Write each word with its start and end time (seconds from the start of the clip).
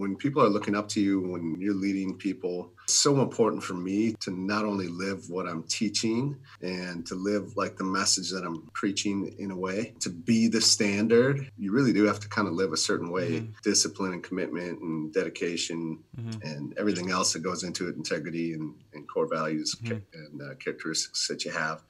when 0.00 0.16
people 0.16 0.42
are 0.42 0.48
looking 0.48 0.74
up 0.74 0.88
to 0.88 0.98
you, 0.98 1.20
when 1.20 1.60
you're 1.60 1.74
leading 1.74 2.16
people, 2.16 2.72
it's 2.84 2.94
so 2.94 3.20
important 3.20 3.62
for 3.62 3.74
me 3.74 4.14
to 4.20 4.30
not 4.30 4.64
only 4.64 4.88
live 4.88 5.28
what 5.28 5.46
I'm 5.46 5.62
teaching 5.64 6.38
and 6.62 7.06
to 7.06 7.14
live 7.14 7.54
like 7.58 7.76
the 7.76 7.84
message 7.84 8.30
that 8.30 8.42
I'm 8.42 8.62
preaching 8.72 9.34
in 9.38 9.50
a 9.50 9.56
way, 9.56 9.92
to 10.00 10.08
be 10.08 10.48
the 10.48 10.62
standard. 10.62 11.50
You 11.58 11.72
really 11.72 11.92
do 11.92 12.04
have 12.04 12.18
to 12.20 12.28
kind 12.30 12.48
of 12.48 12.54
live 12.54 12.72
a 12.72 12.78
certain 12.78 13.10
way 13.10 13.40
mm-hmm. 13.40 13.52
discipline 13.62 14.14
and 14.14 14.24
commitment 14.24 14.80
and 14.80 15.12
dedication 15.12 15.98
mm-hmm. 16.18 16.48
and 16.48 16.74
everything 16.78 17.10
else 17.10 17.34
that 17.34 17.40
goes 17.40 17.62
into 17.62 17.86
it, 17.88 17.96
integrity 17.96 18.54
and, 18.54 18.74
and 18.94 19.06
core 19.06 19.28
values 19.28 19.76
mm-hmm. 19.82 19.98
and 20.14 20.40
uh, 20.40 20.54
characteristics 20.54 21.28
that 21.28 21.44
you 21.44 21.50
have. 21.50 21.82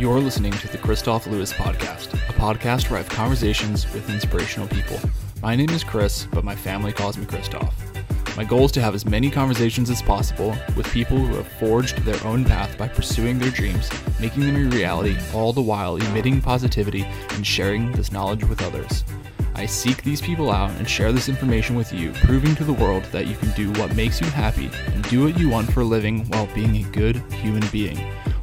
You're 0.00 0.18
listening 0.18 0.52
to 0.52 0.68
the 0.68 0.78
Kristof 0.78 1.26
Lewis 1.26 1.52
Podcast, 1.52 2.14
a 2.14 2.32
podcast 2.32 2.88
where 2.88 2.98
I 2.98 3.02
have 3.02 3.10
conversations 3.10 3.84
with 3.92 4.08
inspirational 4.08 4.66
people. 4.66 4.98
My 5.42 5.54
name 5.54 5.68
is 5.68 5.84
Chris, 5.84 6.26
but 6.32 6.42
my 6.42 6.56
family 6.56 6.90
calls 6.90 7.18
me 7.18 7.26
Kristof. 7.26 7.70
My 8.34 8.44
goal 8.44 8.64
is 8.64 8.72
to 8.72 8.80
have 8.80 8.94
as 8.94 9.04
many 9.04 9.30
conversations 9.30 9.90
as 9.90 10.00
possible 10.00 10.56
with 10.74 10.90
people 10.90 11.18
who 11.18 11.34
have 11.34 11.46
forged 11.46 11.98
their 11.98 12.26
own 12.26 12.46
path 12.46 12.78
by 12.78 12.88
pursuing 12.88 13.38
their 13.38 13.50
dreams, 13.50 13.90
making 14.18 14.46
them 14.46 14.56
a 14.56 14.74
reality, 14.74 15.18
all 15.34 15.52
the 15.52 15.60
while 15.60 15.96
emitting 15.96 16.40
positivity 16.40 17.02
and 17.32 17.46
sharing 17.46 17.92
this 17.92 18.10
knowledge 18.10 18.44
with 18.44 18.62
others. 18.62 19.04
I 19.54 19.66
seek 19.66 20.02
these 20.02 20.22
people 20.22 20.50
out 20.50 20.70
and 20.78 20.88
share 20.88 21.12
this 21.12 21.28
information 21.28 21.76
with 21.76 21.92
you, 21.92 22.12
proving 22.12 22.54
to 22.54 22.64
the 22.64 22.72
world 22.72 23.04
that 23.12 23.26
you 23.26 23.36
can 23.36 23.50
do 23.50 23.70
what 23.78 23.94
makes 23.94 24.18
you 24.18 24.28
happy 24.28 24.70
and 24.94 25.06
do 25.10 25.24
what 25.24 25.38
you 25.38 25.50
want 25.50 25.70
for 25.70 25.82
a 25.82 25.84
living 25.84 26.24
while 26.28 26.46
being 26.54 26.76
a 26.76 26.88
good 26.88 27.16
human 27.34 27.68
being. 27.70 27.98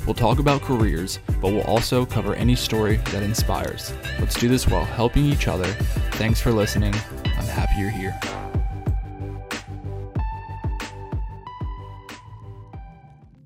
We'll 0.07 0.13
talk 0.13 0.39
about 0.39 0.61
careers, 0.61 1.19
but 1.41 1.51
we'll 1.51 1.65
also 1.65 2.05
cover 2.05 2.33
any 2.33 2.55
story 2.55 2.95
that 3.11 3.23
inspires. 3.23 3.91
Let's 4.19 4.39
do 4.39 4.47
this 4.47 4.65
while 4.65 4.85
helping 4.85 5.25
each 5.25 5.49
other. 5.49 5.67
Thanks 6.13 6.39
for 6.39 6.53
listening. 6.53 6.93
I'm 7.25 7.45
happy 7.45 7.73
you're 7.77 7.89
here. 7.89 8.17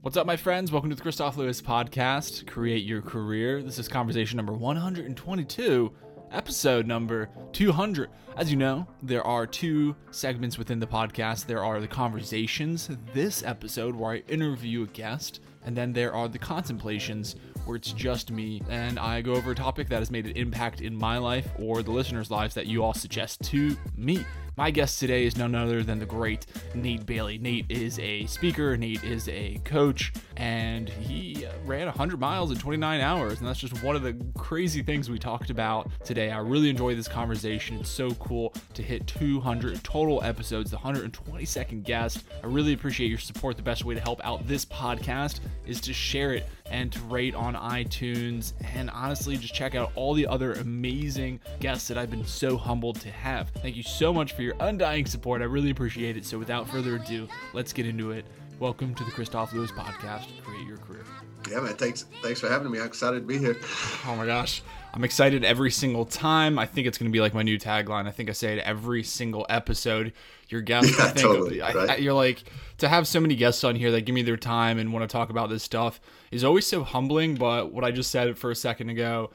What's 0.01 0.17
up, 0.17 0.27
my 0.27 0.37
friends? 0.37 0.71
Welcome 0.71 0.91
to 0.91 0.95
the 0.95 1.01
Kristof 1.01 1.35
Lewis 1.35 1.63
podcast, 1.63 2.45
Create 2.45 2.85
Your 2.85 3.01
Career. 3.01 3.63
This 3.63 3.79
is 3.79 3.87
conversation 3.87 4.37
number 4.37 4.53
122 4.53 5.91
episode 6.31 6.85
number 6.85 7.29
200. 7.53 8.09
As 8.37 8.51
you 8.51 8.57
know, 8.57 8.87
there 9.01 9.25
are 9.25 9.47
two 9.47 9.95
segments 10.11 10.59
within 10.59 10.79
the 10.79 10.87
podcast. 10.87 11.47
There 11.47 11.63
are 11.63 11.81
the 11.81 11.87
conversations, 11.87 12.89
this 13.13 13.43
episode 13.43 13.95
where 13.95 14.11
I 14.11 14.17
interview 14.27 14.83
a 14.83 14.87
guest, 14.87 15.41
and 15.65 15.75
then 15.75 15.93
there 15.93 16.13
are 16.13 16.27
the 16.27 16.39
contemplations 16.39 17.35
where 17.65 17.77
it's 17.77 17.91
just 17.93 18.31
me 18.31 18.61
and 18.69 18.97
I 18.97 19.21
go 19.21 19.33
over 19.33 19.51
a 19.51 19.55
topic 19.55 19.89
that 19.89 19.99
has 19.99 20.11
made 20.11 20.25
an 20.25 20.35
impact 20.35 20.81
in 20.81 20.95
my 20.95 21.17
life 21.17 21.47
or 21.59 21.83
the 21.83 21.91
listeners' 21.91 22.31
lives 22.31 22.55
that 22.55 22.67
you 22.67 22.83
all 22.83 22.93
suggest 22.93 23.41
to 23.43 23.77
me. 23.95 24.25
My 24.57 24.69
guest 24.69 24.99
today 24.99 25.25
is 25.25 25.37
none 25.37 25.55
other 25.55 25.81
than 25.81 25.97
the 25.97 26.05
great 26.05 26.45
Nate 26.75 27.05
Bailey. 27.05 27.37
Nate 27.37 27.67
is 27.69 27.97
a 27.99 28.25
speaker, 28.25 28.75
Nate 28.75 29.01
is 29.01 29.29
a 29.29 29.61
coach, 29.63 30.11
and 30.35 30.89
he 30.89 31.47
ran 31.65 31.85
100 31.85 32.19
miles 32.19 32.51
in 32.51 32.57
29 32.57 32.99
hours. 32.99 33.39
And 33.39 33.47
that's 33.47 33.59
just 33.59 33.81
one 33.81 33.95
of 33.95 34.03
the 34.03 34.13
crazy 34.37 34.83
things 34.83 35.09
we 35.09 35.17
talked 35.17 35.51
about 35.51 35.89
today. 36.03 36.31
I 36.31 36.39
really 36.39 36.69
enjoy 36.69 36.95
this 36.95 37.07
conversation. 37.07 37.77
It's 37.77 37.89
so 37.89 38.11
cool 38.15 38.53
to 38.73 38.83
hit 38.83 39.07
200 39.07 39.81
total 39.85 40.21
episodes, 40.21 40.69
the 40.69 40.77
122nd 40.77 41.83
guest. 41.83 42.25
I 42.43 42.47
really 42.47 42.73
appreciate 42.73 43.07
your 43.07 43.19
support. 43.19 43.55
The 43.55 43.63
best 43.63 43.85
way 43.85 43.95
to 43.95 44.01
help 44.01 44.19
out 44.25 44.45
this 44.47 44.65
podcast 44.65 45.39
is 45.65 45.79
to 45.81 45.93
share 45.93 46.33
it 46.33 46.45
and 46.69 46.91
to 46.91 46.99
rate 47.01 47.35
on 47.35 47.53
iTunes. 47.53 48.53
And 48.73 48.89
honestly, 48.89 49.37
just 49.37 49.53
check 49.53 49.75
out 49.75 49.91
all 49.95 50.13
the 50.13 50.27
other 50.27 50.53
amazing 50.53 51.39
guests 51.59 51.87
that 51.87 51.97
I've 51.97 52.09
been 52.09 52.25
so 52.25 52.57
humbled 52.57 52.99
to 53.01 53.11
have. 53.11 53.49
Thank 53.61 53.75
you 53.75 53.83
so 53.83 54.13
much 54.13 54.33
for 54.33 54.40
your 54.41 54.55
undying 54.59 55.05
support. 55.05 55.41
I 55.41 55.45
really 55.45 55.69
appreciate 55.69 56.17
it. 56.17 56.25
So 56.25 56.37
without 56.37 56.67
further 56.67 56.95
ado, 56.95 57.27
let's 57.53 57.71
get 57.71 57.85
into 57.85 58.11
it. 58.11 58.25
Welcome 58.59 58.93
to 58.95 59.03
the 59.03 59.11
Kristof 59.11 59.53
Lewis 59.53 59.71
podcast, 59.71 60.27
Create 60.43 60.67
Your 60.67 60.77
Career. 60.77 61.03
Yeah, 61.49 61.61
man. 61.61 61.75
Thanks. 61.75 62.05
Thanks 62.21 62.39
for 62.39 62.49
having 62.49 62.71
me. 62.71 62.79
I'm 62.79 62.85
excited 62.85 63.21
to 63.21 63.25
be 63.25 63.37
here. 63.37 63.57
Oh 64.07 64.15
my 64.15 64.25
gosh. 64.25 64.63
I'm 64.93 65.03
excited 65.03 65.45
every 65.45 65.71
single 65.71 66.05
time. 66.05 66.59
I 66.59 66.65
think 66.65 66.85
it's 66.85 66.97
going 66.97 67.09
to 67.09 67.13
be 67.13 67.21
like 67.21 67.33
my 67.33 67.43
new 67.43 67.57
tagline. 67.57 68.07
I 68.07 68.11
think 68.11 68.29
I 68.29 68.33
say 68.33 68.57
it 68.57 68.59
every 68.59 69.03
single 69.03 69.45
episode. 69.47 70.11
Your 70.49 70.61
guests, 70.61 70.91
yeah, 70.97 71.05
I 71.05 71.07
think 71.09 71.19
totally, 71.19 71.61
I, 71.61 71.73
right? 71.73 71.89
I, 71.91 71.95
you're 71.97 72.13
like 72.13 72.43
to 72.79 72.89
have 72.89 73.07
so 73.07 73.19
many 73.19 73.35
guests 73.35 73.63
on 73.63 73.75
here 73.75 73.91
that 73.91 74.01
give 74.01 74.15
me 74.15 74.21
their 74.21 74.37
time 74.37 74.79
and 74.79 74.91
want 74.91 75.07
to 75.07 75.11
talk 75.11 75.29
about 75.29 75.49
this 75.49 75.63
stuff 75.63 76.01
is 76.31 76.43
always 76.43 76.67
so 76.67 76.83
humbling. 76.83 77.35
But 77.35 77.71
what 77.71 77.85
I 77.85 77.91
just 77.91 78.11
said 78.11 78.37
for 78.37 78.51
a 78.51 78.55
second 78.55 78.89
ago 78.89 79.31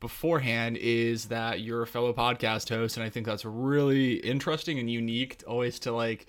beforehand 0.00 0.76
is 0.78 1.26
that 1.26 1.60
you're 1.60 1.82
a 1.82 1.86
fellow 1.86 2.12
podcast 2.12 2.68
host, 2.68 2.96
and 2.96 3.04
I 3.04 3.10
think 3.10 3.26
that's 3.26 3.44
really 3.44 4.14
interesting 4.14 4.78
and 4.78 4.90
unique. 4.90 5.42
Always 5.46 5.78
to 5.80 5.92
like, 5.92 6.26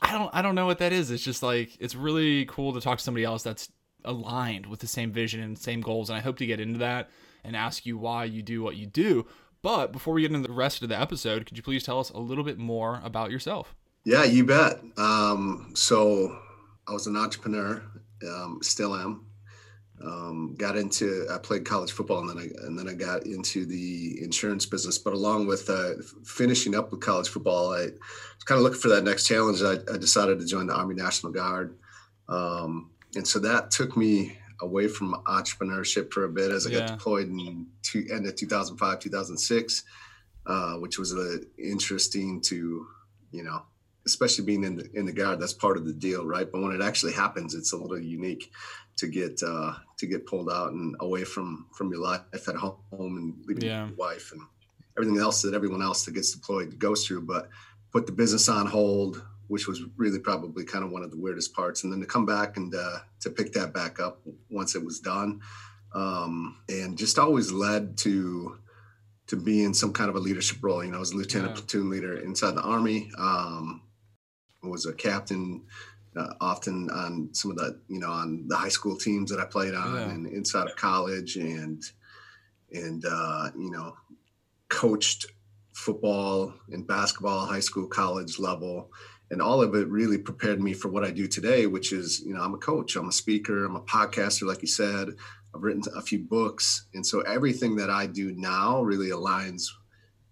I 0.00 0.12
don't, 0.12 0.30
I 0.32 0.42
don't 0.42 0.54
know 0.54 0.66
what 0.66 0.78
that 0.78 0.92
is. 0.92 1.10
It's 1.10 1.22
just 1.22 1.42
like 1.42 1.76
it's 1.80 1.94
really 1.94 2.46
cool 2.46 2.72
to 2.72 2.80
talk 2.80 2.98
to 2.98 3.04
somebody 3.04 3.24
else 3.24 3.42
that's 3.42 3.70
aligned 4.04 4.66
with 4.66 4.80
the 4.80 4.86
same 4.86 5.12
vision 5.12 5.40
and 5.40 5.58
same 5.58 5.80
goals. 5.80 6.08
And 6.08 6.16
I 6.16 6.20
hope 6.20 6.38
to 6.38 6.46
get 6.46 6.60
into 6.60 6.78
that 6.78 7.10
and 7.44 7.56
ask 7.56 7.84
you 7.84 7.98
why 7.98 8.24
you 8.24 8.42
do 8.42 8.62
what 8.62 8.76
you 8.76 8.86
do. 8.86 9.26
But 9.60 9.92
before 9.92 10.14
we 10.14 10.22
get 10.22 10.32
into 10.32 10.46
the 10.46 10.54
rest 10.54 10.82
of 10.82 10.88
the 10.88 10.98
episode, 10.98 11.46
could 11.46 11.56
you 11.56 11.62
please 11.62 11.82
tell 11.82 11.98
us 11.98 12.10
a 12.10 12.18
little 12.18 12.44
bit 12.44 12.58
more 12.58 13.00
about 13.02 13.30
yourself? 13.30 13.74
Yeah, 14.04 14.24
you 14.24 14.44
bet. 14.44 14.80
Um, 14.96 15.72
so 15.74 16.38
I 16.86 16.92
was 16.92 17.06
an 17.06 17.16
entrepreneur, 17.16 17.82
um, 18.26 18.60
still 18.62 18.94
am. 18.94 19.26
Um, 20.04 20.54
got 20.56 20.76
into 20.76 21.26
I 21.30 21.38
played 21.38 21.64
college 21.64 21.90
football 21.90 22.20
and 22.20 22.28
then 22.30 22.38
I 22.38 22.66
and 22.66 22.78
then 22.78 22.88
I 22.88 22.94
got 22.94 23.26
into 23.26 23.66
the 23.66 24.22
insurance 24.22 24.64
business. 24.64 24.98
But 24.98 25.12
along 25.12 25.46
with 25.46 25.68
uh, 25.68 25.94
finishing 26.24 26.74
up 26.74 26.90
with 26.90 27.00
college 27.00 27.28
football, 27.28 27.72
I 27.72 27.86
was 27.86 28.44
kind 28.44 28.58
of 28.58 28.62
looking 28.62 28.80
for 28.80 28.88
that 28.88 29.04
next 29.04 29.26
challenge. 29.26 29.62
I, 29.62 29.78
I 29.92 29.96
decided 29.96 30.38
to 30.38 30.46
join 30.46 30.68
the 30.68 30.74
Army 30.74 30.94
National 30.94 31.32
Guard, 31.32 31.76
um, 32.28 32.90
and 33.16 33.26
so 33.26 33.38
that 33.40 33.70
took 33.70 33.96
me 33.96 34.38
away 34.60 34.88
from 34.88 35.14
entrepreneurship 35.26 36.12
for 36.12 36.24
a 36.24 36.28
bit 36.28 36.50
as 36.50 36.66
I 36.66 36.70
yeah. 36.70 36.80
got 36.80 36.88
deployed 36.88 37.28
in 37.28 37.66
two, 37.82 38.06
end 38.10 38.26
of 38.26 38.36
2005, 38.36 39.00
2006, 39.00 39.84
uh, 40.46 40.74
which 40.74 40.98
was 40.98 41.14
uh, 41.14 41.36
interesting 41.58 42.40
to, 42.42 42.86
you 43.30 43.44
know, 43.44 43.62
especially 44.08 44.44
being 44.44 44.64
in 44.64 44.76
the, 44.76 44.90
in 44.94 45.06
the 45.06 45.12
guard, 45.12 45.40
that's 45.40 45.52
part 45.52 45.76
of 45.76 45.84
the 45.84 45.92
deal, 45.92 46.26
right? 46.26 46.50
But 46.50 46.62
when 46.62 46.72
it 46.72 46.82
actually 46.82 47.12
happens, 47.12 47.54
it's 47.54 47.72
a 47.72 47.76
little 47.76 47.98
unique 47.98 48.50
to 48.96 49.06
get 49.06 49.40
uh, 49.42 49.74
to 49.98 50.06
get 50.06 50.26
pulled 50.26 50.50
out 50.50 50.72
and 50.72 50.96
away 51.00 51.24
from 51.24 51.66
from 51.72 51.90
your 51.90 52.00
life 52.00 52.22
at 52.34 52.56
home 52.56 52.76
and 52.90 53.34
leaving 53.46 53.64
yeah. 53.64 53.86
your 53.86 53.96
wife 53.96 54.32
and 54.32 54.42
everything 54.96 55.18
else 55.18 55.42
that 55.42 55.54
everyone 55.54 55.82
else 55.82 56.04
that 56.04 56.14
gets 56.14 56.32
deployed 56.32 56.78
goes 56.78 57.06
through. 57.06 57.22
But 57.22 57.48
put 57.92 58.06
the 58.06 58.12
business 58.12 58.48
on 58.48 58.66
hold, 58.66 59.22
which 59.46 59.68
was 59.68 59.82
really 59.96 60.18
probably 60.18 60.64
kind 60.64 60.84
of 60.84 60.90
one 60.90 61.02
of 61.02 61.10
the 61.10 61.16
weirdest 61.16 61.54
parts. 61.54 61.84
And 61.84 61.92
then 61.92 62.00
to 62.00 62.06
come 62.06 62.26
back 62.26 62.56
and 62.56 62.74
uh, 62.74 62.98
to 63.20 63.30
pick 63.30 63.52
that 63.52 63.72
back 63.72 64.00
up 64.00 64.20
once 64.50 64.74
it 64.74 64.84
was 64.84 64.98
done, 64.98 65.40
um, 65.94 66.56
and 66.68 66.98
just 66.98 67.18
always 67.18 67.52
led 67.52 67.96
to 67.98 68.58
to 69.28 69.36
be 69.36 69.62
in 69.62 69.74
some 69.74 69.92
kind 69.92 70.08
of 70.10 70.16
a 70.16 70.18
leadership 70.18 70.58
role. 70.62 70.82
You 70.82 70.90
know, 70.90 70.96
I 70.96 71.00
was 71.00 71.12
a 71.12 71.16
lieutenant 71.16 71.50
yeah. 71.50 71.60
platoon 71.60 71.90
leader 71.90 72.18
inside 72.18 72.52
the 72.52 72.62
army. 72.62 73.10
Um, 73.16 73.82
was 74.62 74.86
a 74.86 74.92
captain. 74.92 75.64
Uh, 76.16 76.32
often 76.40 76.90
on 76.90 77.28
some 77.32 77.50
of 77.50 77.58
the 77.58 77.78
you 77.86 78.00
know 78.00 78.10
on 78.10 78.48
the 78.48 78.56
high 78.56 78.70
school 78.70 78.96
teams 78.96 79.30
that 79.30 79.38
I 79.38 79.44
played 79.44 79.74
on 79.74 79.94
yeah. 79.94 80.10
and 80.10 80.26
inside 80.26 80.66
of 80.66 80.74
college 80.74 81.36
and 81.36 81.82
and 82.72 83.04
uh, 83.04 83.50
you 83.56 83.70
know 83.70 83.94
coached 84.68 85.26
football 85.74 86.54
and 86.70 86.86
basketball 86.86 87.46
high 87.46 87.60
school 87.60 87.86
college 87.86 88.38
level 88.38 88.90
and 89.30 89.42
all 89.42 89.62
of 89.62 89.74
it 89.74 89.88
really 89.88 90.18
prepared 90.18 90.60
me 90.60 90.72
for 90.72 90.88
what 90.88 91.04
I 91.04 91.10
do 91.10 91.26
today, 91.26 91.66
which 91.66 91.92
is, 91.92 92.20
you 92.20 92.34
know, 92.34 92.40
I'm 92.40 92.54
a 92.54 92.58
coach, 92.58 92.96
I'm 92.96 93.08
a 93.08 93.12
speaker, 93.12 93.64
I'm 93.64 93.76
a 93.76 93.80
podcaster, 93.80 94.46
like 94.46 94.62
you 94.62 94.68
said. 94.68 95.10
I've 95.54 95.62
written 95.62 95.82
a 95.94 96.02
few 96.02 96.18
books. 96.18 96.86
And 96.94 97.06
so 97.06 97.20
everything 97.20 97.76
that 97.76 97.90
I 97.90 98.06
do 98.06 98.32
now 98.32 98.82
really 98.82 99.10
aligns 99.10 99.66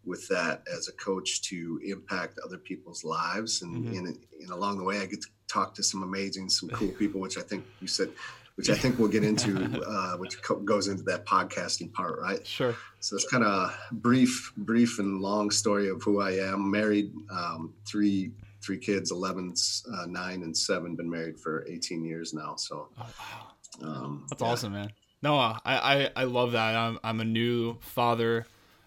with 0.07 0.27
that 0.29 0.63
as 0.75 0.89
a 0.89 0.93
coach 0.93 1.43
to 1.43 1.81
impact 1.85 2.39
other 2.45 2.59
people's 2.59 3.05
lives. 3.05 3.63
And, 3.63 3.85
mm-hmm. 3.85 4.07
and, 4.07 4.19
and 4.41 4.51
along 4.51 4.79
the 4.79 4.85
way, 4.85 4.99
I 5.01 5.07
get 5.07 5.23
to 5.23 5.29
talk 5.49 5.75
to 5.75 5.83
some 5.83 6.03
amazing, 6.03 6.49
some 6.49 6.69
cool 6.71 6.89
people, 6.99 7.21
which 7.21 7.37
I 7.37 7.43
think 7.43 7.65
you 7.81 7.89
said, 7.89 8.11
which 8.55 8.71
I 8.71 8.75
think 8.75 8.99
we'll 8.99 9.09
get 9.09 9.25
into, 9.25 9.83
uh, 9.87 10.17
which 10.17 10.41
co- 10.43 10.61
goes 10.61 10.89
into 10.89 11.03
that 11.05 11.27
podcasting 11.27 11.93
part, 11.93 12.19
right? 12.21 12.47
Sure. 12.47 12.75
So 13.01 13.17
it's 13.17 13.29
kind 13.31 13.45
of 13.45 13.77
brief, 13.93 14.53
brief 14.57 14.99
and 14.99 15.21
long 15.21 15.51
story 15.51 15.89
of 15.89 16.03
who 16.03 16.21
I 16.21 16.33
am. 16.33 16.71
Married, 16.71 17.13
um, 17.31 17.75
three 17.87 18.33
three 18.63 18.79
kids 18.79 19.13
11 19.13 19.55
uh, 19.95 20.07
9 20.07 20.43
and 20.43 20.57
7 20.57 20.97
been 20.97 21.09
married 21.09 21.39
for 21.39 21.65
18 21.69 22.05
years 22.05 22.35
now 22.35 22.57
so 22.57 22.89
oh, 22.99 23.87
um, 23.87 24.27
that's 24.29 24.43
yeah. 24.43 24.49
awesome 24.49 24.73
man 24.73 24.91
no 25.23 25.37
I, 25.37 25.61
I 25.65 26.11
i 26.17 26.25
love 26.25 26.53
that 26.53 26.75
i'm, 26.75 26.99
I'm 27.05 27.21
a 27.21 27.25
new 27.25 27.79
father 27.81 28.45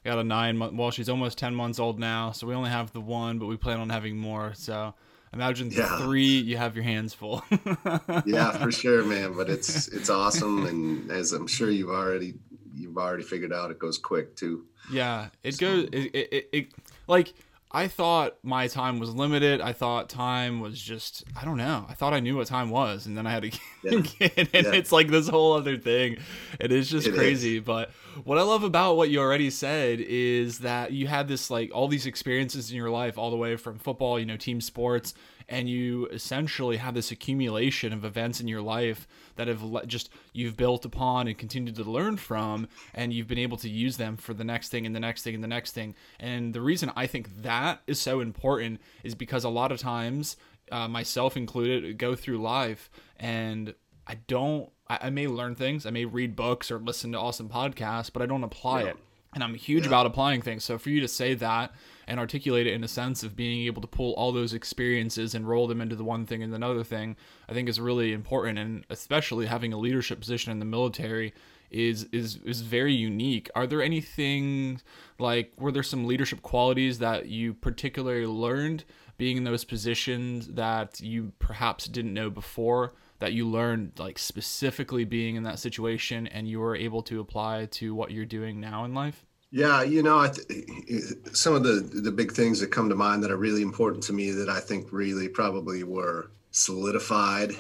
got 0.10 0.20
a 0.20 0.24
nine 0.24 0.58
month 0.58 0.74
well 0.74 0.92
she's 0.92 1.10
almost 1.10 1.38
10 1.38 1.54
months 1.56 1.80
old 1.80 2.00
now 2.00 2.32
so 2.32 2.48
we 2.48 2.54
only 2.54 2.70
have 2.70 2.92
the 2.92 3.02
one 3.02 3.40
but 3.40 3.46
we 3.46 3.58
plan 3.58 3.80
on 3.80 3.90
having 3.90 4.18
more 4.18 4.54
so 4.56 4.94
imagine 5.34 5.70
yeah. 5.72 6.00
three 6.00 6.40
you 6.40 6.58
have 6.58 6.76
your 6.76 6.84
hands 6.84 7.14
full 7.14 7.44
yeah 8.26 8.52
for 8.52 8.72
sure 8.72 9.04
man 9.04 9.34
but 9.34 9.50
it's 9.50 9.88
it's 9.90 10.10
awesome 10.10 10.66
and 10.66 11.12
as 11.12 11.34
i'm 11.34 11.48
sure 11.48 11.70
you've 11.70 11.90
already 11.90 12.34
you've 12.80 12.98
already 12.98 13.24
figured 13.24 13.54
out 13.54 13.72
it 13.72 13.80
goes 13.80 13.98
quick 13.98 14.36
too. 14.36 14.66
Yeah, 14.92 15.30
it 15.44 15.56
so. 15.56 15.66
goes. 15.66 15.90
It, 15.92 16.16
it, 16.16 16.50
it 16.52 16.68
like 17.08 17.34
I 17.72 17.88
thought 17.88 18.38
my 18.42 18.68
time 18.68 18.98
was 18.98 19.14
limited. 19.14 19.62
I 19.62 19.74
thought 19.74 20.10
time 20.10 20.60
was 20.60 20.82
just 20.82 21.24
I 21.40 21.46
don't 21.46 21.58
know. 21.58 21.86
I 21.88 21.94
thought 21.94 22.14
I 22.14 22.20
knew 22.20 22.36
what 22.36 22.48
time 22.48 22.72
was, 22.72 23.06
and 23.06 23.16
then 23.16 23.28
I 23.28 23.32
had 23.32 23.44
to 23.44 23.52
yeah. 23.84 24.00
get 24.00 24.38
and 24.38 24.50
yeah. 24.54 24.72
it's 24.74 24.92
like 24.92 25.10
this 25.10 25.28
whole 25.28 25.54
other 25.54 25.78
thing. 25.78 26.18
And 26.60 26.72
It 26.72 26.78
is 26.78 26.90
just 26.90 27.08
it 27.08 27.14
crazy. 27.14 27.58
Is. 27.58 27.64
But 27.64 27.92
what 28.24 28.40
I 28.40 28.42
love 28.42 28.64
about 28.64 28.98
what 28.98 29.12
you 29.12 29.20
already 29.20 29.52
said 29.52 30.00
is 30.00 30.60
that 30.60 30.94
you 30.94 31.06
had 31.06 31.28
this 31.28 31.52
like 31.52 31.70
all 31.74 31.88
these 31.88 32.08
experiences 32.08 32.72
in 32.72 32.78
your 32.78 32.90
life, 32.90 33.20
all 33.20 33.30
the 33.30 33.38
way 33.38 33.56
from 33.56 33.78
football, 33.78 34.20
you 34.20 34.26
know, 34.26 34.38
team 34.38 34.62
sports, 34.62 35.14
and 35.50 35.68
you 35.68 36.06
essentially 36.08 36.78
have 36.78 36.94
this 36.94 37.12
accumulation 37.12 37.92
of 37.92 38.06
events 38.06 38.40
in 38.40 38.48
your 38.48 38.62
life 38.62 39.08
that 39.36 39.48
have 39.48 39.88
just 39.88 40.10
you've 40.32 40.56
built 40.56 40.86
upon 40.86 41.28
and 41.28 41.38
continued 41.38 41.76
to 41.76 41.84
learn 41.84 42.16
from 42.16 42.68
and 42.94 43.12
you've 43.12 43.28
been 43.28 43.40
able 43.40 43.58
to 43.58 43.68
use 43.68 43.98
them 43.98 44.16
for 44.16 44.34
the 44.34 44.44
next 44.44 44.70
thing 44.70 44.86
and 44.86 44.96
the 44.96 45.00
next 45.00 45.24
thing 45.24 45.36
and 45.36 45.44
the 45.44 45.48
next 45.48 45.72
thing 45.72 45.96
and 46.20 46.54
the 46.54 46.62
reason 46.62 46.92
i 46.96 47.06
think 47.08 47.42
that 47.42 47.82
is 47.88 48.00
so 48.00 48.20
important 48.20 48.80
is 49.04 49.16
because 49.16 49.44
a 49.44 49.50
lot 49.50 49.72
of 49.72 49.80
times 49.80 50.38
uh, 50.72 50.88
myself 50.88 51.36
included 51.36 51.98
go 51.98 52.16
through 52.16 52.38
life 52.38 52.90
and 53.18 53.74
i 54.08 54.16
don't 54.28 54.70
I, 54.88 55.00
I, 55.04 55.10
may 55.10 55.28
learn 55.28 55.56
things 55.56 55.86
i 55.86 55.90
may 55.90 56.06
read 56.06 56.36
books 56.36 56.70
or 56.70 56.78
listen 56.78 57.12
to 57.14 57.20
awesome 57.20 57.50
podcasts 57.50 58.14
but 58.14 58.22
i 58.22 58.28
don't 58.28 58.44
apply 58.44 58.84
yeah. 58.84 58.90
it 58.90 58.98
and 59.34 59.44
i'm 59.44 59.56
huge 59.56 59.84
yeah. 59.84 59.90
about 59.90 60.06
applying 60.06 60.44
things 60.44 60.64
so 60.64 60.78
for 60.78 60.92
you 60.92 61.02
to 61.02 61.08
say 61.08 61.34
that 61.34 61.72
and 62.10 62.20
articulate 62.20 62.66
it 62.66 62.74
in 62.74 62.84
a 62.84 62.88
sense 62.88 63.22
of 63.24 63.36
being 63.36 63.68
able 63.68 63.82
to 63.82 63.88
pull 63.88 64.14
all 64.14 64.32
those 64.32 64.54
experiences 64.54 65.36
and 65.36 65.48
roll 65.48 65.68
them 65.68 65.80
into 65.80 65.96
the 65.96 66.04
one 66.04 66.26
thing 66.26 66.42
and 66.42 66.54
another 66.54 66.84
thing, 66.84 67.16
I 67.48 67.54
think 67.54 67.70
is 67.70 67.80
really 67.80 68.14
important. 68.14 68.58
And 68.58 68.84
especially 68.90 69.46
having 69.46 69.72
a 69.72 69.78
leadership 69.78 70.20
position 70.20 70.52
in 70.52 70.60
the 70.60 70.66
military 70.66 71.34
is 71.70 72.06
is 72.06 72.38
is 72.38 72.62
very 72.62 72.94
unique. 72.94 73.48
Are 73.54 73.68
there 73.68 73.84
anything 73.84 74.82
like 75.20 75.54
were 75.60 75.72
there 75.72 75.84
some 75.84 76.08
leadership 76.08 76.42
qualities 76.42 76.98
that 76.98 77.28
you 77.28 77.54
particularly 77.54 78.26
learned 78.26 78.86
being 79.20 79.38
in 79.38 79.44
those 79.44 79.64
positions 79.64 80.48
that 80.48 81.00
you 81.00 81.32
perhaps 81.38 81.86
didn't 81.86 82.14
know 82.14 82.30
before? 82.30 82.94
that 83.20 83.34
you 83.34 83.46
learned 83.46 83.92
like 84.00 84.18
specifically 84.18 85.04
being 85.04 85.36
in 85.36 85.44
that 85.44 85.60
situation 85.60 86.26
and 86.28 86.48
you 86.48 86.58
were 86.58 86.74
able 86.74 87.02
to 87.04 87.20
apply 87.20 87.66
to 87.66 87.94
what 87.94 88.12
you're 88.12 88.26
doing 88.26 88.62
now 88.62 88.86
in 88.86 88.94
life? 88.94 89.26
Yeah, 89.52 89.82
you 89.82 90.04
know, 90.04 90.20
I 90.20 90.30
th- 90.30 91.16
some 91.34 91.56
of 91.56 91.64
the 91.64 91.82
the 91.82 92.12
big 92.12 92.32
things 92.32 92.60
that 92.60 92.72
come 92.72 92.90
to 92.90 92.96
mind 92.96 93.24
that 93.24 93.32
are 93.32 93.38
really 93.38 93.64
important 93.64 94.04
to 94.04 94.14
me 94.14 94.32
that 94.32 94.50
I 94.50 94.60
think 94.60 94.92
really 94.92 95.28
probably 95.28 95.84
were 95.84 96.30
solidified 96.52 97.56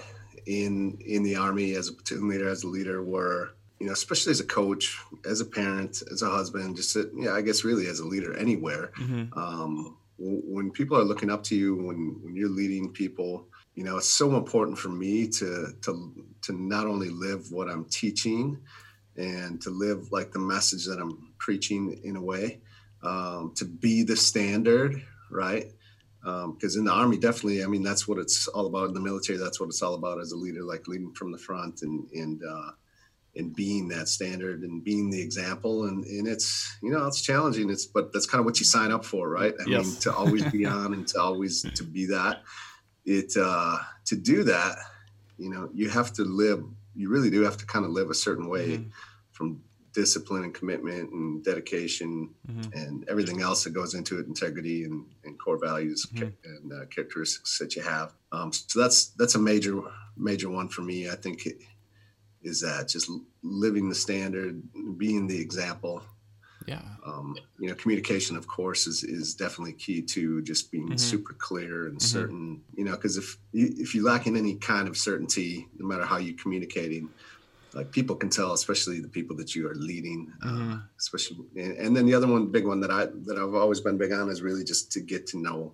in 0.45 0.97
in 1.05 1.23
the 1.23 1.35
army 1.35 1.73
as 1.73 1.89
a 1.89 1.93
platoon 1.93 2.29
leader, 2.29 2.47
as 2.47 2.63
a 2.63 2.67
leader, 2.67 3.03
were 3.03 3.55
you 3.79 3.87
know, 3.87 3.93
especially 3.93 4.31
as 4.31 4.39
a 4.39 4.45
coach, 4.45 4.99
as 5.25 5.41
a 5.41 5.45
parent, 5.45 6.03
as 6.11 6.21
a 6.21 6.29
husband, 6.29 6.75
just 6.75 6.95
yeah, 7.15 7.33
I 7.33 7.41
guess 7.41 7.63
really 7.63 7.87
as 7.87 7.99
a 7.99 8.05
leader 8.05 8.37
anywhere. 8.37 8.91
Mm-hmm. 8.99 9.37
Um, 9.39 9.97
when 10.17 10.69
people 10.69 10.97
are 10.97 11.03
looking 11.03 11.29
up 11.29 11.43
to 11.45 11.55
you, 11.55 11.75
when 11.75 12.19
when 12.21 12.35
you're 12.35 12.49
leading 12.49 12.91
people, 12.91 13.47
you 13.75 13.83
know, 13.83 13.97
it's 13.97 14.09
so 14.09 14.35
important 14.35 14.77
for 14.77 14.89
me 14.89 15.27
to 15.27 15.73
to 15.81 16.13
to 16.41 16.53
not 16.53 16.85
only 16.85 17.09
live 17.09 17.51
what 17.51 17.69
I'm 17.69 17.85
teaching 17.85 18.59
and 19.19 19.61
to 19.61 19.69
live 19.69 20.11
like 20.11 20.31
the 20.31 20.39
message 20.39 20.85
that 20.85 20.97
I'm 20.97 21.33
preaching 21.37 21.99
in 22.03 22.15
a 22.15 22.21
way, 22.21 22.61
um, 23.03 23.53
to 23.57 23.65
be 23.65 24.03
the 24.03 24.15
standard, 24.15 25.03
right? 25.29 25.65
Because 26.21 26.75
um, 26.75 26.79
in 26.79 26.85
the 26.85 26.91
army, 26.91 27.17
definitely, 27.17 27.63
I 27.63 27.67
mean, 27.67 27.83
that's 27.83 28.07
what 28.07 28.17
it's 28.17 28.47
all 28.47 28.65
about. 28.65 28.87
In 28.87 28.93
the 28.93 29.01
military, 29.01 29.37
that's 29.37 29.59
what 29.59 29.67
it's 29.67 29.81
all 29.81 29.93
about 29.93 30.21
as 30.21 30.31
a 30.31 30.37
leader, 30.37 30.63
like 30.63 30.87
leading 30.87 31.13
from 31.13 31.31
the 31.31 31.37
front 31.37 31.81
and 31.81 32.09
and 32.11 32.41
uh, 32.43 32.71
and 33.35 33.53
being 33.55 33.89
that 33.89 34.07
standard 34.07 34.63
and 34.63 34.83
being 34.83 35.09
the 35.09 35.21
example. 35.21 35.85
And 35.85 36.05
and 36.05 36.27
it's 36.27 36.77
you 36.81 36.91
know 36.91 37.05
it's 37.05 37.21
challenging. 37.21 37.69
It's 37.69 37.85
but 37.85 38.13
that's 38.13 38.25
kind 38.25 38.39
of 38.39 38.45
what 38.45 38.59
you 38.59 38.65
sign 38.65 38.91
up 38.91 39.03
for, 39.03 39.29
right? 39.29 39.53
I 39.59 39.69
yes. 39.69 39.85
mean, 39.85 39.95
to 40.01 40.13
always 40.13 40.45
be 40.45 40.65
on 40.77 40.93
and 40.93 41.07
to 41.09 41.21
always 41.21 41.61
to 41.61 41.83
be 41.83 42.05
that. 42.07 42.41
It 43.05 43.33
uh, 43.39 43.77
to 44.05 44.15
do 44.15 44.43
that, 44.43 44.77
you 45.37 45.49
know, 45.49 45.69
you 45.73 45.89
have 45.89 46.13
to 46.13 46.23
live. 46.23 46.63
You 46.95 47.09
really 47.09 47.29
do 47.29 47.43
have 47.43 47.55
to 47.57 47.65
kind 47.65 47.85
of 47.85 47.91
live 47.91 48.09
a 48.09 48.15
certain 48.15 48.49
way. 48.49 48.69
Mm-hmm 48.69 48.89
from 49.39 49.61
discipline 49.93 50.43
and 50.43 50.53
commitment 50.53 51.11
and 51.11 51.43
dedication 51.43 52.29
mm-hmm. 52.47 52.77
and 52.77 53.07
everything 53.09 53.41
else 53.41 53.63
that 53.63 53.71
goes 53.71 53.95
into 53.95 54.19
it 54.19 54.27
integrity 54.27 54.83
and, 54.83 55.05
and 55.23 55.39
core 55.39 55.57
values 55.57 56.05
mm-hmm. 56.13 56.27
and 56.43 56.73
uh, 56.73 56.85
characteristics 56.87 57.57
that 57.57 57.75
you 57.75 57.81
have 57.81 58.13
um, 58.33 58.51
so 58.51 58.79
that's 58.79 59.07
that's 59.17 59.35
a 59.35 59.39
major 59.39 59.81
major 60.15 60.49
one 60.49 60.67
for 60.67 60.81
me 60.81 61.09
i 61.09 61.15
think 61.15 61.45
it, 61.45 61.57
is 62.43 62.61
that 62.61 62.87
just 62.87 63.09
living 63.41 63.89
the 63.89 63.95
standard 63.95 64.61
being 64.97 65.25
the 65.25 65.39
example 65.39 66.03
yeah 66.67 66.81
um, 67.05 67.35
you 67.59 67.67
know 67.67 67.75
communication 67.75 68.37
of 68.37 68.45
course 68.45 68.85
is 68.85 69.03
is 69.03 69.33
definitely 69.33 69.73
key 69.73 70.01
to 70.01 70.41
just 70.43 70.71
being 70.71 70.87
mm-hmm. 70.87 70.97
super 70.97 71.33
clear 71.33 71.87
and 71.87 71.97
mm-hmm. 71.97 72.17
certain 72.17 72.61
you 72.75 72.83
know 72.83 72.91
because 72.91 73.17
if 73.17 73.37
you, 73.53 73.73
if 73.77 73.95
you 73.95 74.03
lack 74.05 74.27
in 74.27 74.37
any 74.37 74.55
kind 74.55 74.87
of 74.87 74.95
certainty 74.95 75.67
no 75.79 75.87
matter 75.87 76.05
how 76.05 76.17
you're 76.17 76.37
communicating 76.37 77.09
like 77.73 77.91
people 77.91 78.15
can 78.15 78.29
tell, 78.29 78.53
especially 78.53 78.99
the 78.99 79.07
people 79.07 79.35
that 79.37 79.55
you 79.55 79.69
are 79.69 79.75
leading. 79.75 80.31
Uh, 80.43 80.47
mm-hmm. 80.47 80.71
Uh, 80.73 80.77
especially, 80.97 81.37
and 81.55 81.95
then 81.95 82.05
the 82.05 82.13
other 82.13 82.27
one, 82.27 82.51
big 82.51 82.65
one 82.65 82.79
that 82.81 82.91
I 82.91 83.07
that 83.25 83.37
I've 83.37 83.53
always 83.55 83.81
been 83.81 83.97
big 83.97 84.11
on 84.11 84.29
is 84.29 84.41
really 84.41 84.63
just 84.63 84.91
to 84.93 84.99
get 84.99 85.27
to 85.27 85.37
know 85.37 85.73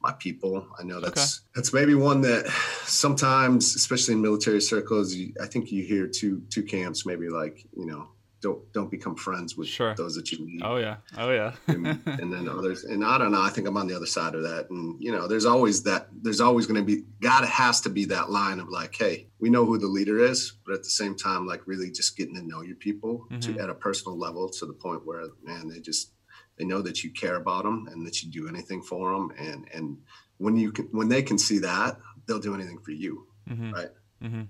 my 0.00 0.12
people. 0.12 0.66
I 0.78 0.82
know 0.82 1.00
that's 1.00 1.38
okay. 1.38 1.48
that's 1.54 1.72
maybe 1.72 1.94
one 1.94 2.20
that 2.22 2.46
sometimes, 2.84 3.74
especially 3.76 4.14
in 4.14 4.22
military 4.22 4.60
circles, 4.60 5.14
you, 5.14 5.32
I 5.40 5.46
think 5.46 5.70
you 5.72 5.84
hear 5.84 6.06
two 6.06 6.42
two 6.50 6.62
camps, 6.62 7.06
maybe 7.06 7.28
like 7.28 7.64
you 7.76 7.86
know 7.86 8.08
don't 8.42 8.72
don't 8.72 8.90
become 8.90 9.14
friends 9.14 9.56
with 9.56 9.68
sure. 9.68 9.94
those 9.94 10.16
that 10.16 10.30
you 10.32 10.44
meet. 10.44 10.60
Oh 10.64 10.76
yeah, 10.76 10.96
oh 11.16 11.30
yeah. 11.30 11.52
and, 11.68 11.86
and, 11.86 12.32
then 12.32 12.48
others, 12.48 12.84
and 12.84 13.04
I 13.04 13.16
don't 13.16 13.30
know. 13.30 13.40
I 13.40 13.48
think 13.50 13.68
I'm 13.68 13.76
on 13.76 13.86
the 13.86 13.96
other 13.96 14.06
side 14.06 14.34
of 14.34 14.42
that. 14.42 14.68
And 14.68 15.00
you 15.00 15.12
know, 15.12 15.28
there's 15.28 15.46
always 15.46 15.84
that. 15.84 16.08
There's 16.12 16.40
always 16.40 16.66
going 16.66 16.84
to 16.84 16.84
be. 16.84 17.04
God 17.20 17.44
has 17.44 17.80
to 17.82 17.88
be 17.88 18.04
that 18.06 18.30
line 18.30 18.58
of 18.58 18.68
like, 18.68 18.94
hey, 18.98 19.28
we 19.38 19.48
know 19.48 19.64
who 19.64 19.78
the 19.78 19.86
leader 19.86 20.18
is, 20.18 20.52
but 20.66 20.74
at 20.74 20.82
the 20.82 20.90
same 20.90 21.16
time, 21.16 21.46
like 21.46 21.66
really 21.66 21.90
just 21.90 22.16
getting 22.16 22.34
to 22.34 22.42
know 22.42 22.62
your 22.62 22.76
people 22.76 23.26
mm-hmm. 23.30 23.38
to 23.54 23.60
at 23.60 23.70
a 23.70 23.74
personal 23.74 24.18
level 24.18 24.48
to 24.50 24.66
the 24.66 24.74
point 24.74 25.06
where 25.06 25.22
man, 25.44 25.68
they 25.68 25.78
just 25.78 26.10
they 26.58 26.64
know 26.64 26.82
that 26.82 27.04
you 27.04 27.10
care 27.12 27.36
about 27.36 27.62
them 27.62 27.88
and 27.90 28.04
that 28.04 28.22
you 28.22 28.30
do 28.30 28.48
anything 28.48 28.82
for 28.82 29.12
them. 29.12 29.30
And 29.38 29.68
and 29.72 29.98
when 30.38 30.56
you 30.56 30.72
can, 30.72 30.86
when 30.86 31.08
they 31.08 31.22
can 31.22 31.38
see 31.38 31.60
that, 31.60 31.96
they'll 32.26 32.40
do 32.40 32.54
anything 32.54 32.80
for 32.80 32.90
you, 32.90 33.28
mm-hmm. 33.48 33.72
right? 33.72 33.90
Mm-hmm. 34.20 34.42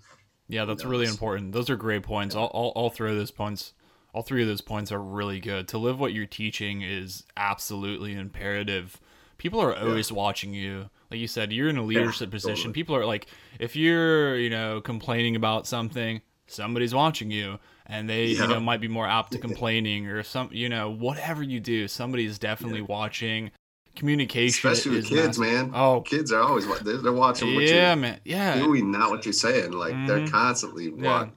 Yeah, 0.48 0.64
that's 0.64 0.84
really 0.84 1.06
important. 1.06 1.52
Those 1.52 1.70
are 1.70 1.76
great 1.76 2.02
points. 2.02 2.34
I'll, 2.34 2.50
I'll, 2.52 2.72
I'll 2.76 2.90
throw 2.90 3.14
those 3.14 3.30
points 3.30 3.72
all 4.12 4.23
three 4.23 4.43
of 4.43 4.49
those 4.49 4.61
points 4.61 4.93
are 4.93 5.00
really 5.00 5.41
good. 5.41 5.69
To 5.69 5.79
live 5.79 5.99
what 5.99 6.12
you're 6.12 6.26
teaching 6.26 6.82
is 6.82 7.25
absolutely 7.37 8.12
imperative. 8.14 9.00
People 9.38 9.61
are 9.61 9.75
always 9.75 10.11
yeah. 10.11 10.16
watching 10.16 10.54
you. 10.54 10.90
Like 11.11 11.21
you 11.21 11.28
said, 11.28 11.52
you're 11.52 11.69
in 11.69 11.76
a 11.76 11.83
leadership 11.83 12.28
yeah, 12.28 12.33
position. 12.33 12.57
Totally. 12.57 12.73
People 12.75 12.97
are 12.97 13.07
like, 13.07 13.26
if 13.59 13.76
you're, 13.76 14.37
you 14.37 14.50
know, 14.50 14.81
complaining 14.81 15.37
about 15.37 15.66
something, 15.66 16.23
somebody's 16.47 16.95
watching 16.95 17.31
you 17.31 17.59
and 17.87 18.09
they 18.09 18.26
yeah. 18.26 18.42
you 18.42 18.49
know 18.49 18.61
might 18.61 18.81
be 18.81 18.88
more 18.88 19.07
apt 19.07 19.33
to 19.33 19.38
complaining 19.49 20.07
or 20.07 20.23
some 20.23 20.49
you 20.52 20.69
know 20.69 20.90
whatever 20.90 21.42
you 21.42 21.61
do 21.61 21.88
somebody's 21.88 22.38
definitely 22.38 22.83
watching 22.83 23.50
communication 23.95 24.71
especially 24.71 24.97
with 24.97 25.07
kids 25.07 25.38
massive. 25.38 25.69
man 25.69 25.71
oh 25.75 26.00
kids 26.00 26.33
are 26.33 26.42
always 26.42 26.66
they're, 26.81 26.99
they're 26.99 27.12
watching 27.12 27.54
what 27.54 27.64
yeah 27.64 27.95
man 27.95 28.19
yeah 28.25 28.59
doing 28.59 28.90
not 28.90 29.11
what 29.11 29.26
you're 29.26 29.33
saying 29.33 29.73
like 29.73 29.92
mm-hmm. 29.92 30.07
they're 30.07 30.26
constantly 30.28 30.90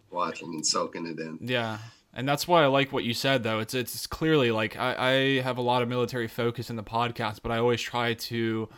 watching 0.10 0.54
and 0.54 0.66
soaking 0.66 1.06
it 1.06 1.20
in 1.20 1.38
yeah 1.42 1.78
and 2.16 2.28
that's 2.28 2.48
why 2.48 2.64
I 2.64 2.68
like 2.68 2.94
what 2.94 3.04
you 3.04 3.14
said 3.14 3.44
though. 3.44 3.60
It's 3.60 3.74
it's 3.74 4.08
clearly 4.08 4.52
like 4.52 4.78
I, 4.78 4.96
I 4.98 5.42
have 5.42 5.58
a 5.58 5.62
lot 5.62 5.82
of 5.82 5.90
military 5.90 6.28
focus 6.28 6.70
in 6.70 6.78
the 6.78 6.84
podcast, 6.84 7.40
but 7.44 7.52
I 7.52 7.58
always 7.58 7.82
try 7.82 8.14
to 8.14 8.70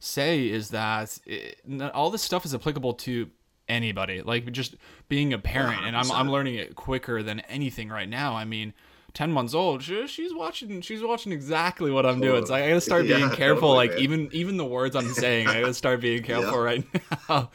say 0.00 0.48
is 0.48 0.70
that 0.70 1.18
it, 1.24 1.60
all 1.94 2.10
this 2.10 2.22
stuff 2.22 2.44
is 2.44 2.54
applicable 2.54 2.94
to 2.94 3.30
anybody. 3.68 4.22
Like 4.22 4.50
just 4.52 4.74
being 5.08 5.32
a 5.32 5.38
parent, 5.38 5.80
100%. 5.82 5.86
and 5.86 5.96
I'm 5.96 6.10
I'm 6.10 6.30
learning 6.30 6.56
it 6.56 6.74
quicker 6.74 7.22
than 7.22 7.40
anything 7.40 7.88
right 7.88 8.08
now. 8.08 8.34
I 8.34 8.44
mean, 8.44 8.74
10 9.14 9.32
months 9.32 9.54
old 9.54 9.82
she, 9.82 10.06
she's 10.06 10.34
watching 10.34 10.80
she's 10.80 11.02
watching 11.02 11.32
exactly 11.32 11.90
what 11.90 12.06
i'm 12.06 12.20
doing 12.20 12.44
so 12.46 12.54
i 12.54 12.66
gotta 12.68 12.80
start 12.80 13.02
being 13.06 13.20
yeah, 13.20 13.34
careful 13.34 13.74
totally, 13.74 13.88
like 13.88 13.90
man. 13.90 13.98
even 14.00 14.28
even 14.32 14.56
the 14.56 14.64
words 14.64 14.94
i'm 14.96 15.08
saying 15.12 15.46
i 15.46 15.60
gotta 15.60 15.74
start 15.74 16.00
being 16.00 16.22
careful 16.22 16.52
yeah. 16.52 16.58
right 16.58 16.84
now 17.28 17.50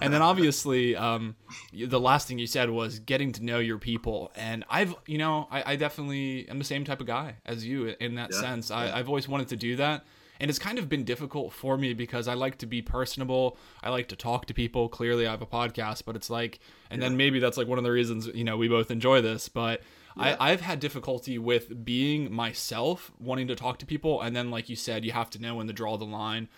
and 0.00 0.12
then 0.12 0.22
obviously 0.22 0.96
um 0.96 1.34
the 1.72 2.00
last 2.00 2.28
thing 2.28 2.38
you 2.38 2.46
said 2.46 2.70
was 2.70 2.98
getting 3.00 3.32
to 3.32 3.44
know 3.44 3.58
your 3.58 3.78
people 3.78 4.32
and 4.36 4.64
i've 4.70 4.94
you 5.06 5.18
know 5.18 5.48
i, 5.50 5.72
I 5.72 5.76
definitely 5.76 6.48
am 6.48 6.58
the 6.58 6.64
same 6.64 6.84
type 6.84 7.00
of 7.00 7.06
guy 7.06 7.36
as 7.44 7.66
you 7.66 7.94
in 8.00 8.14
that 8.16 8.30
yeah, 8.32 8.40
sense 8.40 8.70
I, 8.70 8.96
i've 8.96 9.08
always 9.08 9.28
wanted 9.28 9.48
to 9.48 9.56
do 9.56 9.76
that 9.76 10.04
and 10.40 10.50
it's 10.50 10.58
kind 10.58 10.78
of 10.78 10.88
been 10.88 11.04
difficult 11.04 11.52
for 11.52 11.76
me 11.76 11.94
because 11.94 12.26
I 12.28 12.34
like 12.34 12.58
to 12.58 12.66
be 12.66 12.82
personable. 12.82 13.56
I 13.82 13.90
like 13.90 14.08
to 14.08 14.16
talk 14.16 14.46
to 14.46 14.54
people. 14.54 14.88
Clearly, 14.88 15.26
I 15.26 15.30
have 15.30 15.42
a 15.42 15.46
podcast, 15.46 16.04
but 16.04 16.16
it's 16.16 16.28
like, 16.28 16.58
and 16.90 17.00
yeah. 17.00 17.08
then 17.08 17.16
maybe 17.16 17.38
that's 17.38 17.56
like 17.56 17.68
one 17.68 17.78
of 17.78 17.84
the 17.84 17.92
reasons 17.92 18.26
you 18.26 18.44
know 18.44 18.56
we 18.56 18.68
both 18.68 18.90
enjoy 18.90 19.20
this. 19.20 19.48
But 19.48 19.82
yeah. 20.16 20.36
I, 20.38 20.52
I've 20.52 20.60
had 20.60 20.80
difficulty 20.80 21.38
with 21.38 21.84
being 21.84 22.32
myself, 22.32 23.10
wanting 23.18 23.48
to 23.48 23.56
talk 23.56 23.78
to 23.78 23.86
people, 23.86 24.20
and 24.20 24.34
then, 24.34 24.50
like 24.50 24.68
you 24.68 24.76
said, 24.76 25.04
you 25.04 25.12
have 25.12 25.30
to 25.30 25.40
know 25.40 25.56
when 25.56 25.66
to 25.66 25.72
draw 25.72 25.96
the 25.96 26.04
line. 26.04 26.48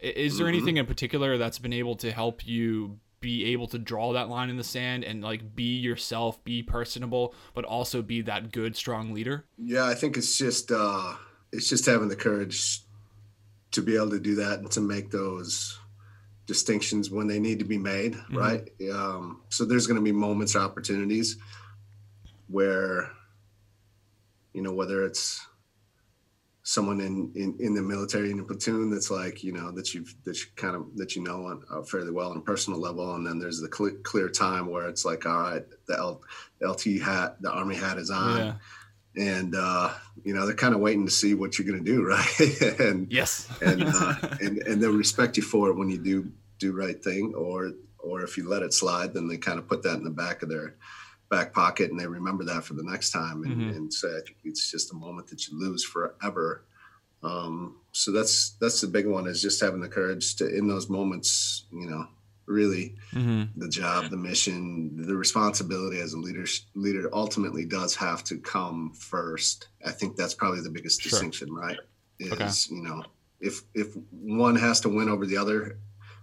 Is 0.00 0.36
there 0.36 0.46
mm-hmm. 0.46 0.56
anything 0.56 0.76
in 0.78 0.86
particular 0.86 1.38
that's 1.38 1.58
been 1.58 1.72
able 1.72 1.94
to 1.96 2.10
help 2.10 2.46
you 2.46 2.98
be 3.20 3.44
able 3.52 3.68
to 3.68 3.78
draw 3.78 4.12
that 4.12 4.28
line 4.28 4.50
in 4.50 4.56
the 4.56 4.64
sand 4.64 5.04
and 5.04 5.22
like 5.22 5.54
be 5.54 5.78
yourself, 5.78 6.42
be 6.44 6.62
personable, 6.62 7.34
but 7.54 7.64
also 7.64 8.02
be 8.02 8.20
that 8.22 8.52
good, 8.52 8.76
strong 8.76 9.14
leader? 9.14 9.44
Yeah, 9.56 9.86
I 9.86 9.94
think 9.94 10.16
it's 10.16 10.36
just 10.36 10.72
uh 10.72 11.14
it's 11.52 11.68
just 11.68 11.86
having 11.86 12.08
the 12.08 12.16
courage 12.16 12.82
to 13.70 13.80
be 13.80 13.96
able 13.96 14.10
to 14.10 14.20
do 14.20 14.34
that 14.34 14.58
and 14.58 14.70
to 14.72 14.80
make 14.80 15.10
those 15.10 15.78
distinctions 16.46 17.10
when 17.10 17.26
they 17.28 17.38
need 17.38 17.60
to 17.60 17.64
be 17.64 17.78
made, 17.78 18.14
mm-hmm. 18.14 18.36
right? 18.36 18.68
Um, 18.92 19.42
so 19.48 19.64
there's 19.64 19.86
going 19.86 19.98
to 19.98 20.02
be 20.02 20.12
moments 20.12 20.56
or 20.56 20.60
opportunities 20.60 21.38
where, 22.48 23.10
you 24.52 24.62
know, 24.62 24.72
whether 24.72 25.04
it's 25.04 25.46
someone 26.64 27.00
in, 27.00 27.32
in, 27.34 27.56
in 27.58 27.74
the 27.74 27.82
military 27.82 28.30
in 28.30 28.38
a 28.38 28.44
platoon 28.44 28.90
that's 28.90 29.10
like, 29.10 29.42
you 29.42 29.52
know, 29.52 29.72
that 29.72 29.94
you've, 29.94 30.14
that 30.24 30.38
you 30.38 30.46
kind 30.54 30.76
of, 30.76 30.96
that 30.96 31.16
you 31.16 31.22
know 31.22 31.46
on 31.46 31.62
uh, 31.70 31.82
fairly 31.82 32.12
well 32.12 32.30
on 32.30 32.36
a 32.36 32.42
personal 32.42 32.78
level. 32.78 33.14
And 33.14 33.26
then 33.26 33.38
there's 33.38 33.60
the 33.60 33.70
cl- 33.74 33.96
clear 34.02 34.28
time 34.28 34.70
where 34.70 34.88
it's 34.88 35.04
like, 35.04 35.26
all 35.26 35.40
right, 35.40 35.64
the, 35.86 35.96
L, 35.96 36.22
the 36.60 36.70
LT 36.70 37.02
hat, 37.02 37.36
the 37.40 37.50
army 37.50 37.76
hat 37.76 37.98
is 37.98 38.10
on. 38.10 38.38
Yeah 38.38 38.54
and 39.16 39.54
uh, 39.54 39.92
you 40.24 40.34
know 40.34 40.46
they're 40.46 40.54
kind 40.54 40.74
of 40.74 40.80
waiting 40.80 41.04
to 41.04 41.12
see 41.12 41.34
what 41.34 41.58
you're 41.58 41.66
going 41.66 41.84
to 41.84 41.90
do, 41.90 42.04
right? 42.06 42.80
and 42.80 43.12
yes, 43.12 43.48
and, 43.60 43.82
uh, 43.86 44.14
and 44.40 44.58
and 44.58 44.82
they'll 44.82 44.92
respect 44.92 45.36
you 45.36 45.42
for 45.42 45.68
it 45.68 45.76
when 45.76 45.88
you 45.90 45.98
do 45.98 46.32
do 46.58 46.72
right 46.72 47.02
thing, 47.02 47.34
or 47.34 47.72
or 47.98 48.22
if 48.22 48.36
you 48.36 48.48
let 48.48 48.62
it 48.62 48.72
slide, 48.72 49.14
then 49.14 49.28
they 49.28 49.36
kind 49.36 49.58
of 49.58 49.68
put 49.68 49.82
that 49.82 49.96
in 49.96 50.04
the 50.04 50.10
back 50.10 50.42
of 50.42 50.48
their 50.48 50.76
back 51.32 51.54
pocket 51.54 51.90
and 51.90 51.98
they 51.98 52.06
remember 52.06 52.44
that 52.44 52.62
for 52.62 52.74
the 52.74 52.84
next 52.84 53.10
time. 53.10 53.42
And, 53.42 53.56
mm-hmm. 53.56 53.70
and 53.70 53.94
so 53.94 54.06
I 54.08 54.20
think 54.20 54.36
it's 54.44 54.70
just 54.70 54.92
a 54.92 54.94
moment 54.94 55.28
that 55.28 55.48
you 55.48 55.58
lose 55.58 55.82
forever. 55.82 56.64
Um, 57.22 57.78
so 57.92 58.12
that's 58.12 58.50
that's 58.60 58.80
the 58.82 58.86
big 58.86 59.06
one 59.06 59.26
is 59.26 59.40
just 59.40 59.60
having 59.60 59.80
the 59.80 59.88
courage 59.88 60.36
to 60.36 60.46
in 60.46 60.68
those 60.68 60.90
moments, 60.90 61.64
you 61.72 61.88
know, 61.88 62.06
really 62.46 62.96
mm-hmm. 63.12 63.44
the 63.56 63.68
job 63.68 64.10
the 64.10 64.16
mission 64.16 65.06
the 65.06 65.16
responsibility 65.16 66.00
as 66.00 66.12
a 66.12 66.18
leader 66.18 66.44
leader 66.74 67.08
ultimately 67.12 67.64
does 67.64 67.94
have 67.94 68.24
to 68.24 68.36
come 68.36 68.92
first 68.92 69.68
i 69.86 69.92
think 69.92 70.16
that's 70.16 70.34
probably 70.34 70.60
the 70.60 70.68
biggest 70.68 71.00
sure. 71.00 71.10
distinction 71.10 71.54
right 71.54 71.78
is 72.18 72.32
okay. 72.32 72.48
you 72.74 72.82
know 72.82 73.04
if 73.40 73.62
if 73.74 73.94
one 74.10 74.56
has 74.56 74.80
to 74.80 74.88
win 74.88 75.08
over 75.08 75.24
the 75.24 75.36
other 75.36 75.78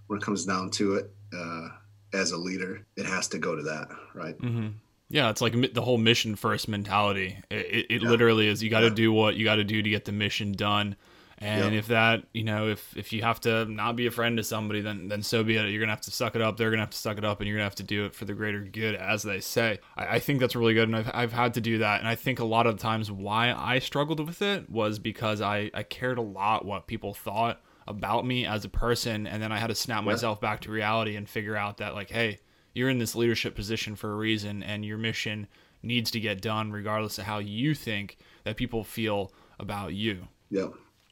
when 0.08 0.20
it 0.20 0.24
comes 0.24 0.46
down 0.46 0.70
to 0.70 0.96
it 0.96 1.10
uh, 1.34 1.70
as 2.14 2.32
a 2.32 2.38
leader 2.38 2.86
it 2.98 3.06
has 3.06 3.30
to 3.30 3.38
go 3.38 3.56
to 3.56 3.64
that 3.64 3.88
right 4.14 4.38
mm-hmm. 4.40 4.68
Yeah 5.10 5.30
it's 5.30 5.42
like 5.42 5.74
the 5.74 5.82
whole 5.82 5.98
mission 5.98 6.36
first 6.36 6.68
mentality 6.68 7.38
it, 7.50 7.56
it, 7.56 7.86
it 7.90 8.02
yeah. 8.02 8.10
literally 8.10 8.48
is 8.48 8.64
you 8.64 8.70
got 8.70 8.82
to 8.82 8.88
yeah. 8.88 8.94
do 8.94 9.12
what 9.12 9.36
you 9.36 9.44
got 9.44 9.56
to 9.56 9.64
do 9.64 9.82
to 9.82 9.90
get 9.90 10.06
the 10.06 10.12
mission 10.12 10.52
done 10.52 10.96
and 11.42 11.74
yep. 11.74 11.80
if 11.80 11.88
that, 11.88 12.24
you 12.34 12.44
know, 12.44 12.68
if 12.68 12.98
if 12.98 13.14
you 13.14 13.22
have 13.22 13.40
to 13.42 13.64
not 13.64 13.96
be 13.96 14.08
a 14.08 14.12
friend 14.12 14.36
to 14.36 14.44
somebody, 14.44 14.82
then 14.82 15.08
then 15.08 15.24
so 15.24 15.42
be 15.42 15.56
it. 15.56 15.70
You're 15.70 15.80
gonna 15.80 15.94
have 15.94 16.02
to 16.02 16.12
suck 16.12 16.36
it 16.36 16.42
up. 16.42 16.58
They're 16.58 16.70
gonna 16.70 16.82
have 16.82 16.90
to 16.90 16.98
suck 16.98 17.18
it 17.18 17.24
up, 17.24 17.40
and 17.40 17.48
you're 17.48 17.56
gonna 17.56 17.64
have 17.64 17.76
to 17.76 17.84
do 17.84 18.06
it 18.06 18.14
for 18.14 18.26
the 18.26 18.34
greater 18.34 18.60
good, 18.60 18.96
as 18.96 19.24
they 19.24 19.40
say. 19.40 19.80
I, 19.96 20.16
I 20.16 20.20
think 20.20 20.42
that's 20.42 20.54
really 20.54 20.74
good, 20.74 20.90
and 20.90 20.98
I've 20.98 21.10
I've 21.14 21.32
had 21.32 21.54
to 21.54 21.62
do 21.62 21.78
that. 21.78 22.00
And 22.00 22.10
I 22.10 22.16
think 22.16 22.40
a 22.40 22.46
lot 22.46 22.68
of 22.68 22.78
times 22.78 23.10
why 23.10 23.54
I 23.54 23.80
struggled 23.80 24.20
with 24.20 24.42
it 24.42 24.70
was 24.70 25.00
because 25.00 25.40
I 25.40 25.72
I 25.74 25.84
cared 25.84 26.18
a 26.18 26.22
lot 26.22 26.66
what 26.66 26.88
people 26.88 27.14
thought 27.14 27.62
about 27.88 28.26
me 28.26 28.46
as 28.46 28.66
a 28.66 28.70
person, 28.70 29.26
and 29.26 29.42
then 29.42 29.54
I 29.54 29.60
had 29.60 29.68
to 29.68 29.76
snap 29.76 30.04
myself 30.04 30.42
back 30.42 30.60
to 30.62 30.72
reality 30.72 31.16
and 31.16 31.28
figure 31.28 31.56
out 31.56 31.78
that 31.78 31.94
like, 31.94 32.10
hey, 32.10 32.40
you're 32.74 32.90
in 32.90 33.00
this 33.00 33.16
leadership 33.16 33.56
position 33.56 33.96
for 33.96 34.12
a 34.12 34.16
reason, 34.16 34.64
and 34.64 34.86
your 34.86 34.98
mission 34.98 35.48
needs 35.82 36.12
to 36.12 36.20
get 36.20 36.42
done 36.42 36.72
regardless 36.72 37.18
of 37.18 37.26
how 37.26 37.40
you 37.40 37.74
think 37.74 38.18
that 38.44 38.58
people 38.58 38.84
feel 38.84 39.32
about 39.60 39.94
you. 39.94 40.28
Yeah. 40.50 40.68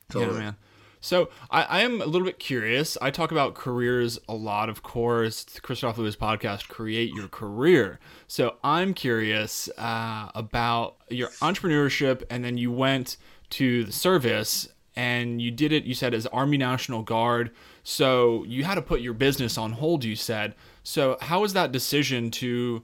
Totally. 0.09 0.35
Yeah, 0.35 0.39
man. 0.39 0.55
So 0.99 1.29
I, 1.51 1.63
I, 1.63 1.81
am 1.81 2.01
a 2.01 2.05
little 2.05 2.25
bit 2.25 2.39
curious. 2.39 2.97
I 3.01 3.11
talk 3.11 3.31
about 3.31 3.53
careers 3.53 4.19
a 4.27 4.33
lot, 4.33 4.67
of 4.67 4.81
course. 4.83 5.43
The 5.43 5.61
Kristof 5.61 5.97
Lewis 5.97 6.15
podcast, 6.15 6.67
Create 6.69 7.13
Your 7.13 7.27
Career. 7.27 7.99
So 8.27 8.55
I'm 8.63 8.93
curious 8.93 9.69
uh, 9.77 10.29
about 10.33 10.97
your 11.09 11.29
entrepreneurship, 11.41 12.23
and 12.29 12.43
then 12.43 12.57
you 12.57 12.71
went 12.71 13.17
to 13.51 13.83
the 13.83 13.91
service 13.91 14.67
and 14.95 15.39
you 15.39 15.51
did 15.51 15.71
it, 15.71 15.83
you 15.83 15.93
said, 15.93 16.15
as 16.15 16.25
Army 16.27 16.57
National 16.57 17.03
Guard. 17.03 17.51
So 17.83 18.43
you 18.45 18.63
had 18.63 18.75
to 18.75 18.81
put 18.81 18.99
your 18.99 19.13
business 19.13 19.57
on 19.57 19.73
hold, 19.73 20.03
you 20.03 20.15
said. 20.15 20.55
So 20.87 21.17
how 21.19 21.41
was 21.41 21.51
that 21.51 21.73
decision 21.73 22.31
to 22.31 22.81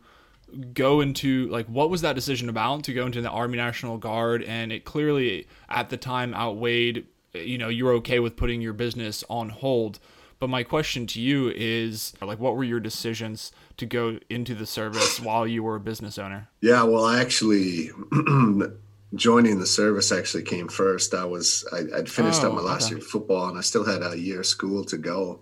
go 0.73 0.99
into 0.99 1.47
like 1.47 1.67
what 1.67 1.89
was 1.89 2.01
that 2.01 2.15
decision 2.15 2.49
about 2.49 2.83
to 2.83 2.93
go 2.93 3.05
into 3.05 3.21
the 3.21 3.29
Army 3.29 3.55
National 3.55 3.97
Guard? 3.97 4.43
And 4.43 4.73
it 4.73 4.83
clearly 4.83 5.47
at 5.69 5.89
the 5.89 5.95
time 5.95 6.33
outweighed 6.33 7.05
you 7.33 7.57
know 7.57 7.69
you're 7.69 7.93
okay 7.93 8.19
with 8.19 8.35
putting 8.35 8.59
your 8.59 8.73
business 8.73 9.23
on 9.29 9.47
hold. 9.47 9.99
But 10.39 10.49
my 10.49 10.63
question 10.63 11.07
to 11.07 11.21
you 11.21 11.53
is 11.55 12.11
like 12.21 12.39
what 12.39 12.57
were 12.57 12.65
your 12.65 12.81
decisions 12.81 13.53
to 13.77 13.85
go 13.85 14.19
into 14.29 14.53
the 14.53 14.65
service 14.65 15.21
while 15.21 15.47
you 15.47 15.63
were 15.63 15.77
a 15.77 15.79
business 15.79 16.17
owner? 16.17 16.49
Yeah 16.59 16.83
well 16.83 17.05
i 17.05 17.21
actually 17.21 17.91
joining 19.15 19.59
the 19.61 19.65
service 19.65 20.11
actually 20.11 20.43
came 20.43 20.67
first. 20.67 21.13
I 21.13 21.23
was 21.23 21.65
I, 21.71 21.83
would 21.83 22.11
finished 22.11 22.43
oh, 22.43 22.49
up 22.49 22.55
my 22.55 22.61
last 22.61 22.87
okay. 22.87 22.95
year 22.95 22.97
of 22.97 23.07
football 23.07 23.47
and 23.47 23.57
i 23.57 23.61
still 23.61 23.85
had 23.85 24.03
a 24.03 24.19
year 24.19 24.41
of 24.41 24.45
school 24.45 24.83
to 24.85 24.97
go 24.97 25.39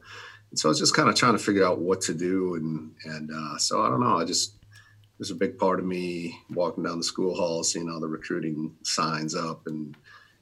and 0.52 0.60
so 0.60 0.70
i 0.70 0.72
was 0.72 0.80
just 0.80 0.96
kind 0.96 1.10
of 1.10 1.16
trying 1.16 1.34
to 1.34 1.44
figure 1.44 1.66
out 1.66 1.80
what 1.80 2.02
to 2.02 2.14
do 2.14 2.56
and 2.56 2.92
and 3.06 3.32
uh, 3.34 3.58
so 3.58 3.82
i 3.82 3.90
don't 3.90 4.02
know 4.02 4.18
i 4.18 4.24
just 4.24 4.56
there's 5.18 5.32
a 5.32 5.36
big 5.36 5.58
part 5.58 5.80
of 5.80 5.86
me 5.86 6.40
walking 6.50 6.84
down 6.84 6.98
the 6.98 7.04
school 7.04 7.36
hall 7.36 7.64
seeing 7.64 7.90
all 7.90 8.00
the 8.00 8.08
recruiting 8.08 8.76
signs 8.84 9.36
up 9.36 9.68
and 9.68 9.96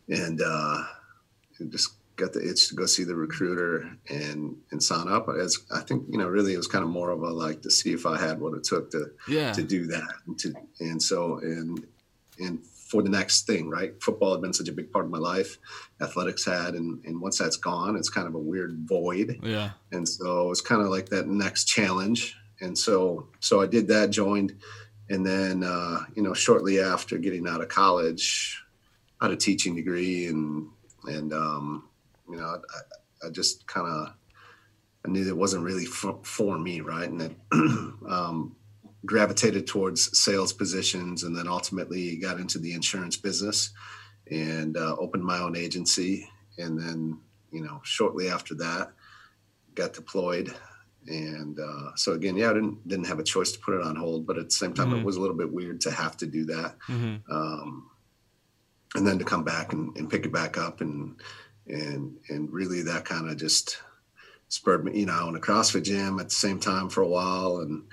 and 0.09 0.41
uh, 0.41 0.83
just 1.69 1.93
got 2.19 2.33
the 2.33 2.47
itch 2.47 2.67
to 2.67 2.75
go 2.75 2.85
see 2.85 3.03
the 3.03 3.15
recruiter 3.15 3.89
and 4.09 4.57
and 4.71 4.83
sign 4.83 5.07
up. 5.07 5.27
As 5.29 5.57
I 5.71 5.79
think 5.81 6.03
you 6.09 6.17
know, 6.17 6.27
really, 6.27 6.53
it 6.53 6.57
was 6.57 6.67
kind 6.67 6.83
of 6.83 6.89
more 6.89 7.09
of 7.09 7.21
a 7.23 7.29
like 7.29 7.61
to 7.63 7.71
see 7.71 7.93
if 7.93 8.05
I 8.05 8.19
had 8.19 8.39
what 8.39 8.53
it 8.53 8.63
took 8.63 8.91
to 8.91 9.11
yeah. 9.27 9.53
to 9.53 9.63
do 9.63 9.87
that. 9.87 10.13
And 10.27 10.37
to 10.39 10.53
and 10.79 11.01
so 11.01 11.39
and 11.39 11.85
and 12.37 12.59
for 12.89 13.03
the 13.03 13.09
next 13.09 13.45
thing, 13.45 13.69
right? 13.69 13.93
Football 14.01 14.33
had 14.33 14.41
been 14.41 14.53
such 14.53 14.67
a 14.67 14.71
big 14.71 14.91
part 14.91 15.05
of 15.05 15.11
my 15.11 15.19
life. 15.19 15.57
Athletics 16.01 16.45
had, 16.45 16.73
and 16.73 17.03
and 17.05 17.21
once 17.21 17.37
that's 17.37 17.57
gone, 17.57 17.95
it's 17.95 18.09
kind 18.09 18.27
of 18.27 18.35
a 18.35 18.39
weird 18.39 18.79
void. 18.85 19.39
Yeah. 19.43 19.71
And 19.91 20.07
so 20.07 20.49
it's 20.51 20.61
kind 20.61 20.81
of 20.81 20.89
like 20.89 21.09
that 21.09 21.27
next 21.27 21.65
challenge. 21.65 22.35
And 22.61 22.77
so 22.77 23.27
so 23.39 23.61
I 23.61 23.67
did 23.67 23.87
that, 23.89 24.09
joined, 24.09 24.55
and 25.09 25.25
then 25.25 25.63
uh, 25.63 25.99
you 26.15 26.23
know 26.23 26.33
shortly 26.33 26.79
after 26.79 27.17
getting 27.17 27.47
out 27.47 27.61
of 27.61 27.69
college, 27.69 28.61
I 29.21 29.25
had 29.25 29.33
a 29.33 29.37
teaching 29.37 29.75
degree 29.75 30.25
and 30.25 30.67
and 31.05 31.31
um, 31.31 31.89
you 32.29 32.37
know, 32.37 32.45
I, 33.23 33.27
I 33.27 33.29
just 33.29 33.67
kind 33.67 33.87
of 33.87 34.13
I 35.05 35.09
knew 35.09 35.25
that 35.25 35.35
wasn't 35.35 35.63
really 35.63 35.85
for, 35.85 36.19
for 36.23 36.57
me, 36.57 36.81
right? 36.81 37.09
And 37.09 37.21
it 37.21 37.35
um, 37.51 38.55
gravitated 39.05 39.67
towards 39.67 40.17
sales 40.17 40.53
positions, 40.53 41.23
and 41.23 41.35
then 41.35 41.47
ultimately 41.47 42.17
got 42.17 42.39
into 42.39 42.59
the 42.59 42.73
insurance 42.73 43.17
business 43.17 43.71
and 44.29 44.77
uh, 44.77 44.95
opened 44.99 45.23
my 45.23 45.39
own 45.39 45.55
agency. 45.55 46.29
And 46.57 46.77
then, 46.77 47.19
you 47.51 47.61
know, 47.61 47.81
shortly 47.83 48.29
after 48.29 48.55
that, 48.55 48.91
got 49.75 49.93
deployed. 49.93 50.53
And 51.07 51.59
uh, 51.59 51.95
so 51.95 52.13
again, 52.13 52.35
yeah, 52.35 52.49
I 52.49 52.53
didn't 52.53 52.87
didn't 52.87 53.07
have 53.07 53.19
a 53.19 53.23
choice 53.23 53.51
to 53.53 53.59
put 53.59 53.75
it 53.75 53.81
on 53.81 53.95
hold, 53.95 54.27
but 54.27 54.37
at 54.37 54.45
the 54.45 54.51
same 54.51 54.73
time, 54.73 54.89
mm-hmm. 54.89 54.99
it 54.99 55.05
was 55.05 55.15
a 55.15 55.21
little 55.21 55.37
bit 55.37 55.51
weird 55.51 55.81
to 55.81 55.91
have 55.91 56.17
to 56.17 56.25
do 56.25 56.45
that. 56.45 56.75
Mm-hmm. 56.87 57.31
Um, 57.31 57.89
and 58.95 59.07
then 59.07 59.19
to 59.19 59.25
come 59.25 59.43
back 59.43 59.73
and, 59.73 59.95
and 59.97 60.09
pick 60.09 60.25
it 60.25 60.33
back 60.33 60.57
up 60.57 60.81
and 60.81 61.15
and 61.67 62.17
and 62.29 62.51
really 62.51 62.81
that 62.81 63.05
kind 63.05 63.29
of 63.29 63.37
just 63.37 63.81
spurred 64.47 64.83
me 64.83 64.99
you 64.99 65.05
know 65.05 65.29
in 65.29 65.35
a 65.35 65.39
CrossFit 65.39 65.83
gym 65.83 66.19
at 66.19 66.25
the 66.25 66.35
same 66.35 66.59
time 66.59 66.89
for 66.89 67.01
a 67.01 67.07
while 67.07 67.59
and 67.59 67.83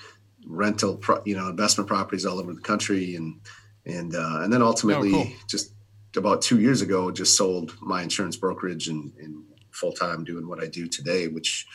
rental 0.46 0.96
pro, 0.96 1.22
you 1.24 1.36
know 1.36 1.48
investment 1.48 1.88
properties 1.88 2.24
all 2.24 2.38
over 2.38 2.54
the 2.54 2.60
country 2.60 3.16
and 3.16 3.40
and 3.84 4.14
uh, 4.14 4.40
and 4.40 4.52
then 4.52 4.62
ultimately 4.62 5.10
oh, 5.10 5.24
cool. 5.24 5.32
just 5.48 5.72
about 6.16 6.40
two 6.40 6.60
years 6.60 6.80
ago 6.80 7.10
just 7.10 7.36
sold 7.36 7.74
my 7.80 8.02
insurance 8.02 8.36
brokerage 8.36 8.88
and, 8.88 9.12
and 9.18 9.44
full 9.70 9.92
time 9.92 10.24
doing 10.24 10.48
what 10.48 10.62
I 10.62 10.66
do 10.66 10.86
today 10.86 11.28
which 11.28 11.66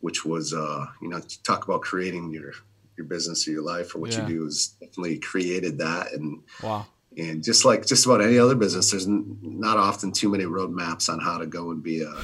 which 0.00 0.24
was 0.24 0.52
uh, 0.52 0.86
you 1.00 1.08
know 1.08 1.20
talk 1.44 1.64
about 1.64 1.82
creating 1.82 2.32
your 2.32 2.52
your 2.96 3.06
business 3.06 3.46
or 3.46 3.52
your 3.52 3.62
life 3.62 3.94
or 3.94 4.00
what 4.00 4.12
yeah. 4.12 4.26
you 4.26 4.40
do 4.40 4.46
is 4.46 4.76
definitely 4.80 5.18
created 5.18 5.78
that 5.78 6.12
and 6.12 6.42
wow 6.62 6.86
and 7.16 7.42
just 7.42 7.64
like 7.64 7.86
just 7.86 8.06
about 8.06 8.20
any 8.20 8.38
other 8.38 8.54
business, 8.54 8.90
there's 8.90 9.06
not 9.08 9.76
often 9.76 10.12
too 10.12 10.28
many 10.28 10.44
roadmaps 10.44 11.12
on 11.12 11.18
how 11.18 11.38
to 11.38 11.46
go 11.46 11.70
and 11.70 11.82
be 11.82 12.02
a, 12.02 12.14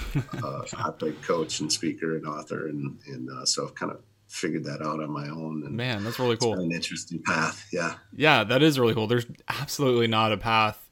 a 0.45 0.93
paid 0.99 1.21
coach 1.23 1.61
and 1.61 1.73
speaker 1.73 2.17
and 2.17 2.27
author, 2.27 2.69
and 2.69 2.99
and 3.07 3.29
uh, 3.29 3.45
so 3.45 3.65
I've 3.65 3.75
kind 3.75 3.91
of 3.91 4.01
figured 4.35 4.65
that 4.65 4.83
out 4.83 5.01
on 5.01 5.11
my 5.11 5.29
own. 5.29 5.63
And 5.65 5.77
Man, 5.77 6.05
that's 6.05 6.19
really 6.19 6.37
cool. 6.37 6.55
an 6.55 6.73
interesting 6.73 7.23
path. 7.23 7.67
Yeah. 7.73 7.95
Yeah, 8.13 8.45
that 8.45 8.63
is 8.63 8.79
really 8.79 8.95
cool. 8.95 9.07
There's 9.07 9.27
absolutely 9.49 10.07
not 10.07 10.33
a 10.33 10.37
path, 10.37 10.91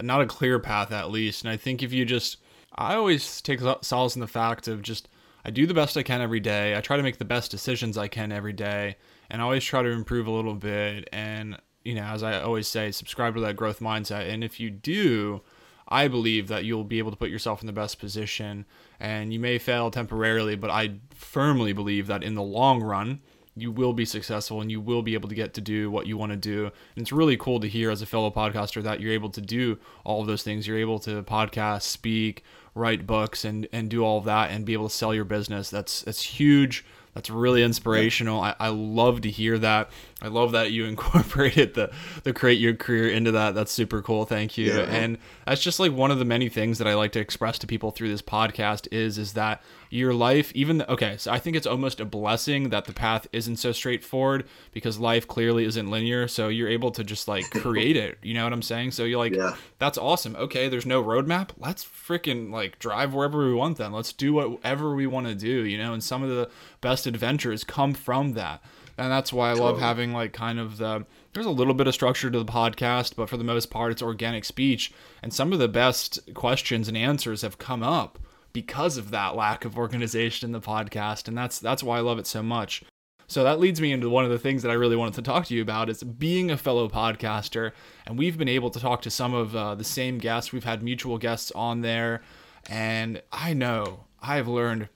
not 0.00 0.20
a 0.20 0.26
clear 0.26 0.58
path 0.58 0.92
at 0.92 1.10
least. 1.10 1.42
And 1.42 1.50
I 1.50 1.56
think 1.56 1.82
if 1.82 1.92
you 1.92 2.04
just, 2.04 2.38
I 2.74 2.94
always 2.94 3.40
take 3.40 3.60
solace 3.82 4.14
in 4.14 4.20
the 4.20 4.26
fact 4.26 4.68
of 4.68 4.82
just, 4.82 5.08
I 5.44 5.50
do 5.50 5.66
the 5.66 5.74
best 5.74 5.96
I 5.96 6.02
can 6.02 6.20
every 6.20 6.40
day. 6.40 6.76
I 6.76 6.80
try 6.80 6.96
to 6.96 7.02
make 7.02 7.18
the 7.18 7.24
best 7.24 7.50
decisions 7.50 7.98
I 7.98 8.08
can 8.08 8.32
every 8.32 8.52
day. 8.52 8.96
And 9.30 9.42
I 9.42 9.44
always 9.44 9.64
try 9.64 9.82
to 9.82 9.90
improve 9.90 10.26
a 10.26 10.30
little 10.30 10.54
bit. 10.54 11.08
And 11.12 11.58
you 11.84 11.94
know, 11.94 12.02
as 12.02 12.24
I 12.24 12.40
always 12.40 12.66
say, 12.66 12.90
subscribe 12.90 13.34
to 13.34 13.40
that 13.42 13.54
growth 13.54 13.78
mindset. 13.78 14.28
And 14.28 14.42
if 14.42 14.58
you 14.58 14.70
do, 14.70 15.42
I 15.88 16.08
believe 16.08 16.48
that 16.48 16.64
you'll 16.64 16.84
be 16.84 16.98
able 16.98 17.10
to 17.10 17.16
put 17.16 17.30
yourself 17.30 17.60
in 17.60 17.66
the 17.66 17.72
best 17.72 17.98
position 17.98 18.66
and 18.98 19.32
you 19.32 19.38
may 19.38 19.58
fail 19.58 19.90
temporarily, 19.90 20.56
but 20.56 20.70
I 20.70 20.94
firmly 21.14 21.72
believe 21.72 22.06
that 22.08 22.24
in 22.24 22.34
the 22.34 22.42
long 22.42 22.82
run, 22.82 23.20
you 23.54 23.70
will 23.70 23.92
be 23.92 24.04
successful 24.04 24.60
and 24.60 24.70
you 24.70 24.80
will 24.80 25.02
be 25.02 25.14
able 25.14 25.28
to 25.28 25.34
get 25.34 25.54
to 25.54 25.60
do 25.60 25.90
what 25.90 26.06
you 26.06 26.16
want 26.18 26.32
to 26.32 26.36
do. 26.36 26.64
And 26.64 27.02
it's 27.02 27.12
really 27.12 27.36
cool 27.36 27.60
to 27.60 27.68
hear 27.68 27.90
as 27.90 28.02
a 28.02 28.06
fellow 28.06 28.30
podcaster 28.30 28.82
that 28.82 29.00
you're 29.00 29.12
able 29.12 29.30
to 29.30 29.40
do 29.40 29.78
all 30.04 30.20
of 30.20 30.26
those 30.26 30.42
things. 30.42 30.66
You're 30.66 30.78
able 30.78 30.98
to 31.00 31.22
podcast, 31.22 31.82
speak, 31.82 32.42
write 32.74 33.06
books 33.06 33.44
and 33.44 33.66
and 33.72 33.88
do 33.88 34.04
all 34.04 34.18
of 34.18 34.24
that 34.24 34.50
and 34.50 34.66
be 34.66 34.74
able 34.74 34.88
to 34.88 34.94
sell 34.94 35.14
your 35.14 35.24
business. 35.24 35.70
That's 35.70 36.02
that's 36.02 36.22
huge 36.22 36.84
that's 37.16 37.30
really 37.30 37.62
inspirational. 37.62 38.42
I, 38.42 38.54
I 38.60 38.68
love 38.68 39.22
to 39.22 39.30
hear 39.30 39.56
that. 39.60 39.88
I 40.22 40.28
love 40.28 40.52
that 40.52 40.72
you 40.72 40.84
incorporated 40.86 41.74
the 41.74 41.90
the 42.24 42.32
create 42.32 42.58
your 42.58 42.74
career 42.74 43.08
into 43.08 43.32
that. 43.32 43.54
That's 43.54 43.72
super 43.72 44.02
cool. 44.02 44.24
Thank 44.24 44.56
you. 44.56 44.66
Yeah. 44.66 44.82
And 44.82 45.18
that's 45.46 45.62
just 45.62 45.78
like 45.78 45.92
one 45.92 46.10
of 46.10 46.18
the 46.18 46.24
many 46.24 46.48
things 46.48 46.78
that 46.78 46.86
I 46.86 46.94
like 46.94 47.12
to 47.12 47.20
express 47.20 47.58
to 47.60 47.66
people 47.66 47.90
through 47.90 48.08
this 48.08 48.22
podcast 48.22 48.88
is 48.92 49.18
is 49.18 49.34
that 49.34 49.62
your 49.90 50.12
life 50.12 50.52
even 50.54 50.78
the, 50.78 50.92
okay 50.92 51.16
so 51.16 51.30
i 51.32 51.38
think 51.38 51.56
it's 51.56 51.66
almost 51.66 52.00
a 52.00 52.04
blessing 52.04 52.70
that 52.70 52.84
the 52.84 52.92
path 52.92 53.26
isn't 53.32 53.56
so 53.56 53.72
straightforward 53.72 54.44
because 54.72 54.98
life 54.98 55.26
clearly 55.26 55.64
isn't 55.64 55.90
linear 55.90 56.26
so 56.26 56.48
you're 56.48 56.68
able 56.68 56.90
to 56.90 57.04
just 57.04 57.28
like 57.28 57.48
create 57.50 57.96
it 57.96 58.18
you 58.22 58.34
know 58.34 58.44
what 58.44 58.52
i'm 58.52 58.62
saying 58.62 58.90
so 58.90 59.04
you're 59.04 59.18
like 59.18 59.34
yeah. 59.34 59.54
that's 59.78 59.98
awesome 59.98 60.34
okay 60.36 60.68
there's 60.68 60.86
no 60.86 61.02
roadmap 61.02 61.50
let's 61.58 61.84
freaking 61.84 62.50
like 62.50 62.78
drive 62.78 63.14
wherever 63.14 63.46
we 63.46 63.54
want 63.54 63.78
then 63.78 63.92
let's 63.92 64.12
do 64.12 64.32
whatever 64.32 64.94
we 64.94 65.06
want 65.06 65.26
to 65.26 65.34
do 65.34 65.64
you 65.64 65.78
know 65.78 65.92
and 65.92 66.02
some 66.02 66.22
of 66.22 66.28
the 66.28 66.50
best 66.80 67.06
adventures 67.06 67.64
come 67.64 67.94
from 67.94 68.32
that 68.32 68.62
and 68.98 69.10
that's 69.10 69.32
why 69.32 69.50
i 69.50 69.52
totally. 69.52 69.72
love 69.72 69.80
having 69.80 70.12
like 70.12 70.32
kind 70.32 70.58
of 70.58 70.78
the 70.78 71.04
there's 71.32 71.46
a 71.46 71.50
little 71.50 71.74
bit 71.74 71.86
of 71.86 71.94
structure 71.94 72.30
to 72.30 72.38
the 72.38 72.44
podcast 72.44 73.14
but 73.16 73.28
for 73.28 73.36
the 73.36 73.44
most 73.44 73.70
part 73.70 73.92
it's 73.92 74.02
organic 74.02 74.44
speech 74.44 74.92
and 75.22 75.32
some 75.32 75.52
of 75.52 75.58
the 75.58 75.68
best 75.68 76.18
questions 76.34 76.88
and 76.88 76.96
answers 76.96 77.42
have 77.42 77.58
come 77.58 77.82
up 77.82 78.18
because 78.56 78.96
of 78.96 79.10
that 79.10 79.36
lack 79.36 79.66
of 79.66 79.76
organization 79.76 80.48
in 80.48 80.52
the 80.52 80.66
podcast 80.66 81.28
and 81.28 81.36
that's 81.36 81.58
that's 81.58 81.82
why 81.82 81.98
I 81.98 82.00
love 82.00 82.18
it 82.18 82.26
so 82.26 82.42
much. 82.42 82.82
So 83.26 83.44
that 83.44 83.60
leads 83.60 83.82
me 83.82 83.92
into 83.92 84.08
one 84.08 84.24
of 84.24 84.30
the 84.30 84.38
things 84.38 84.62
that 84.62 84.70
I 84.70 84.74
really 84.74 84.96
wanted 84.96 85.12
to 85.16 85.22
talk 85.22 85.44
to 85.46 85.54
you 85.54 85.60
about 85.60 85.90
is 85.90 86.02
being 86.02 86.50
a 86.50 86.56
fellow 86.56 86.88
podcaster 86.88 87.72
and 88.06 88.16
we've 88.16 88.38
been 88.38 88.48
able 88.48 88.70
to 88.70 88.80
talk 88.80 89.02
to 89.02 89.10
some 89.10 89.34
of 89.34 89.54
uh, 89.54 89.74
the 89.74 89.84
same 89.84 90.16
guests. 90.16 90.54
We've 90.54 90.64
had 90.64 90.82
mutual 90.82 91.18
guests 91.18 91.52
on 91.54 91.82
there 91.82 92.22
and 92.70 93.20
I 93.30 93.52
know 93.52 94.06
I've 94.22 94.48
learned 94.48 94.88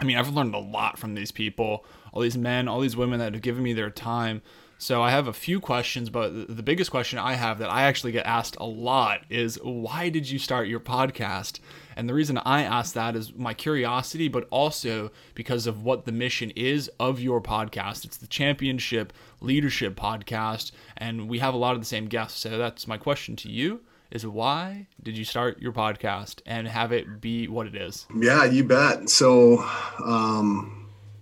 I 0.00 0.04
mean, 0.04 0.16
I've 0.16 0.32
learned 0.32 0.54
a 0.54 0.58
lot 0.58 0.98
from 0.98 1.14
these 1.14 1.32
people, 1.32 1.84
all 2.16 2.22
these 2.22 2.38
men, 2.38 2.66
all 2.66 2.80
these 2.80 2.96
women 2.96 3.18
that 3.18 3.34
have 3.34 3.42
given 3.42 3.62
me 3.62 3.74
their 3.74 3.90
time. 3.90 4.40
So 4.78 5.02
I 5.02 5.10
have 5.10 5.28
a 5.28 5.34
few 5.34 5.60
questions, 5.60 6.08
but 6.08 6.30
the 6.48 6.62
biggest 6.62 6.90
question 6.90 7.18
I 7.18 7.34
have 7.34 7.58
that 7.58 7.70
I 7.70 7.82
actually 7.82 8.12
get 8.12 8.24
asked 8.24 8.56
a 8.58 8.64
lot 8.64 9.20
is 9.28 9.58
why 9.62 10.08
did 10.08 10.30
you 10.30 10.38
start 10.38 10.66
your 10.66 10.80
podcast? 10.80 11.60
And 11.94 12.08
the 12.08 12.14
reason 12.14 12.38
I 12.38 12.62
ask 12.62 12.94
that 12.94 13.16
is 13.16 13.34
my 13.34 13.52
curiosity, 13.52 14.28
but 14.28 14.48
also 14.50 15.10
because 15.34 15.66
of 15.66 15.82
what 15.82 16.06
the 16.06 16.12
mission 16.12 16.52
is 16.56 16.90
of 16.98 17.20
your 17.20 17.42
podcast. 17.42 18.06
It's 18.06 18.16
the 18.16 18.26
Championship 18.26 19.12
Leadership 19.42 19.94
Podcast, 19.94 20.72
and 20.96 21.28
we 21.28 21.38
have 21.40 21.52
a 21.52 21.58
lot 21.58 21.74
of 21.74 21.82
the 21.82 21.86
same 21.86 22.06
guests. 22.06 22.40
So 22.40 22.56
that's 22.56 22.88
my 22.88 22.96
question 22.96 23.36
to 23.36 23.50
you 23.50 23.82
is 24.10 24.26
why 24.26 24.86
did 25.02 25.18
you 25.18 25.24
start 25.24 25.60
your 25.60 25.72
podcast 25.72 26.40
and 26.46 26.66
have 26.66 26.92
it 26.92 27.20
be 27.20 27.48
what 27.48 27.66
it 27.66 27.74
is? 27.74 28.06
Yeah, 28.18 28.44
you 28.44 28.64
bet. 28.64 29.10
So, 29.10 29.58
um, 30.02 30.75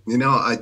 you 0.07 0.17
know, 0.17 0.29
I 0.29 0.59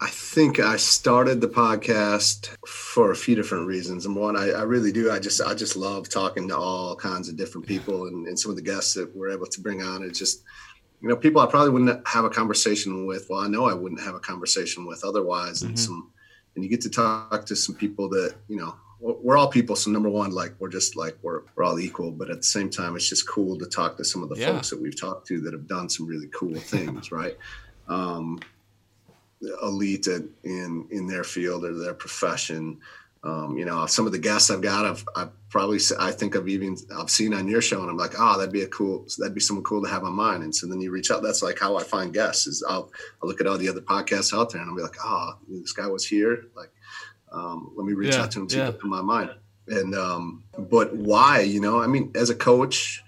I 0.00 0.08
think 0.08 0.58
I 0.58 0.76
started 0.76 1.40
the 1.40 1.48
podcast 1.48 2.54
for 2.66 3.12
a 3.12 3.16
few 3.16 3.34
different 3.34 3.66
reasons. 3.66 4.06
And 4.06 4.16
one, 4.16 4.36
I, 4.36 4.50
I, 4.50 4.62
really 4.62 4.92
do. 4.92 5.10
I 5.10 5.18
just 5.18 5.40
I 5.40 5.54
just 5.54 5.76
love 5.76 6.08
talking 6.08 6.48
to 6.48 6.56
all 6.56 6.96
kinds 6.96 7.28
of 7.28 7.36
different 7.36 7.66
people 7.66 8.06
and, 8.08 8.26
and 8.26 8.38
some 8.38 8.50
of 8.50 8.56
the 8.56 8.62
guests 8.62 8.94
that 8.94 9.14
we're 9.16 9.30
able 9.30 9.46
to 9.46 9.60
bring 9.60 9.82
on. 9.82 10.02
It's 10.02 10.18
just, 10.18 10.42
you 11.00 11.08
know, 11.08 11.16
people 11.16 11.40
I 11.40 11.46
probably 11.46 11.70
wouldn't 11.70 12.06
have 12.08 12.24
a 12.24 12.30
conversation 12.30 13.06
with. 13.06 13.28
Well, 13.30 13.40
I 13.40 13.48
know 13.48 13.66
I 13.66 13.74
wouldn't 13.74 14.02
have 14.02 14.14
a 14.14 14.20
conversation 14.20 14.84
with 14.84 15.04
otherwise. 15.04 15.60
Mm-hmm. 15.60 15.68
And 15.68 15.78
some, 15.78 16.12
and 16.54 16.64
you 16.64 16.70
get 16.70 16.80
to 16.82 16.90
talk 16.90 17.46
to 17.46 17.56
some 17.56 17.76
people 17.76 18.08
that 18.10 18.34
you 18.48 18.56
know 18.56 18.74
we're 19.00 19.36
all 19.36 19.48
people. 19.48 19.76
So 19.76 19.90
number 19.90 20.08
one, 20.08 20.32
like 20.32 20.54
we're 20.58 20.68
just 20.68 20.96
like 20.96 21.16
we're 21.22 21.42
we're 21.54 21.64
all 21.64 21.78
equal, 21.78 22.10
but 22.10 22.30
at 22.30 22.38
the 22.38 22.42
same 22.42 22.68
time, 22.68 22.96
it's 22.96 23.08
just 23.08 23.28
cool 23.28 23.56
to 23.58 23.66
talk 23.66 23.96
to 23.98 24.04
some 24.04 24.22
of 24.22 24.28
the 24.28 24.36
yeah. 24.36 24.52
folks 24.52 24.70
that 24.70 24.82
we've 24.82 24.98
talked 24.98 25.26
to 25.28 25.40
that 25.42 25.52
have 25.52 25.68
done 25.68 25.88
some 25.88 26.06
really 26.06 26.28
cool 26.34 26.54
things, 26.58 27.12
right? 27.12 27.36
Um, 27.88 28.40
elite 29.62 30.06
at, 30.08 30.22
in 30.42 30.86
in 30.90 31.06
their 31.06 31.24
field 31.24 31.64
or 31.64 31.74
their 31.74 31.94
profession. 31.94 32.80
Um, 33.22 33.56
you 33.56 33.64
know, 33.64 33.86
some 33.86 34.04
of 34.04 34.12
the 34.12 34.18
guests 34.18 34.50
I've 34.50 34.60
got, 34.60 34.84
I've, 34.84 35.02
I've 35.16 35.48
probably, 35.48 35.78
I 35.98 36.10
think 36.10 36.36
I've 36.36 36.46
even, 36.46 36.76
I've 36.94 37.08
seen 37.08 37.32
on 37.32 37.48
your 37.48 37.62
show 37.62 37.80
and 37.80 37.88
I'm 37.88 37.96
like, 37.96 38.12
oh, 38.18 38.36
that'd 38.36 38.52
be 38.52 38.64
a 38.64 38.68
cool, 38.68 39.06
that'd 39.16 39.34
be 39.34 39.40
someone 39.40 39.64
cool 39.64 39.82
to 39.82 39.88
have 39.88 40.04
on 40.04 40.12
mine. 40.12 40.42
And 40.42 40.54
so 40.54 40.66
then 40.66 40.78
you 40.78 40.90
reach 40.90 41.10
out. 41.10 41.22
That's 41.22 41.42
like 41.42 41.58
how 41.58 41.74
I 41.78 41.84
find 41.84 42.12
guests 42.12 42.46
is 42.46 42.62
I'll, 42.68 42.92
I'll 43.22 43.28
look 43.30 43.40
at 43.40 43.46
all 43.46 43.56
the 43.56 43.70
other 43.70 43.80
podcasts 43.80 44.38
out 44.38 44.50
there 44.50 44.60
and 44.60 44.68
I'll 44.68 44.76
be 44.76 44.82
like, 44.82 44.98
oh, 45.02 45.38
this 45.48 45.72
guy 45.72 45.86
was 45.86 46.06
here. 46.06 46.48
Like, 46.54 46.70
um, 47.32 47.72
let 47.76 47.86
me 47.86 47.94
reach 47.94 48.14
yeah, 48.14 48.24
out 48.24 48.30
to 48.32 48.40
him, 48.40 48.50
see 48.50 48.58
yeah. 48.58 48.66
what's 48.68 48.84
in 48.84 48.90
my 48.90 49.00
mind. 49.00 49.30
And, 49.68 49.94
um, 49.94 50.44
but 50.58 50.94
why, 50.94 51.40
you 51.40 51.62
know, 51.62 51.80
I 51.80 51.86
mean, 51.86 52.12
as 52.14 52.28
a 52.28 52.34
coach, 52.34 53.02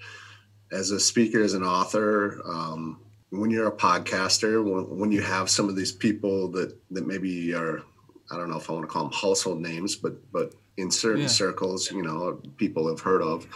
as 0.72 0.92
a 0.92 0.98
speaker, 0.98 1.42
as 1.42 1.52
an 1.52 1.62
author, 1.62 2.40
um, 2.46 3.00
when 3.38 3.50
you're 3.50 3.68
a 3.68 3.76
podcaster, 3.76 4.62
when, 4.62 4.98
when 4.98 5.12
you 5.12 5.22
have 5.22 5.48
some 5.50 5.68
of 5.68 5.76
these 5.76 5.92
people 5.92 6.48
that 6.48 6.76
that 6.90 7.06
maybe 7.06 7.54
are, 7.54 7.82
I 8.30 8.36
don't 8.36 8.50
know 8.50 8.58
if 8.58 8.68
I 8.68 8.72
want 8.72 8.84
to 8.84 8.92
call 8.92 9.04
them 9.04 9.12
household 9.12 9.60
names, 9.60 9.96
but 9.96 10.14
but 10.32 10.54
in 10.76 10.90
certain 10.90 11.22
yeah. 11.22 11.28
circles, 11.28 11.90
you 11.90 12.02
know, 12.02 12.40
people 12.56 12.88
have 12.88 13.00
heard 13.00 13.22
of. 13.22 13.46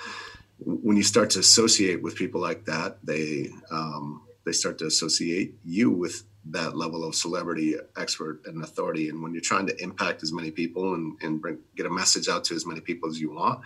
When 0.58 0.96
you 0.96 1.02
start 1.02 1.30
to 1.30 1.38
associate 1.38 2.02
with 2.02 2.16
people 2.16 2.40
like 2.40 2.64
that, 2.66 2.98
they 3.04 3.50
um, 3.70 4.22
they 4.44 4.52
start 4.52 4.78
to 4.78 4.86
associate 4.86 5.54
you 5.64 5.90
with 5.90 6.24
that 6.46 6.76
level 6.76 7.04
of 7.04 7.14
celebrity, 7.14 7.76
expert, 7.96 8.40
and 8.46 8.62
authority. 8.64 9.08
And 9.08 9.22
when 9.22 9.32
you're 9.32 9.42
trying 9.42 9.66
to 9.66 9.82
impact 9.82 10.22
as 10.22 10.32
many 10.32 10.50
people 10.50 10.94
and, 10.94 11.16
and 11.22 11.40
bring, 11.40 11.58
get 11.76 11.86
a 11.86 11.90
message 11.90 12.28
out 12.28 12.44
to 12.44 12.54
as 12.54 12.66
many 12.66 12.80
people 12.80 13.08
as 13.10 13.20
you 13.20 13.32
want, 13.32 13.60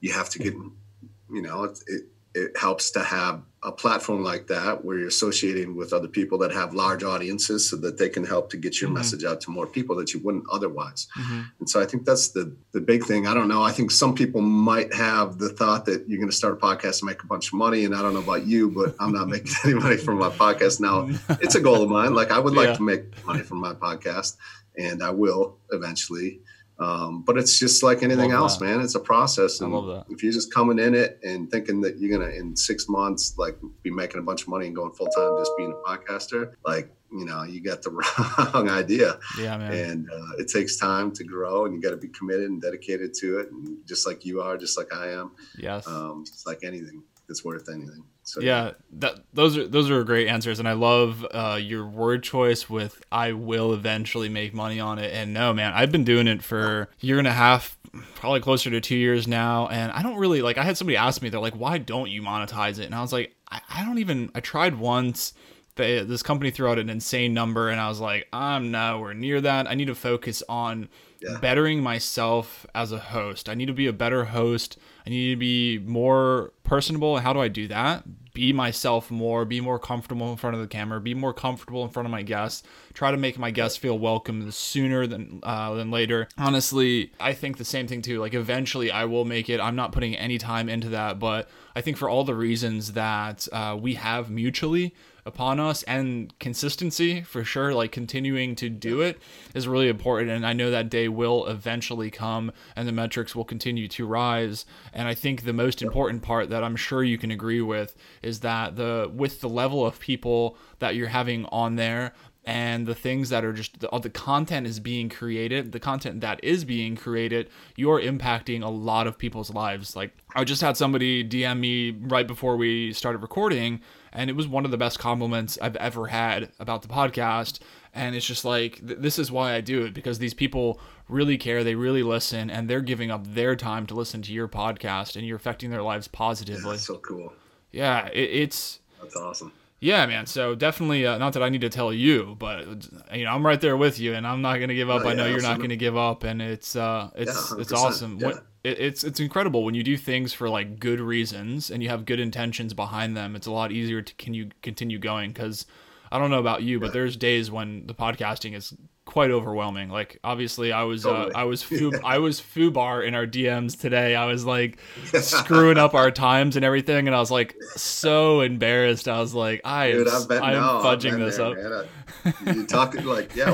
you 0.00 0.12
have 0.12 0.30
to 0.30 0.38
get, 0.38 0.54
you 0.54 1.42
know, 1.42 1.64
it, 1.64 1.78
it 1.86 2.02
it 2.34 2.56
helps 2.56 2.90
to 2.92 3.02
have 3.02 3.42
a 3.64 3.70
platform 3.70 4.24
like 4.24 4.48
that 4.48 4.84
where 4.84 4.98
you're 4.98 5.08
associating 5.08 5.76
with 5.76 5.92
other 5.92 6.08
people 6.08 6.36
that 6.38 6.50
have 6.50 6.74
large 6.74 7.04
audiences 7.04 7.68
so 7.68 7.76
that 7.76 7.96
they 7.96 8.08
can 8.08 8.24
help 8.24 8.50
to 8.50 8.56
get 8.56 8.80
your 8.80 8.88
mm-hmm. 8.88 8.98
message 8.98 9.24
out 9.24 9.40
to 9.40 9.50
more 9.50 9.66
people 9.66 9.94
that 9.94 10.12
you 10.12 10.20
wouldn't 10.20 10.44
otherwise. 10.50 11.06
Mm-hmm. 11.16 11.42
And 11.60 11.70
so 11.70 11.80
I 11.80 11.86
think 11.86 12.04
that's 12.04 12.28
the 12.28 12.56
the 12.72 12.80
big 12.80 13.04
thing. 13.04 13.26
I 13.26 13.34
don't 13.34 13.48
know. 13.48 13.62
I 13.62 13.70
think 13.70 13.90
some 13.90 14.14
people 14.14 14.40
might 14.40 14.92
have 14.94 15.38
the 15.38 15.48
thought 15.48 15.84
that 15.84 16.08
you're 16.08 16.18
going 16.18 16.30
to 16.30 16.36
start 16.36 16.54
a 16.54 16.56
podcast 16.56 17.02
and 17.02 17.08
make 17.08 17.22
a 17.22 17.26
bunch 17.26 17.48
of 17.48 17.54
money. 17.54 17.84
And 17.84 17.94
I 17.94 18.02
don't 18.02 18.14
know 18.14 18.22
about 18.22 18.46
you, 18.46 18.70
but 18.70 18.96
I'm 18.98 19.12
not 19.12 19.28
making 19.28 19.52
any 19.64 19.74
money 19.74 19.96
from 19.96 20.18
my 20.18 20.30
podcast 20.30 20.80
now. 20.80 21.08
It's 21.40 21.54
a 21.54 21.60
goal 21.60 21.82
of 21.82 21.90
mine. 21.90 22.14
Like 22.14 22.32
I 22.32 22.38
would 22.38 22.54
like 22.54 22.68
yeah. 22.68 22.76
to 22.76 22.82
make 22.82 23.26
money 23.26 23.42
from 23.42 23.60
my 23.60 23.74
podcast 23.74 24.36
and 24.76 25.02
I 25.02 25.10
will 25.10 25.58
eventually. 25.70 26.40
Um, 26.82 27.22
but 27.22 27.38
it's 27.38 27.58
just 27.58 27.82
like 27.82 28.02
anything 28.02 28.32
else, 28.32 28.60
man. 28.60 28.80
It's 28.80 28.94
a 28.94 29.00
process. 29.00 29.60
And 29.60 29.72
if 30.10 30.22
you're 30.22 30.32
just 30.32 30.52
coming 30.52 30.78
in 30.78 30.94
it 30.94 31.20
and 31.22 31.50
thinking 31.50 31.80
that 31.82 31.98
you're 31.98 32.18
gonna 32.18 32.30
in 32.32 32.56
six 32.56 32.88
months 32.88 33.34
like 33.38 33.56
be 33.82 33.90
making 33.90 34.18
a 34.18 34.22
bunch 34.22 34.42
of 34.42 34.48
money 34.48 34.66
and 34.66 34.74
going 34.74 34.92
full 34.92 35.06
time 35.08 35.36
just 35.38 35.52
being 35.56 35.72
a 35.72 35.88
podcaster, 35.88 36.54
like 36.64 36.92
you 37.12 37.26
know, 37.26 37.42
you 37.42 37.60
got 37.60 37.82
the 37.82 37.90
wrong 38.54 38.70
idea. 38.70 39.18
Yeah, 39.38 39.58
man. 39.58 39.72
And 39.72 40.10
uh, 40.10 40.36
it 40.38 40.48
takes 40.48 40.76
time 40.76 41.12
to 41.12 41.24
grow, 41.24 41.66
and 41.66 41.74
you 41.74 41.80
got 41.80 41.90
to 41.90 41.96
be 41.96 42.08
committed 42.08 42.48
and 42.48 42.60
dedicated 42.60 43.14
to 43.20 43.40
it, 43.40 43.52
and 43.52 43.86
just 43.86 44.06
like 44.06 44.24
you 44.24 44.40
are, 44.40 44.56
just 44.56 44.78
like 44.78 44.92
I 44.92 45.12
am. 45.12 45.32
Yes. 45.58 45.86
Um, 45.86 46.24
it's 46.26 46.46
like 46.46 46.60
anything 46.64 47.02
that's 47.28 47.44
worth 47.44 47.68
anything. 47.68 48.04
So 48.24 48.40
yeah, 48.40 48.72
that 48.98 49.16
those 49.32 49.56
are 49.56 49.66
those 49.66 49.90
are 49.90 50.04
great 50.04 50.28
answers, 50.28 50.58
and 50.58 50.68
I 50.68 50.74
love 50.74 51.26
uh, 51.32 51.58
your 51.60 51.86
word 51.86 52.22
choice 52.22 52.70
with 52.70 53.02
"I 53.10 53.32
will 53.32 53.72
eventually 53.72 54.28
make 54.28 54.54
money 54.54 54.78
on 54.78 54.98
it." 54.98 55.12
And 55.12 55.34
no, 55.34 55.52
man, 55.52 55.72
I've 55.74 55.90
been 55.90 56.04
doing 56.04 56.28
it 56.28 56.42
for 56.42 56.82
a 56.82 57.06
year 57.06 57.18
and 57.18 57.26
a 57.26 57.32
half, 57.32 57.78
probably 58.14 58.40
closer 58.40 58.70
to 58.70 58.80
two 58.80 58.96
years 58.96 59.26
now, 59.26 59.66
and 59.68 59.90
I 59.92 60.02
don't 60.02 60.18
really 60.18 60.40
like. 60.40 60.56
I 60.56 60.62
had 60.62 60.76
somebody 60.76 60.96
ask 60.96 61.20
me, 61.20 61.30
they're 61.30 61.40
like, 61.40 61.56
"Why 61.56 61.78
don't 61.78 62.10
you 62.10 62.22
monetize 62.22 62.78
it?" 62.78 62.84
And 62.84 62.94
I 62.94 63.00
was 63.00 63.12
like, 63.12 63.34
I, 63.50 63.60
I 63.68 63.84
don't 63.84 63.98
even. 63.98 64.30
I 64.34 64.40
tried 64.40 64.78
once. 64.78 65.34
They, 65.76 66.04
this 66.04 66.22
company 66.22 66.50
threw 66.50 66.68
out 66.68 66.78
an 66.78 66.90
insane 66.90 67.34
number, 67.34 67.70
and 67.70 67.80
I 67.80 67.88
was 67.88 67.98
like, 67.98 68.28
I'm 68.32 68.70
nowhere 68.70 69.14
near 69.14 69.40
that. 69.40 69.66
I 69.66 69.74
need 69.74 69.86
to 69.86 69.94
focus 69.94 70.42
on 70.48 70.88
yeah. 71.22 71.38
bettering 71.40 71.82
myself 71.82 72.66
as 72.74 72.92
a 72.92 72.98
host. 72.98 73.48
I 73.48 73.54
need 73.54 73.66
to 73.66 73.72
be 73.72 73.86
a 73.86 73.92
better 73.92 74.26
host. 74.26 74.78
I 75.06 75.10
need 75.10 75.30
to 75.30 75.36
be 75.36 75.78
more 75.78 76.52
personable. 76.64 77.18
How 77.18 77.32
do 77.32 77.40
I 77.40 77.48
do 77.48 77.68
that? 77.68 78.04
Be 78.34 78.52
myself 78.52 79.10
more, 79.10 79.44
be 79.44 79.60
more 79.60 79.78
comfortable 79.78 80.30
in 80.30 80.36
front 80.36 80.56
of 80.56 80.62
the 80.62 80.68
camera, 80.68 81.00
be 81.00 81.12
more 81.12 81.34
comfortable 81.34 81.84
in 81.84 81.90
front 81.90 82.06
of 82.06 82.10
my 82.10 82.22
guests. 82.22 82.62
Try 82.94 83.10
to 83.10 83.18
make 83.18 83.38
my 83.38 83.50
guests 83.50 83.76
feel 83.76 83.98
welcome 83.98 84.50
sooner 84.50 85.06
than 85.06 85.40
uh, 85.42 85.74
than 85.74 85.90
later. 85.90 86.28
Honestly, 86.38 87.12
I 87.20 87.34
think 87.34 87.58
the 87.58 87.64
same 87.64 87.86
thing 87.86 88.00
too. 88.00 88.20
Like 88.20 88.32
eventually, 88.32 88.90
I 88.90 89.04
will 89.04 89.26
make 89.26 89.50
it. 89.50 89.60
I'm 89.60 89.76
not 89.76 89.92
putting 89.92 90.16
any 90.16 90.38
time 90.38 90.70
into 90.70 90.88
that, 90.90 91.18
but 91.18 91.50
I 91.74 91.80
think 91.80 91.96
for 91.96 92.08
all 92.08 92.24
the 92.24 92.34
reasons 92.34 92.92
that 92.92 93.48
uh, 93.52 93.76
we 93.80 93.94
have 93.94 94.30
mutually, 94.30 94.94
upon 95.24 95.60
us 95.60 95.82
and 95.84 96.36
consistency 96.40 97.22
for 97.22 97.44
sure 97.44 97.72
like 97.72 97.92
continuing 97.92 98.56
to 98.56 98.68
do 98.68 99.00
it 99.00 99.20
is 99.54 99.68
really 99.68 99.88
important. 99.88 100.30
And 100.30 100.46
i 100.46 100.52
know 100.52 100.70
that 100.70 100.90
day 100.90 101.08
will 101.08 101.46
eventually 101.46 102.10
come 102.10 102.52
and 102.74 102.88
the 102.88 102.92
metrics 102.92 103.34
will 103.34 103.44
continue 103.44 103.88
to 103.88 104.06
rise. 104.06 104.64
And 104.92 105.06
i 105.06 105.14
think 105.14 105.42
the 105.42 105.52
most 105.52 105.82
important 105.82 106.22
part 106.22 106.50
that 106.50 106.64
i'm 106.64 106.76
sure 106.76 107.04
you 107.04 107.18
can 107.18 107.30
agree 107.30 107.60
with 107.60 107.96
is 108.22 108.40
that 108.40 108.76
the 108.76 109.10
with 109.14 109.40
the 109.40 109.48
level 109.48 109.86
of 109.86 110.00
people 110.00 110.56
that 110.80 110.96
you're 110.96 111.08
having 111.08 111.46
on 111.46 111.76
there 111.76 112.12
and 112.44 112.86
the 112.88 112.94
things 112.94 113.28
that 113.28 113.44
are 113.44 113.52
just 113.52 113.78
the, 113.80 113.88
the 114.00 114.10
content 114.10 114.66
is 114.66 114.80
being 114.80 115.08
created 115.08 115.70
the 115.72 115.78
content 115.78 116.20
that 116.20 116.42
is 116.42 116.64
being 116.64 116.96
created 116.96 117.48
you're 117.76 118.00
impacting 118.00 118.62
a 118.64 118.68
lot 118.68 119.06
of 119.06 119.16
people's 119.16 119.50
lives 119.54 119.94
like 119.94 120.12
i 120.34 120.42
just 120.42 120.60
had 120.60 120.76
somebody 120.76 121.22
dm 121.22 121.60
me 121.60 121.92
right 121.92 122.26
before 122.26 122.56
we 122.56 122.92
started 122.92 123.18
recording 123.18 123.80
and 124.12 124.28
it 124.28 124.34
was 124.34 124.48
one 124.48 124.64
of 124.64 124.72
the 124.72 124.76
best 124.76 124.98
compliments 124.98 125.56
i've 125.62 125.76
ever 125.76 126.08
had 126.08 126.50
about 126.58 126.82
the 126.82 126.88
podcast 126.88 127.60
and 127.94 128.16
it's 128.16 128.26
just 128.26 128.44
like 128.44 128.84
th- 128.84 128.98
this 128.98 129.20
is 129.20 129.30
why 129.30 129.54
i 129.54 129.60
do 129.60 129.84
it 129.84 129.94
because 129.94 130.18
these 130.18 130.34
people 130.34 130.80
really 131.08 131.38
care 131.38 131.62
they 131.62 131.76
really 131.76 132.02
listen 132.02 132.50
and 132.50 132.68
they're 132.68 132.80
giving 132.80 133.10
up 133.10 133.24
their 133.34 133.54
time 133.54 133.86
to 133.86 133.94
listen 133.94 134.20
to 134.20 134.32
your 134.32 134.48
podcast 134.48 135.14
and 135.14 135.24
you're 135.24 135.36
affecting 135.36 135.70
their 135.70 135.82
lives 135.82 136.08
positively 136.08 136.62
Yeah, 136.64 136.70
that's 136.72 136.86
so 136.86 136.96
cool. 136.98 137.32
yeah 137.70 138.06
it, 138.08 138.18
it's 138.42 138.80
That's 139.00 139.14
awesome. 139.14 139.52
Yeah, 139.82 140.06
man. 140.06 140.26
So 140.26 140.54
definitely, 140.54 141.04
uh, 141.04 141.18
not 141.18 141.32
that 141.34 141.42
I 141.42 141.48
need 141.48 141.60
to 141.62 141.68
tell 141.68 141.92
you, 141.92 142.36
but 142.38 142.66
you 143.12 143.24
know, 143.24 143.32
I'm 143.32 143.44
right 143.44 143.60
there 143.60 143.76
with 143.76 143.98
you, 143.98 144.14
and 144.14 144.26
I'm 144.26 144.40
not 144.40 144.58
gonna 144.58 144.74
give 144.74 144.88
up. 144.88 145.02
Oh, 145.04 145.08
I 145.08 145.14
know 145.14 145.26
you're 145.26 145.42
not 145.42 145.60
gonna 145.60 145.76
give 145.76 145.96
up, 145.96 146.22
and 146.24 146.40
it's 146.40 146.76
uh, 146.76 147.10
it's 147.16 147.50
Yeah, 147.50 147.60
it's 147.60 147.72
awesome. 147.72 148.18
yeah. 148.18 148.26
What 148.26 148.46
it, 148.64 148.78
it's 148.78 149.02
it's 149.04 149.18
incredible 149.18 149.64
when 149.64 149.74
you 149.74 149.82
do 149.82 149.96
things 149.96 150.32
for 150.32 150.48
like 150.48 150.78
good 150.78 151.00
reasons 151.00 151.68
and 151.70 151.82
you 151.82 151.88
have 151.88 152.04
good 152.06 152.20
intentions 152.20 152.72
behind 152.74 153.16
them. 153.16 153.34
It's 153.34 153.48
a 153.48 153.50
lot 153.52 153.72
easier 153.72 154.00
to 154.02 154.14
can 154.14 154.34
you 154.34 154.50
continue 154.62 154.98
going 155.00 155.32
because 155.32 155.66
I 156.12 156.18
don't 156.18 156.30
know 156.30 156.38
about 156.38 156.62
you, 156.62 156.78
but 156.78 156.86
Yeah. 156.86 156.92
there's 156.92 157.16
days 157.16 157.50
when 157.50 157.86
the 157.88 157.94
podcasting 157.94 158.54
is 158.54 158.72
quite 159.12 159.30
overwhelming. 159.30 159.90
Like 159.90 160.18
obviously, 160.24 160.72
I 160.72 160.84
was 160.84 161.02
Totally. 161.02 161.32
uh, 161.34 161.38
I 161.38 161.44
was 161.44 161.62
fu- 161.62 161.92
I 162.04 162.18
was 162.18 162.40
fubar 162.40 163.06
in 163.06 163.14
our 163.14 163.26
DMs 163.26 163.78
today. 163.78 164.16
I 164.16 164.24
was 164.24 164.44
like 164.46 164.78
screwing 165.14 165.76
up 165.76 165.92
our 165.94 166.10
times 166.10 166.56
and 166.56 166.64
everything, 166.64 167.06
and 167.06 167.14
I 167.14 167.20
was 167.20 167.30
like 167.30 167.54
so 167.76 168.40
embarrassed. 168.40 169.08
I 169.08 169.20
was 169.20 169.34
like, 169.34 169.60
I 169.64 169.86
am 169.90 169.96
Dude, 169.98 170.08
I've 170.08 170.28
been, 170.28 170.42
I 170.42 170.52
am 170.54 170.60
no, 170.62 170.80
fudging 170.82 171.18
this 171.18 171.36
there, 171.36 171.76
up. 171.82 171.86
I- 172.24 172.32
you're 172.54 172.66
talking 172.66 173.04
like, 173.04 173.36
yeah, 173.36 173.50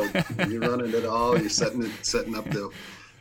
you're 0.49 0.61
running 0.61 0.93
it 0.95 1.05
all. 1.05 1.39
You're 1.39 1.49
setting 1.49 1.83
it, 1.85 1.91
setting 2.07 2.37
up 2.37 2.45
the 2.51 2.71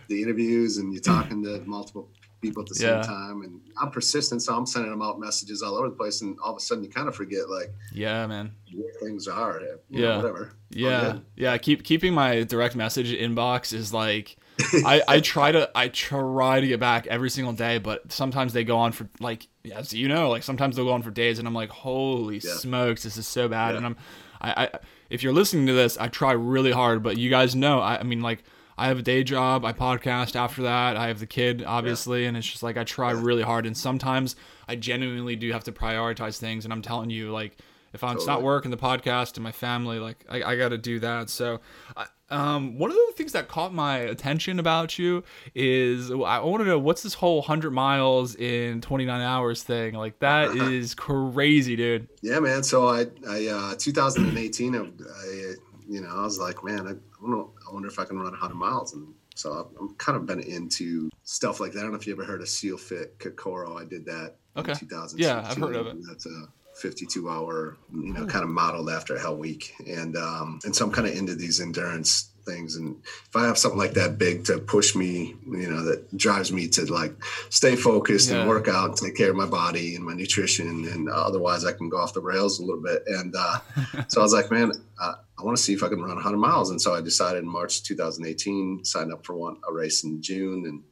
the 0.07 0.21
interviews, 0.21 0.77
and 0.77 0.93
you're 0.93 1.01
talking 1.01 1.43
to 1.43 1.59
multiple 1.65 2.07
people 2.41 2.61
at 2.63 2.69
the 2.69 2.75
same 2.75 3.01
time. 3.03 3.41
And 3.41 3.59
I'm 3.81 3.91
persistent, 3.91 4.41
so 4.43 4.55
I'm 4.55 4.65
sending 4.65 4.91
them 4.91 5.01
out 5.01 5.19
messages 5.19 5.61
all 5.61 5.75
over 5.75 5.89
the 5.89 5.95
place, 5.95 6.21
and 6.21 6.37
all 6.43 6.51
of 6.51 6.57
a 6.57 6.59
sudden 6.59 6.83
you 6.83 6.89
kind 6.89 7.07
of 7.07 7.15
forget 7.15 7.49
like 7.49 7.73
Yeah, 7.93 8.25
man. 8.27 8.51
where 8.73 8.91
things 9.01 9.27
are. 9.27 9.61
Yeah. 9.89 10.01
know, 10.01 10.17
whatever. 10.17 10.53
Yeah, 10.69 11.11
good. 11.13 11.25
yeah. 11.35 11.57
Keep 11.57 11.83
keeping 11.83 12.13
my 12.13 12.43
direct 12.43 12.75
message 12.75 13.11
inbox 13.11 13.73
is 13.73 13.93
like, 13.93 14.37
I 14.85 15.01
I 15.07 15.19
try 15.19 15.51
to 15.51 15.69
I 15.75 15.87
try 15.87 16.59
to 16.61 16.67
get 16.67 16.79
back 16.79 17.07
every 17.07 17.29
single 17.29 17.53
day, 17.53 17.77
but 17.77 18.11
sometimes 18.11 18.53
they 18.53 18.63
go 18.63 18.77
on 18.77 18.91
for 18.91 19.07
like 19.19 19.47
as 19.73 19.93
you 19.93 20.07
know, 20.07 20.29
like 20.29 20.43
sometimes 20.43 20.75
they'll 20.75 20.85
go 20.85 20.93
on 20.93 21.03
for 21.03 21.11
days, 21.11 21.39
and 21.39 21.47
I'm 21.47 21.53
like, 21.53 21.69
holy 21.69 22.35
Yeah. 22.39 22.53
smokes, 22.55 23.03
this 23.03 23.17
is 23.17 23.27
so 23.27 23.47
bad. 23.47 23.71
Yeah. 23.71 23.77
And 23.77 23.85
I'm, 23.87 23.97
I, 24.41 24.63
I 24.65 24.79
if 25.09 25.23
you're 25.23 25.33
listening 25.33 25.67
to 25.67 25.73
this, 25.73 25.97
I 25.97 26.07
try 26.09 26.33
really 26.33 26.71
hard, 26.71 27.01
but 27.01 27.17
you 27.17 27.29
guys 27.29 27.55
know, 27.55 27.79
I, 27.79 27.99
I 27.99 28.03
mean, 28.03 28.21
like. 28.21 28.43
I 28.77 28.87
have 28.87 28.99
a 28.99 29.01
day 29.01 29.23
job. 29.23 29.65
I 29.65 29.73
podcast 29.73 30.35
after 30.35 30.63
that. 30.63 30.97
I 30.97 31.07
have 31.07 31.19
the 31.19 31.25
kid, 31.25 31.63
obviously, 31.65 32.25
and 32.25 32.37
it's 32.37 32.47
just 32.47 32.63
like 32.63 32.77
I 32.77 32.83
try 32.83 33.11
really 33.11 33.41
hard. 33.41 33.65
And 33.65 33.75
sometimes 33.75 34.35
I 34.67 34.75
genuinely 34.75 35.35
do 35.35 35.51
have 35.51 35.63
to 35.63 35.71
prioritize 35.71 36.37
things. 36.37 36.63
And 36.63 36.73
I'm 36.73 36.81
telling 36.81 37.09
you, 37.09 37.31
like, 37.31 37.57
if 37.93 38.03
I'm, 38.03 38.17
it's 38.17 38.27
not 38.27 38.43
working 38.43 38.69
the 38.69 38.77
podcast 38.77 39.35
and 39.35 39.43
my 39.43 39.51
family, 39.51 39.97
like 39.97 40.23
I, 40.29 40.43
I 40.43 40.55
got 40.57 40.69
to 40.69 40.77
do 40.77 40.99
that. 40.99 41.29
So, 41.29 41.61
I, 41.95 42.05
um, 42.29 42.77
one 42.77 42.91
of 42.91 42.97
the 42.97 43.13
things 43.15 43.31
that 43.31 43.47
caught 43.47 43.73
my 43.73 43.99
attention 43.99 44.59
about 44.59 44.99
you 44.99 45.23
is 45.55 46.11
I 46.11 46.39
want 46.39 46.61
to 46.61 46.65
know 46.65 46.77
what's 46.77 47.01
this 47.01 47.13
whole 47.13 47.41
hundred 47.41 47.71
miles 47.71 48.35
in 48.35 48.81
29 48.81 49.21
hours 49.21 49.63
thing. 49.63 49.93
Like 49.93 50.19
that 50.19 50.51
is 50.55 50.93
crazy, 50.93 51.75
dude. 51.75 52.09
Yeah, 52.21 52.39
man. 52.39 52.63
So 52.63 52.89
I, 52.89 53.07
I, 53.27 53.47
uh, 53.47 53.75
2018, 53.77 54.75
I, 54.75 54.79
I, 54.79 55.53
you 55.87 56.01
know, 56.01 56.09
I 56.09 56.21
was 56.21 56.37
like, 56.37 56.63
man, 56.63 56.87
I, 56.87 56.91
I, 56.91 57.21
don't 57.21 57.31
know, 57.31 57.51
I 57.67 57.73
wonder 57.73 57.87
if 57.87 57.99
I 57.99 58.05
can 58.05 58.17
run 58.17 58.31
100 58.31 58.55
miles. 58.55 58.93
And 58.93 59.13
so 59.35 59.53
I've, 59.53 59.77
I'm 59.79 59.95
kind 59.95 60.15
of 60.15 60.25
been 60.25 60.39
into 60.39 61.09
stuff 61.23 61.59
like 61.59 61.73
that. 61.73 61.79
I 61.79 61.81
don't 61.83 61.91
know 61.91 61.97
if 61.97 62.07
you 62.07 62.13
ever 62.13 62.23
heard 62.23 62.41
of 62.41 62.49
Seal 62.49 62.77
Fit 62.77 63.17
Kokoro. 63.19 63.77
I 63.77 63.85
did 63.85 64.05
that 64.05 64.35
Okay. 64.55 64.71
in 64.71 64.77
2016. 64.77 65.19
Yeah, 65.19 65.47
I've 65.47 65.57
heard 65.57 65.75
of 65.75 65.87
it. 65.87 65.97
That's 66.07 66.25
a 66.25 66.47
52 66.81 67.29
hour, 67.29 67.77
you 67.93 68.13
know, 68.13 68.25
kind 68.25 68.43
of 68.43 68.49
modeled 68.49 68.89
after 68.89 69.17
Hell 69.17 69.37
Week. 69.37 69.73
And, 69.87 70.15
um, 70.15 70.59
and 70.65 70.75
so 70.75 70.85
I'm 70.85 70.91
kind 70.91 71.07
of 71.07 71.15
into 71.15 71.35
these 71.35 71.59
endurance 71.59 72.31
things. 72.45 72.75
And 72.77 72.95
if 73.03 73.35
I 73.35 73.45
have 73.45 73.57
something 73.57 73.77
like 73.77 73.93
that 73.95 74.17
big 74.17 74.45
to 74.45 74.57
push 74.59 74.95
me, 74.95 75.35
you 75.45 75.69
know, 75.69 75.83
that 75.83 76.15
drives 76.15 76.51
me 76.51 76.67
to 76.69 76.85
like 76.85 77.13
stay 77.49 77.75
focused 77.75 78.29
Yeah. 78.29 78.37
and 78.39 78.49
work 78.49 78.67
out 78.67 78.89
and 78.89 78.97
take 78.97 79.15
care 79.15 79.29
of 79.29 79.35
my 79.35 79.45
body 79.45 79.95
and 79.95 80.05
my 80.05 80.13
nutrition. 80.13 80.85
And 80.87 81.09
otherwise 81.09 81.65
I 81.65 81.73
can 81.73 81.89
go 81.89 81.97
off 81.97 82.13
the 82.13 82.21
rails 82.21 82.59
a 82.59 82.63
little 82.63 82.81
bit. 82.81 83.03
And, 83.07 83.35
uh, 83.37 83.59
so 84.07 84.21
I 84.21 84.23
was 84.23 84.33
like, 84.33 84.49
man, 84.49 84.71
uh, 85.01 85.13
I 85.37 85.43
want 85.43 85.57
to 85.57 85.61
see 85.61 85.73
if 85.73 85.83
I 85.83 85.89
can 85.89 85.99
run 86.01 86.15
100 86.15 86.37
miles. 86.37 86.69
And 86.71 86.81
so 86.81 86.93
I 86.95 87.01
decided 87.01 87.43
in 87.43 87.49
March 87.49 87.83
2018, 87.83 88.85
signed 88.85 89.11
up 89.11 89.25
for 89.25 89.35
one 89.35 89.57
a 89.67 89.73
race 89.73 90.03
in 90.03 90.21
June. 90.21 90.65
And 90.65 90.83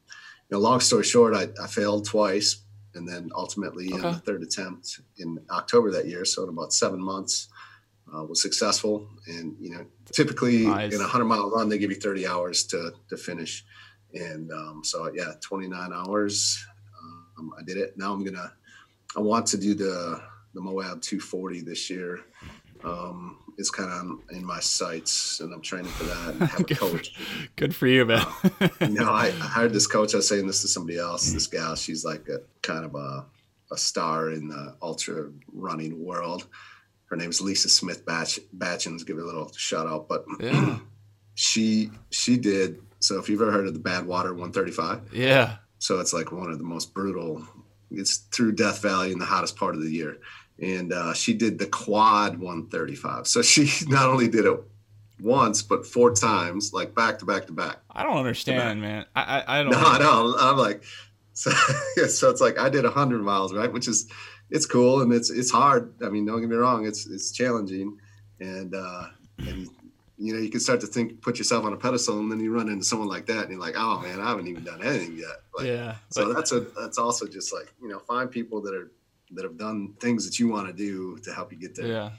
you 0.50 0.52
know, 0.52 0.58
long 0.58 0.80
story 0.80 1.04
short, 1.04 1.34
I, 1.34 1.48
I 1.60 1.66
failed 1.66 2.04
twice, 2.04 2.58
and 2.96 3.08
then 3.08 3.30
ultimately 3.34 3.92
in 3.92 4.00
the 4.00 4.14
third 4.14 4.42
attempt 4.42 5.00
in 5.18 5.38
October 5.50 5.90
that 5.92 6.06
year, 6.06 6.24
so 6.24 6.42
in 6.42 6.48
about 6.48 6.72
seven 6.72 7.00
months, 7.00 7.48
uh, 8.14 8.24
was 8.24 8.40
successful. 8.40 9.08
And 9.26 9.56
you 9.60 9.70
know, 9.70 9.86
typically 10.12 10.66
Nice. 10.66 10.94
in 10.94 11.00
a 11.00 11.04
100 11.04 11.24
mile 11.24 11.50
run, 11.50 11.68
they 11.68 11.78
give 11.78 11.90
you 11.90 11.96
30 11.96 12.26
hours 12.26 12.64
to 12.68 12.92
to 13.08 13.16
finish. 13.16 13.64
And 14.14 14.50
um, 14.52 14.82
so 14.84 15.10
yeah, 15.14 15.32
29 15.40 15.92
hours. 15.92 16.64
Um, 17.38 17.52
I 17.58 17.62
did 17.62 17.76
it. 17.76 17.96
Now 17.96 18.12
I'm 18.12 18.24
gonna. 18.24 18.52
I 19.16 19.20
want 19.20 19.46
to 19.48 19.58
do 19.58 19.74
the 19.74 20.22
the 20.54 20.60
Moab 20.60 21.02
240 21.02 21.60
this 21.62 21.90
year. 21.90 22.20
Um, 22.84 23.38
it's 23.58 23.70
kind 23.70 23.90
of 23.90 24.36
in 24.36 24.44
my 24.44 24.60
sights, 24.60 25.40
and 25.40 25.52
I'm 25.52 25.62
training 25.62 25.90
for 25.92 26.04
that. 26.04 26.28
And 26.34 26.40
have 26.50 26.60
a 26.60 26.64
Good 26.64 26.78
for- 26.78 26.90
coach. 26.90 27.14
Good 27.56 27.74
for 27.74 27.86
you, 27.86 28.04
man. 28.04 28.24
You 28.80 28.88
know, 28.88 29.10
I, 29.12 29.26
I 29.28 29.30
hired 29.30 29.72
this 29.72 29.86
coach. 29.86 30.14
I 30.14 30.18
was 30.18 30.28
saying 30.28 30.46
this 30.46 30.60
to 30.62 30.68
somebody 30.68 30.98
else. 30.98 31.32
This 31.32 31.46
gal, 31.46 31.74
she's 31.76 32.04
like 32.04 32.28
a 32.28 32.40
kind 32.62 32.84
of 32.84 32.94
a, 32.94 33.24
a 33.72 33.76
star 33.78 34.30
in 34.30 34.48
the 34.48 34.76
ultra 34.82 35.30
running 35.52 36.04
world. 36.04 36.46
Her 37.06 37.16
name's 37.16 37.40
Lisa 37.40 37.68
Smith 37.68 38.04
Batch 38.04 38.40
Batchins. 38.52 39.04
Give 39.04 39.16
her 39.16 39.22
a 39.22 39.26
little 39.26 39.50
shout 39.52 39.86
out. 39.86 40.08
But 40.08 40.24
Yeah. 40.40 40.78
she 41.34 41.90
she 42.10 42.36
did. 42.36 42.80
So 43.00 43.18
if 43.18 43.28
you've 43.28 43.40
ever 43.40 43.52
heard 43.52 43.66
of 43.66 43.74
the 43.74 43.80
Badwater 43.80 44.30
135, 44.30 45.10
yeah. 45.12 45.56
so 45.78 46.00
it's 46.00 46.12
like 46.12 46.32
one 46.32 46.50
of 46.50 46.58
the 46.58 46.64
most 46.64 46.92
brutal. 46.94 47.46
It's 47.90 48.16
through 48.16 48.52
Death 48.52 48.82
Valley 48.82 49.12
in 49.12 49.18
the 49.18 49.24
hottest 49.26 49.56
part 49.56 49.76
of 49.76 49.82
the 49.82 49.90
year, 49.90 50.18
and 50.60 50.92
uh, 50.92 51.12
she 51.12 51.34
did 51.34 51.58
the 51.58 51.66
quad 51.66 52.38
135. 52.38 53.26
So 53.26 53.42
she 53.42 53.70
not 53.88 54.08
only 54.08 54.28
did 54.28 54.46
it 54.46 54.58
once, 55.20 55.62
but 55.62 55.86
four 55.86 56.14
times, 56.14 56.72
like 56.72 56.94
back 56.94 57.18
to 57.20 57.24
back 57.24 57.46
to 57.46 57.52
back. 57.52 57.78
I 57.90 58.02
don't 58.02 58.16
understand, 58.16 58.80
man. 58.80 59.06
I 59.14 59.22
I, 59.22 59.60
I 59.60 59.62
don't. 59.62 59.72
No, 59.72 59.78
I 59.78 59.98
know. 59.98 60.36
I'm 60.38 60.56
like, 60.56 60.82
so, 61.32 61.50
yeah, 61.96 62.06
so 62.06 62.30
it's 62.30 62.40
like 62.40 62.58
I 62.58 62.68
did 62.68 62.84
100 62.84 63.22
miles, 63.22 63.52
right? 63.52 63.70
Which 63.70 63.88
is, 63.88 64.10
it's 64.50 64.66
cool 64.66 65.02
and 65.02 65.12
it's 65.12 65.30
it's 65.30 65.50
hard. 65.50 65.94
I 66.02 66.08
mean, 66.08 66.24
don't 66.24 66.40
get 66.40 66.48
me 66.48 66.56
wrong, 66.56 66.86
it's 66.86 67.06
it's 67.06 67.32
challenging, 67.32 67.98
and 68.40 68.74
uh, 68.74 69.04
and 69.38 69.68
you 70.18 70.32
know 70.32 70.40
you 70.40 70.50
can 70.50 70.60
start 70.60 70.80
to 70.82 70.86
think, 70.86 71.20
put 71.20 71.38
yourself 71.38 71.64
on 71.64 71.72
a 71.72 71.76
pedestal, 71.76 72.18
and 72.18 72.30
then 72.30 72.40
you 72.40 72.52
run 72.52 72.68
into 72.68 72.84
someone 72.84 73.08
like 73.08 73.26
that, 73.26 73.42
and 73.42 73.50
you're 73.50 73.60
like, 73.60 73.74
oh 73.76 74.00
man, 74.00 74.20
I 74.20 74.28
haven't 74.28 74.46
even 74.46 74.64
done 74.64 74.82
anything 74.82 75.18
yet. 75.18 75.42
Like, 75.56 75.66
Yeah. 75.66 75.96
So 76.10 76.32
that's 76.32 76.52
a 76.52 76.60
that's 76.60 76.98
also 76.98 77.26
just 77.26 77.52
like 77.52 77.72
you 77.82 77.88
know 77.88 77.98
find 77.98 78.30
people 78.30 78.60
that 78.62 78.74
are 78.74 78.90
that 79.32 79.44
have 79.44 79.56
done 79.56 79.94
things 80.00 80.24
that 80.26 80.38
you 80.38 80.48
want 80.48 80.66
to 80.68 80.72
do 80.72 81.18
to 81.18 81.32
help 81.32 81.52
you 81.52 81.58
get 81.58 81.74
there. 81.74 81.86
Yeah. 81.86 82.10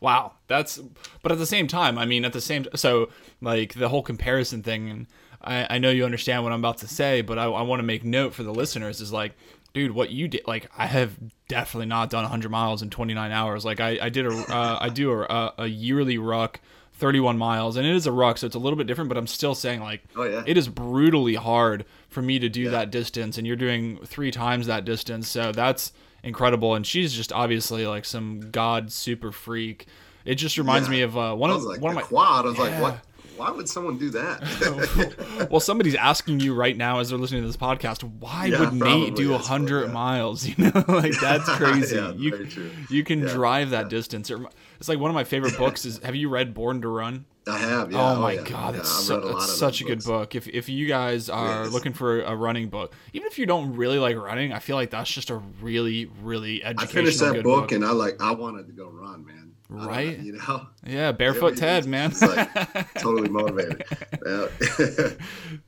Wow. 0.00 0.32
That's 0.48 0.78
but 1.22 1.32
at 1.32 1.38
the 1.38 1.46
same 1.46 1.66
time, 1.68 1.98
I 1.98 2.06
mean 2.06 2.24
at 2.24 2.32
the 2.32 2.40
same 2.40 2.66
so 2.74 3.10
like 3.40 3.74
the 3.74 3.88
whole 3.88 4.02
comparison 4.02 4.62
thing 4.62 4.88
and 4.90 5.06
I, 5.40 5.74
I 5.74 5.78
know 5.78 5.90
you 5.90 6.04
understand 6.04 6.44
what 6.44 6.52
I'm 6.52 6.60
about 6.60 6.78
to 6.78 6.88
say, 6.88 7.20
but 7.20 7.38
I, 7.38 7.44
I 7.44 7.62
want 7.62 7.80
to 7.80 7.84
make 7.84 8.04
note 8.04 8.32
for 8.32 8.42
the 8.44 8.54
listeners 8.54 9.00
is 9.00 9.12
like, 9.12 9.32
dude, 9.74 9.90
what 9.92 10.10
you 10.10 10.28
did 10.28 10.42
like 10.46 10.70
I 10.76 10.86
have 10.86 11.16
definitely 11.48 11.86
not 11.86 12.10
done 12.10 12.22
100 12.22 12.48
miles 12.50 12.82
in 12.82 12.90
29 12.90 13.30
hours. 13.32 13.64
Like 13.64 13.80
I, 13.80 13.98
I 14.02 14.08
did 14.08 14.26
a 14.26 14.30
uh, 14.32 14.78
I 14.80 14.88
do 14.88 15.12
a, 15.22 15.54
a 15.58 15.66
yearly 15.66 16.18
ruck 16.18 16.60
31 16.94 17.38
miles 17.38 17.76
and 17.76 17.84
it 17.86 17.94
is 17.96 18.06
a 18.06 18.12
ruck 18.12 18.38
so 18.38 18.46
it's 18.46 18.54
a 18.54 18.58
little 18.60 18.76
bit 18.76 18.86
different 18.86 19.08
but 19.08 19.16
i'm 19.16 19.26
still 19.26 19.54
saying 19.56 19.80
like 19.80 20.02
Oh 20.14 20.22
yeah. 20.24 20.44
it 20.46 20.56
is 20.56 20.68
brutally 20.68 21.34
hard 21.34 21.84
for 22.08 22.22
me 22.22 22.38
to 22.38 22.48
do 22.48 22.64
Yeah. 22.64 22.70
that 22.72 22.90
distance 22.92 23.38
and 23.38 23.46
you're 23.46 23.56
doing 23.56 23.98
three 24.04 24.30
times 24.30 24.66
that 24.66 24.84
distance 24.84 25.26
so 25.26 25.50
that's 25.50 25.92
incredible 26.22 26.74
and 26.74 26.86
she's 26.86 27.12
just 27.12 27.32
obviously 27.32 27.86
like 27.86 28.04
some 28.04 28.50
god 28.52 28.92
super 28.92 29.32
freak 29.32 29.86
it 30.24 30.36
just 30.36 30.56
reminds 30.56 30.86
Yeah. 30.88 30.92
me 30.92 31.00
of 31.02 31.18
uh, 31.18 31.34
one 31.34 31.50
of 31.50 31.62
like 31.64 31.80
one 31.80 31.90
of 31.90 31.96
my 31.96 32.02
quad. 32.02 32.44
I 32.46 32.48
was 32.50 32.56
Yeah. 32.58 32.64
like, 32.64 32.80
what? 32.80 32.98
why 33.36 33.50
would 33.50 33.68
someone 33.68 33.98
do 33.98 34.10
that? 34.10 35.48
well, 35.50 35.58
somebody's 35.58 35.96
asking 35.96 36.38
you 36.38 36.54
right 36.54 36.76
now 36.76 37.00
as 37.00 37.08
they're 37.08 37.18
listening 37.18 37.40
to 37.42 37.48
this 37.48 37.56
podcast, 37.56 38.04
why 38.20 38.46
Yeah, 38.46 38.60
would 38.60 38.72
Nate 38.74 39.16
do 39.16 39.28
that's 39.30 39.48
what- 39.48 39.60
100 39.62 39.86
yeah. 39.86 39.92
miles? 39.92 40.46
You 40.48 40.54
know, 40.70 40.84
like 40.86 41.18
that's 41.18 41.48
crazy. 41.56 41.96
You 42.18 42.46
you 42.88 43.02
can 43.02 43.20
drive 43.22 43.70
that 43.70 43.88
distance. 43.88 44.30
It's 44.78 44.88
like 44.88 45.00
one 45.00 45.10
of 45.10 45.14
my 45.16 45.24
favorite 45.24 45.58
books 45.58 45.84
is 45.84 45.98
have 46.04 46.14
you 46.14 46.28
read 46.28 46.54
Born 46.54 46.82
to 46.82 46.88
Run? 46.88 47.24
I 47.46 47.58
have. 47.58 47.90
Yeah. 47.90 48.12
oh 48.12 48.20
my 48.20 48.34
yeah. 48.34 48.42
god, 48.44 48.74
Yeah, 48.74 48.80
it's, 48.80 48.90
so, 48.90 49.16
read 49.16 49.24
a 49.24 49.26
lot 49.26 49.34
it's 49.42 49.50
of 49.52 49.56
such 49.56 49.80
a 49.80 49.84
good 49.84 50.04
book. 50.04 50.34
If 50.34 50.46
if 50.48 50.68
you 50.68 50.86
guys 50.86 51.28
are 51.28 51.64
Yes. 51.64 51.72
looking 51.72 51.92
for 51.92 52.22
a 52.22 52.36
running 52.36 52.68
book, 52.68 52.94
even 53.12 53.26
if 53.26 53.38
you 53.38 53.46
don't 53.46 53.74
really 53.74 53.98
like 53.98 54.16
running, 54.16 54.52
I 54.52 54.58
feel 54.60 54.76
like 54.76 54.90
that's 54.90 55.10
just 55.10 55.30
a 55.30 55.36
really 55.60 56.06
really 56.22 56.64
I 56.64 56.74
finished 56.86 57.18
that 57.20 57.34
good 57.34 57.44
book, 57.44 57.72
and 57.72 57.84
I 57.84 57.90
like 57.90 58.20
I 58.22 58.30
wanted 58.32 58.66
to 58.68 58.72
go 58.72 58.88
run, 58.88 59.26
man. 59.26 59.52
I 59.70 59.74
don't 59.74 59.82
know, 59.84 59.88
Right? 59.90 60.18
You 60.18 60.32
know, 60.32 60.66
yeah, 60.86 61.12
barefoot 61.22 61.56
Ted, 61.56 61.86
man. 61.86 62.12
like, 62.20 62.94
totally 62.94 63.28
motivated. 63.28 63.84
Uh, 64.24 64.46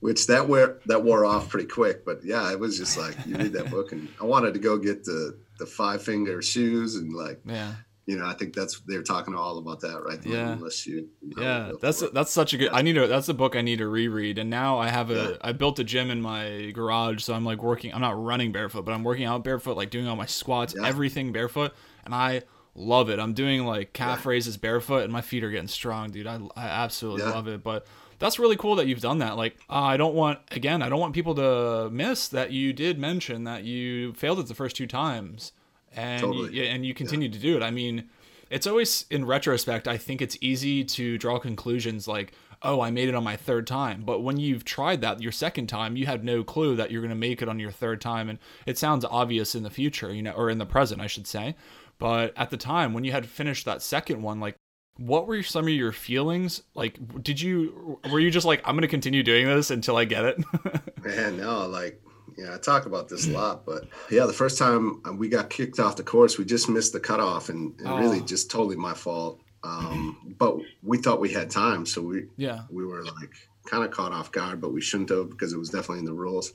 which 0.00 0.28
that 0.28 0.48
wear 0.48 0.78
that 0.86 1.02
wore 1.02 1.24
off 1.24 1.48
pretty 1.48 1.66
quick, 1.66 2.04
but 2.04 2.24
yeah, 2.24 2.52
it 2.52 2.60
was 2.60 2.78
just 2.78 2.96
like 2.96 3.16
you 3.26 3.34
read 3.36 3.52
that 3.52 3.68
book, 3.68 3.90
and 3.90 4.08
I 4.20 4.24
wanted 4.24 4.54
to 4.54 4.60
go 4.60 4.78
get 4.78 5.04
the 5.04 5.36
the 5.58 5.66
five 5.66 6.02
finger 6.02 6.40
shoes 6.40 6.94
and 6.94 7.12
like 7.12 7.40
yeah. 7.44 7.72
You 8.06 8.16
know 8.16 8.26
I 8.26 8.34
think 8.34 8.54
that's 8.54 8.80
they're 8.86 9.02
talking 9.02 9.34
all 9.34 9.58
about 9.58 9.80
that, 9.80 10.02
right? 10.04 10.20
The 10.20 10.28
Yeah. 10.30 10.58
shoe. 10.70 11.08
and 11.22 11.32
how 11.36 11.40
to 11.40 11.46
Yeah, 11.46 11.72
that's 11.80 12.02
it. 12.02 12.12
that's 12.14 12.30
such 12.32 12.52
a 12.54 12.56
good. 12.58 12.70
I 12.72 12.82
need 12.82 12.94
to. 12.94 13.06
That's 13.06 13.28
a 13.28 13.34
book 13.34 13.56
I 13.56 13.62
need 13.62 13.78
to 13.78 13.88
reread. 13.88 14.38
And 14.38 14.50
now 14.50 14.78
I 14.78 14.88
have 14.90 15.10
a. 15.10 15.14
Yeah. 15.14 15.36
I 15.40 15.52
built 15.52 15.78
a 15.78 15.84
gym 15.84 16.10
in 16.10 16.20
my 16.20 16.70
garage, 16.74 17.22
so 17.22 17.34
I'm 17.34 17.44
like 17.44 17.62
working. 17.62 17.92
I'm 17.94 18.00
not 18.00 18.22
running 18.22 18.52
barefoot, 18.52 18.84
but 18.84 18.92
I'm 18.92 19.04
working 19.04 19.24
out 19.24 19.42
barefoot, 19.44 19.76
like 19.76 19.90
doing 19.90 20.06
all 20.08 20.16
my 20.16 20.26
squats, 20.26 20.74
Yeah. 20.76 20.86
everything 20.86 21.32
barefoot, 21.32 21.72
and 22.04 22.14
I 22.14 22.42
love 22.74 23.08
it. 23.08 23.18
I'm 23.20 23.34
doing 23.34 23.64
like 23.64 23.92
calf 23.92 24.22
Yeah. 24.24 24.30
raises 24.30 24.56
barefoot, 24.56 25.04
and 25.04 25.12
my 25.12 25.20
feet 25.20 25.44
are 25.44 25.50
getting 25.50 25.68
strong, 25.68 26.10
dude. 26.10 26.26
I 26.26 26.40
I 26.56 26.66
absolutely 26.66 27.22
love 27.24 27.48
it. 27.48 27.62
But 27.62 27.86
that's 28.18 28.38
really 28.38 28.56
cool 28.56 28.76
that 28.76 28.86
you've 28.86 29.00
done 29.00 29.18
that. 29.18 29.36
Like, 29.36 29.56
uh, 29.68 29.74
I 29.74 29.96
don't 29.96 30.14
want 30.14 30.38
again. 30.50 30.82
I 30.82 30.88
don't 30.88 31.00
want 31.00 31.14
people 31.14 31.34
to 31.36 31.88
miss 31.90 32.28
that 32.28 32.52
you 32.52 32.72
did 32.72 32.98
mention 32.98 33.44
that 33.44 33.64
you 33.64 34.12
failed 34.14 34.38
it 34.40 34.46
the 34.46 34.54
first 34.54 34.76
two 34.76 34.86
times, 34.86 35.52
and 35.94 36.20
Totally. 36.20 36.52
you, 36.52 36.62
and 36.64 36.84
you 36.84 36.94
continue 36.94 37.28
to 37.28 37.38
do 37.38 37.56
it. 37.56 37.62
I 37.62 37.70
mean 37.70 38.08
it's 38.50 38.66
always 38.66 39.06
in 39.10 39.24
retrospect 39.24 39.88
i 39.88 39.96
think 39.96 40.20
it's 40.20 40.36
easy 40.40 40.84
to 40.84 41.16
draw 41.16 41.38
conclusions 41.38 42.06
like 42.06 42.32
oh 42.62 42.80
i 42.80 42.90
made 42.90 43.08
it 43.08 43.14
on 43.14 43.24
my 43.24 43.36
third 43.36 43.66
time. 43.66 44.02
But 44.04 44.20
when 44.20 44.38
you've 44.38 44.64
tried 44.64 45.00
that 45.00 45.20
your 45.20 45.32
second 45.32 45.66
time 45.66 45.96
you 45.96 46.06
had 46.06 46.24
no 46.24 46.44
clue 46.44 46.76
that 46.76 46.90
you're 46.90 47.02
going 47.02 47.10
to 47.10 47.14
make 47.14 47.42
it 47.42 47.48
on 47.48 47.58
your 47.58 47.70
third 47.70 48.00
time. 48.00 48.28
And 48.28 48.38
it 48.66 48.78
sounds 48.78 49.04
obvious 49.04 49.54
in 49.54 49.62
the 49.62 49.70
future 49.70 50.12
you 50.12 50.22
know 50.22 50.32
or 50.32 50.50
in 50.50 50.58
the 50.58 50.66
present 50.66 51.00
i 51.00 51.06
should 51.06 51.26
say. 51.26 51.56
But 51.98 52.32
at 52.36 52.50
the 52.50 52.56
time 52.56 52.92
when 52.92 53.04
you 53.04 53.12
had 53.12 53.26
finished 53.26 53.64
that 53.64 53.82
second 53.82 54.22
one 54.22 54.40
like 54.40 54.56
what 54.96 55.26
were 55.26 55.42
some 55.42 55.64
of 55.64 55.70
your 55.70 55.92
feelings? 55.92 56.62
Like 56.74 56.98
did 57.22 57.40
you 57.40 57.98
were 58.10 58.20
you 58.20 58.30
just 58.30 58.46
like 58.46 58.60
i'm 58.64 58.74
going 58.74 58.82
to 58.82 58.88
continue 58.88 59.22
doing 59.22 59.46
this 59.46 59.70
until 59.70 59.96
i 59.96 60.04
get 60.04 60.24
it? 60.24 60.44
Man, 61.04 61.36
no, 61.36 61.66
like, 61.66 62.00
yeah, 62.36 62.54
I 62.54 62.58
talk 62.58 62.86
about 62.86 63.08
this 63.08 63.26
a 63.26 63.30
lot, 63.30 63.64
but 63.66 63.88
yeah, 64.10 64.26
the 64.26 64.32
first 64.32 64.58
time 64.58 65.00
uh, 65.08 65.12
we 65.12 65.28
got 65.28 65.50
kicked 65.50 65.78
off 65.80 65.96
the 65.96 66.02
course, 66.02 66.38
we 66.38 66.44
just 66.44 66.68
missed 66.68 66.92
the 66.92 67.00
cutoff, 67.00 67.48
and, 67.48 67.78
and 67.80 67.98
really 67.98 68.20
Oh. 68.20 68.24
just 68.24 68.50
totally 68.50 68.76
my 68.76 68.94
fault. 68.94 69.40
Um, 69.62 70.34
but 70.38 70.58
we 70.82 70.98
thought 70.98 71.20
we 71.20 71.32
had 71.32 71.50
time, 71.50 71.86
so 71.86 72.02
we 72.02 72.26
yeah 72.36 72.62
we 72.70 72.84
were 72.84 73.02
like 73.04 73.32
kind 73.66 73.82
of 73.82 73.90
caught 73.90 74.12
off 74.12 74.30
guard, 74.30 74.60
but 74.60 74.74
we 74.74 74.80
shouldn't 74.82 75.08
have 75.08 75.30
because 75.30 75.54
it 75.54 75.58
was 75.58 75.70
definitely 75.70 76.00
in 76.00 76.04
the 76.04 76.12
rules, 76.12 76.52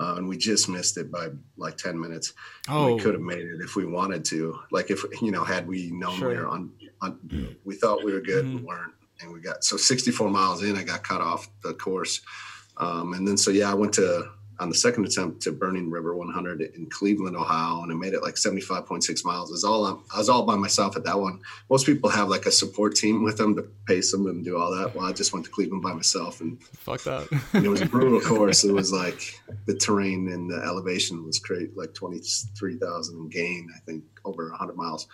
uh, 0.00 0.14
and 0.16 0.26
we 0.26 0.38
just 0.38 0.66
missed 0.68 0.96
it 0.96 1.10
by 1.12 1.28
like 1.58 1.76
ten 1.76 2.00
minutes. 2.00 2.32
oh 2.68 2.94
We 2.94 3.00
could 3.02 3.12
have 3.12 3.22
made 3.22 3.40
it 3.44 3.60
if 3.60 3.76
we 3.76 3.84
wanted 3.84 4.24
to, 4.26 4.58
like 4.70 4.90
if 4.90 5.04
you 5.20 5.30
know, 5.32 5.44
had 5.44 5.66
we 5.68 5.90
known 5.90 6.16
Sure. 6.18 6.30
we 6.30 6.36
were 6.36 6.46
on, 6.48 6.72
on, 7.02 7.56
we 7.64 7.74
thought 7.74 8.02
we 8.04 8.12
were 8.14 8.22
good, 8.22 8.46
we 8.46 8.60
Mhm. 8.60 8.64
weren't, 8.64 8.94
and 9.20 9.32
we 9.34 9.40
got 9.40 9.62
so 9.62 9.76
64 9.76 10.30
miles 10.30 10.62
in, 10.62 10.76
I 10.76 10.82
got 10.82 11.04
cut 11.04 11.20
off 11.20 11.48
the 11.62 11.74
course. 11.74 12.22
Um, 12.78 13.12
and 13.12 13.28
then 13.28 13.36
so 13.36 13.50
yeah, 13.50 13.70
I 13.70 13.74
went 13.74 13.92
to 13.94 14.30
on 14.58 14.68
the 14.68 14.74
second 14.74 15.04
attempt 15.04 15.42
to 15.42 15.52
Burning 15.52 15.90
River 15.90 16.14
100 16.14 16.60
in 16.60 16.86
Cleveland, 16.90 17.36
Ohio, 17.36 17.82
and 17.82 17.92
I 17.92 17.94
made 17.94 18.14
it 18.14 18.22
like 18.22 18.34
75.6 18.34 19.24
miles. 19.24 19.50
It 19.50 19.52
was 19.52 19.64
all 19.64 19.86
I 19.86 20.18
was 20.18 20.28
all 20.28 20.44
by 20.44 20.56
myself 20.56 20.96
at 20.96 21.04
that 21.04 21.18
one. 21.18 21.40
Most 21.70 21.86
people 21.86 22.10
have 22.10 22.28
like 22.28 22.46
a 22.46 22.52
support 22.52 22.94
team 22.94 23.22
with 23.22 23.36
them 23.36 23.54
to 23.56 23.62
pace 23.86 24.12
them 24.12 24.26
and 24.26 24.44
do 24.44 24.58
all 24.58 24.74
that. 24.74 24.94
Well, 24.94 25.06
I 25.06 25.12
just 25.12 25.32
went 25.32 25.44
to 25.46 25.50
Cleveland 25.50 25.82
by 25.82 25.92
myself, 25.92 26.40
and, 26.40 26.62
fuck 26.62 27.02
that 27.02 27.28
and 27.52 27.64
it 27.64 27.68
was 27.68 27.82
a 27.82 27.86
brutal 27.86 28.20
course. 28.36 28.64
It 28.64 28.72
was 28.72 28.92
like 28.92 29.40
the 29.66 29.74
terrain 29.74 30.28
and 30.28 30.50
the 30.50 30.62
elevation 30.62 31.24
was 31.24 31.38
great, 31.38 31.76
like 31.76 31.94
23,000 31.94 33.30
gain, 33.30 33.68
I 33.74 33.80
think, 33.80 34.04
over 34.24 34.50
100 34.50 34.76
miles. 34.76 35.06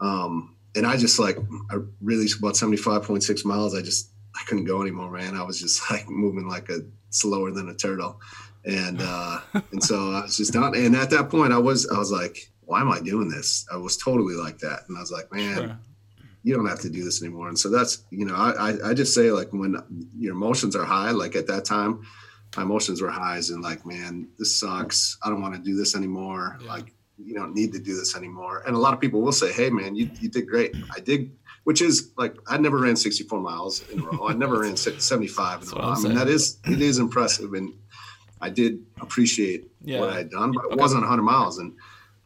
Um, 0.00 0.56
and 0.76 0.86
I 0.86 0.96
just 0.96 1.18
like 1.18 1.38
I 1.70 1.76
really 2.00 2.28
about 2.38 2.54
75.6 2.54 3.44
miles. 3.44 3.74
I 3.74 3.82
just 3.82 4.10
I 4.34 4.44
couldn't 4.46 4.64
go 4.64 4.80
anymore, 4.80 5.10
man. 5.10 5.34
I 5.34 5.42
was 5.42 5.60
just 5.60 5.90
like 5.90 6.08
moving 6.08 6.48
like 6.48 6.68
a 6.68 6.80
slower 7.10 7.50
than 7.50 7.68
a 7.68 7.74
turtle. 7.74 8.20
And 8.64 9.00
uh 9.02 9.40
and 9.72 9.82
so 9.82 10.12
I 10.12 10.22
was 10.22 10.36
just 10.36 10.52
done. 10.52 10.74
And 10.74 10.94
at 10.96 11.10
that 11.10 11.30
point 11.30 11.52
I 11.52 11.58
was 11.58 11.88
I 11.88 11.98
was 11.98 12.10
like, 12.12 12.50
why 12.62 12.80
am 12.80 12.90
I 12.90 13.00
doing 13.00 13.28
this? 13.28 13.66
I 13.72 13.76
was 13.76 13.96
totally 13.96 14.34
like 14.34 14.58
that. 14.58 14.80
And 14.88 14.96
I 14.96 15.00
was 15.00 15.10
like, 15.12 15.32
man, 15.32 15.56
Sure. 15.56 15.78
you 16.42 16.54
don't 16.54 16.66
have 16.68 16.80
to 16.80 16.90
do 16.90 17.02
this 17.04 17.22
anymore. 17.22 17.48
And 17.48 17.58
so 17.58 17.70
that's 17.70 18.04
you 18.10 18.24
know, 18.26 18.34
I 18.34 18.50
I, 18.70 18.90
I 18.90 18.94
just 18.94 19.14
say 19.14 19.30
like 19.32 19.52
when 19.52 19.76
your 20.16 20.34
emotions 20.34 20.76
are 20.76 20.84
high, 20.84 21.10
like 21.12 21.34
at 21.36 21.46
that 21.46 21.64
time, 21.64 22.02
my 22.56 22.62
emotions 22.62 23.00
were 23.02 23.10
highs 23.10 23.50
and 23.50 23.62
like, 23.62 23.84
man, 23.86 24.28
this 24.38 24.58
sucks. 24.58 25.16
I 25.22 25.28
don't 25.30 25.42
want 25.42 25.54
to 25.54 25.60
do 25.60 25.76
this 25.76 25.94
anymore. 25.96 26.58
Yeah. 26.60 26.68
Like 26.68 26.92
you 27.18 27.34
don't 27.34 27.52
need 27.54 27.72
to 27.72 27.78
do 27.80 27.96
this 27.96 28.16
anymore. 28.16 28.62
And 28.66 28.76
a 28.76 28.78
lot 28.78 28.94
of 28.94 29.00
people 29.00 29.20
will 29.20 29.32
say, 29.32 29.52
Hey 29.52 29.70
man, 29.70 29.96
you, 29.96 30.08
you 30.20 30.28
did 30.28 30.46
great. 30.46 30.74
I 30.94 31.00
did, 31.00 31.32
which 31.64 31.82
is 31.82 32.12
like, 32.16 32.36
I 32.46 32.56
never 32.58 32.78
ran 32.78 32.94
64 32.96 33.40
miles 33.40 33.82
in 33.90 34.00
a 34.00 34.04
row. 34.04 34.28
I 34.28 34.34
never 34.34 34.60
ran 34.60 34.76
75 34.76 35.62
in 35.62 35.68
a 35.68 35.72
row. 35.72 35.88
I 35.88 36.00
mean, 36.00 36.14
that 36.14 36.28
is, 36.28 36.58
it 36.64 36.80
is 36.80 36.98
impressive. 36.98 37.52
And 37.54 37.74
I 38.40 38.50
did 38.50 38.84
appreciate 39.00 39.70
Yeah. 39.80 40.00
what 40.00 40.10
I 40.10 40.18
had 40.18 40.30
done, 40.30 40.52
but 40.52 40.64
it 40.64 40.72
Okay. 40.72 40.80
wasn't 40.80 41.02
100 41.02 41.22
miles. 41.22 41.58
And 41.58 41.72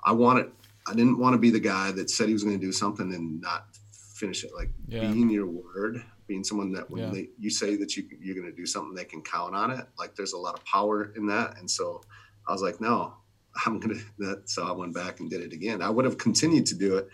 I 0.05 0.12
wanted, 0.12 0.51
I 0.87 0.94
didn't 0.94 1.18
want 1.18 1.35
to 1.35 1.38
be 1.38 1.51
the 1.51 1.61
guy 1.61 1.92
that 1.92 2.11
said 2.11 2.27
he 2.29 2.33
was 2.33 2.44
going 2.44 2.59
to 2.59 2.66
do 2.66 2.72
something 2.72 3.12
and 3.14 3.40
not 3.40 3.66
finish 4.16 4.44
it. 4.44 4.51
Like 4.55 4.70
Yeah. 4.88 5.01
being 5.12 5.31
your 5.31 5.46
word, 5.46 6.03
being 6.27 6.44
someone 6.44 6.72
that 6.72 6.90
when 6.90 7.03
Yeah. 7.03 7.11
they, 7.12 7.29
you 7.38 7.51
say 7.51 7.77
that 7.77 7.96
you, 7.96 8.05
you're 8.20 8.35
going 8.35 8.51
to 8.51 8.57
do 8.57 8.66
something, 8.66 8.94
they 8.94 9.05
can 9.05 9.22
count 9.22 9.55
on 9.55 9.70
it. 9.70 9.87
Like 9.98 10.14
there's 10.16 10.33
a 10.33 10.38
lot 10.38 10.55
of 10.55 10.64
power 10.64 11.12
in 11.16 11.27
that. 11.27 11.59
And 11.59 11.70
so 11.70 12.01
I 12.46 12.53
was 12.53 12.62
like, 12.62 12.81
no, 12.81 13.14
I'm 13.64 13.81
going 13.81 13.96
to 13.98 14.05
that. 14.18 14.48
So 14.51 14.66
I 14.66 14.72
went 14.72 14.94
back 14.94 15.20
and 15.20 15.31
did 15.31 15.40
it 15.42 15.53
again. 15.53 15.83
I 15.83 15.90
would 15.90 16.05
have 16.05 16.18
continued 16.18 16.66
to 16.66 16.75
do 16.75 16.96
it. 16.98 17.09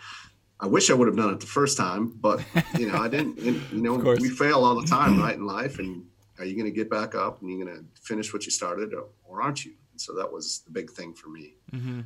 I 0.60 0.66
wish 0.66 0.90
I 0.90 0.94
would 0.94 1.06
have 1.06 1.16
done 1.16 1.32
it 1.32 1.38
the 1.40 1.46
first 1.46 1.76
time, 1.76 2.12
but 2.20 2.40
you 2.76 2.90
know, 2.90 2.98
I 2.98 3.06
didn't, 3.08 3.38
and, 3.38 3.62
you 3.70 3.80
know, 3.82 3.94
we 4.20 4.28
fail 4.28 4.64
all 4.64 4.80
the 4.80 4.86
time, 4.88 5.18
right. 5.20 5.36
In 5.36 5.46
life. 5.46 5.78
And 5.78 6.04
are 6.38 6.44
you 6.44 6.54
going 6.54 6.66
to 6.66 6.76
get 6.76 6.90
back 6.90 7.14
up 7.14 7.40
and 7.40 7.50
you're 7.50 7.64
going 7.64 7.76
to 7.76 7.84
finish 8.00 8.32
what 8.32 8.44
you 8.44 8.50
started 8.50 8.94
or, 8.94 9.06
or 9.24 9.42
aren't 9.42 9.64
you? 9.64 9.72
And 9.92 10.00
so 10.00 10.14
that 10.14 10.32
was 10.32 10.60
the 10.60 10.70
big 10.70 10.90
thing 10.90 11.14
for 11.14 11.28
me. 11.28 11.54
Mm-hmm. 11.72 12.00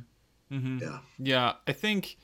Mm-hmm. 0.51 0.79
Yeah. 0.79 0.99
Yeah, 1.17 1.53
I 1.67 1.73
think 1.73 2.17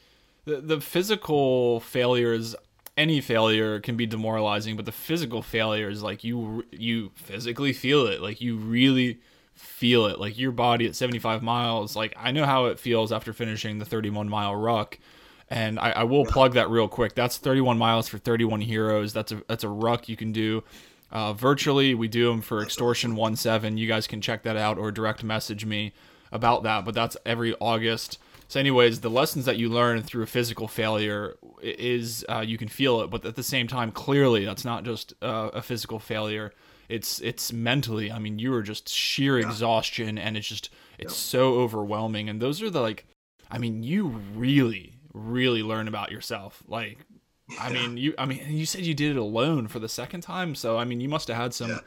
the 0.45 0.61
the 0.61 0.81
physical 0.81 1.79
failures, 1.79 2.55
any 2.97 3.21
failure 3.21 3.79
can 3.79 3.97
be 3.97 4.05
demoralizing, 4.05 4.75
but 4.75 4.85
the 4.85 4.91
physical 4.91 5.41
failures, 5.41 6.03
like 6.03 6.23
you 6.23 6.65
you 6.71 7.11
physically 7.15 7.73
feel 7.73 8.05
it, 8.07 8.21
like 8.21 8.41
you 8.41 8.57
really 8.57 9.19
feel 9.53 10.05
it, 10.05 10.19
like 10.19 10.37
your 10.37 10.51
body 10.51 10.87
at 10.87 10.95
75 10.95 11.43
miles. 11.43 11.95
Like 11.95 12.13
I 12.17 12.31
know 12.31 12.45
how 12.45 12.65
it 12.65 12.79
feels 12.79 13.11
after 13.11 13.33
finishing 13.33 13.79
the 13.79 13.85
31 13.85 14.29
mile 14.29 14.55
ruck. 14.55 14.97
And 15.51 15.79
I, 15.79 15.89
I 15.91 16.03
will 16.03 16.25
plug 16.25 16.53
that 16.53 16.69
real 16.69 16.87
quick. 16.87 17.15
That's 17.15 17.37
31 17.37 17.79
miles 17.79 18.07
for 18.07 18.19
31 18.19 18.61
heroes. 18.61 19.13
That's 19.13 19.31
a 19.31 19.41
that's 19.47 19.63
a 19.63 19.69
ruck 19.69 20.07
you 20.07 20.15
can 20.15 20.31
do 20.31 20.63
uh, 21.11 21.33
virtually. 21.33 21.93
We 21.93 22.07
do 22.07 22.29
them 22.29 22.41
for 22.41 22.61
Extortion 22.61 23.15
17. 23.35 23.77
You 23.77 23.87
guys 23.87 24.07
can 24.07 24.21
check 24.21 24.43
that 24.43 24.57
out 24.57 24.77
or 24.77 24.91
direct 24.91 25.23
message 25.23 25.65
me 25.65 25.93
about 26.31 26.63
that. 26.63 26.85
But 26.85 26.95
that's 26.95 27.17
every 27.25 27.55
August. 27.59 28.19
So, 28.47 28.59
anyways, 28.59 29.01
the 29.01 29.09
lessons 29.09 29.45
that 29.45 29.57
you 29.57 29.69
learn 29.69 30.01
through 30.01 30.23
a 30.23 30.27
physical 30.27 30.67
failure 30.67 31.35
is 31.61 32.25
uh, 32.27 32.39
you 32.39 32.57
can 32.57 32.67
feel 32.67 33.01
it, 33.01 33.11
but 33.11 33.23
at 33.23 33.35
the 33.35 33.43
same 33.43 33.67
time, 33.67 33.91
clearly 33.91 34.43
that's 34.43 34.65
not 34.65 34.83
just 34.83 35.13
uh, 35.21 35.51
a 35.53 35.61
physical 35.61 35.99
failure. 35.99 36.51
It's 36.87 37.19
it's 37.19 37.53
mentally. 37.53 38.11
I 38.11 38.17
mean, 38.17 38.39
you 38.39 38.51
are 38.55 38.63
just 38.63 38.89
sheer 38.89 39.37
exhaustion, 39.37 40.17
and 40.17 40.35
it's 40.35 40.47
just 40.47 40.71
it's 40.97 41.15
so 41.15 41.59
overwhelming. 41.59 42.27
And 42.27 42.41
those 42.41 42.63
are 42.63 42.71
the 42.71 42.81
like, 42.81 43.05
I 43.51 43.59
mean, 43.59 43.83
you 43.83 44.07
really 44.33 44.99
really 45.13 45.63
learn 45.63 45.87
about 45.87 46.11
yourself. 46.11 46.63
Like, 46.67 47.05
I 47.59 47.71
mean, 47.71 47.97
you 47.97 48.13
I 48.17 48.25
mean, 48.25 48.41
you 48.47 48.65
said 48.65 48.81
you 48.81 48.93
did 48.93 49.11
it 49.11 49.19
alone 49.19 49.67
for 49.67 49.79
the 49.79 49.89
second 49.89 50.21
time, 50.21 50.55
so 50.55 50.77
I 50.77 50.83
mean, 50.85 50.99
you 50.99 51.09
must 51.09 51.27
have 51.29 51.37
had 51.37 51.53
some. 51.53 51.69
Yeah. 51.69 51.79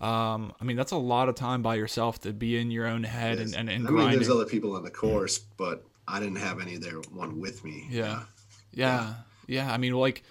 Um, 0.00 0.52
I 0.60 0.64
mean, 0.64 0.76
that's 0.76 0.90
a 0.90 0.96
lot 0.96 1.28
of 1.28 1.36
time 1.36 1.62
by 1.62 1.76
yourself 1.76 2.20
to 2.22 2.32
be 2.32 2.58
in 2.58 2.72
your 2.72 2.86
own 2.88 3.04
head 3.04 3.38
and, 3.38 3.54
and, 3.54 3.70
and 3.70 3.86
I 3.86 3.90
mean, 3.90 4.10
there's 4.10 4.28
other 4.28 4.46
people 4.46 4.74
on 4.74 4.82
the 4.82 4.90
course, 4.90 5.38
but 5.38 5.84
I 6.08 6.18
didn't 6.18 6.38
have 6.38 6.60
any 6.60 6.76
there 6.76 6.98
one 7.12 7.40
with 7.40 7.64
me. 7.64 7.86
Yeah. 7.88 8.24
Yeah. 8.72 9.14
Yeah. 9.46 9.72
I 9.72 9.76
mean, 9.76 9.92
like, 9.92 10.24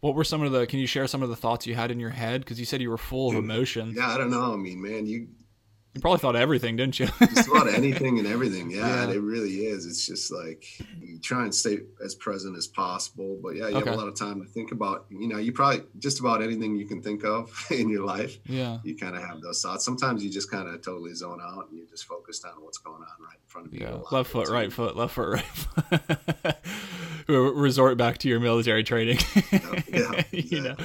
what 0.00 0.14
were 0.14 0.22
some 0.22 0.42
of 0.42 0.52
the, 0.52 0.68
can 0.68 0.78
you 0.78 0.86
share 0.86 1.08
some 1.08 1.24
of 1.24 1.30
the 1.30 1.34
thoughts 1.34 1.66
you 1.66 1.74
had 1.74 1.90
in 1.90 1.98
your 1.98 2.10
head? 2.10 2.42
Because 2.42 2.60
you 2.60 2.66
said 2.66 2.80
you 2.80 2.90
were 2.90 2.98
full 2.98 3.30
of 3.30 3.34
emotion. 3.34 3.92
Yeah, 3.96 4.08
I 4.08 4.18
don't 4.18 4.30
know. 4.30 4.52
I 4.52 4.56
mean, 4.56 4.80
man, 4.80 5.06
you 5.06 5.26
You 5.98 6.02
probably 6.02 6.20
thought 6.20 6.36
everything, 6.36 6.76
didn't 6.76 7.00
you? 7.00 7.08
just 7.34 7.48
about 7.48 7.66
anything 7.66 8.20
and 8.20 8.28
everything. 8.28 8.70
Yeah, 8.78 9.06
yeah, 9.06 9.12
it 9.12 9.22
really 9.22 9.66
is. 9.66 9.86
It's 9.86 10.06
just 10.06 10.30
like 10.30 10.64
you 11.00 11.18
try 11.18 11.42
and 11.42 11.54
stay 11.54 11.80
as 12.04 12.14
present 12.14 12.56
as 12.56 12.66
possible. 12.66 13.38
But 13.42 13.56
yeah, 13.56 13.68
you 13.68 13.76
okay. 13.76 13.90
have 13.90 13.98
a 13.98 14.00
lot 14.00 14.08
of 14.08 14.14
time 14.14 14.40
to 14.40 14.46
think 14.46 14.70
about. 14.72 15.06
You 15.10 15.26
know, 15.26 15.38
you 15.38 15.52
probably 15.52 15.82
just 15.98 16.20
about 16.20 16.42
anything 16.42 16.76
you 16.76 16.86
can 16.86 17.02
think 17.02 17.24
of 17.24 17.50
in 17.70 17.88
your 17.88 18.04
life. 18.04 18.38
Yeah, 18.46 18.78
you 18.84 18.96
kind 18.96 19.16
of 19.16 19.22
have 19.22 19.40
those 19.40 19.62
thoughts. 19.62 19.84
Sometimes 19.84 20.22
you 20.22 20.30
just 20.30 20.50
kind 20.50 20.68
of 20.68 20.80
totally 20.82 21.14
zone 21.14 21.40
out 21.42 21.68
and 21.68 21.78
you're 21.78 21.88
just 21.88 22.04
focused 22.04 22.44
on 22.44 22.52
what's 22.62 22.78
going 22.78 23.02
on 23.02 23.24
right 23.24 23.34
in 23.34 23.48
front 23.48 23.66
of 23.66 23.74
you. 23.74 23.80
Yeah, 23.80 23.98
left 24.12 24.30
foot, 24.30 24.48
right 24.48 24.72
foot, 24.72 24.96
left 24.96 25.14
foot, 25.14 25.28
right 25.28 25.44
foot. 25.44 26.56
Resort 27.32 27.98
back 27.98 28.16
to 28.18 28.28
your 28.28 28.40
military 28.40 28.82
training. 28.82 29.18
yeah, 29.88 30.22
you 30.30 30.62
know, 30.62 30.76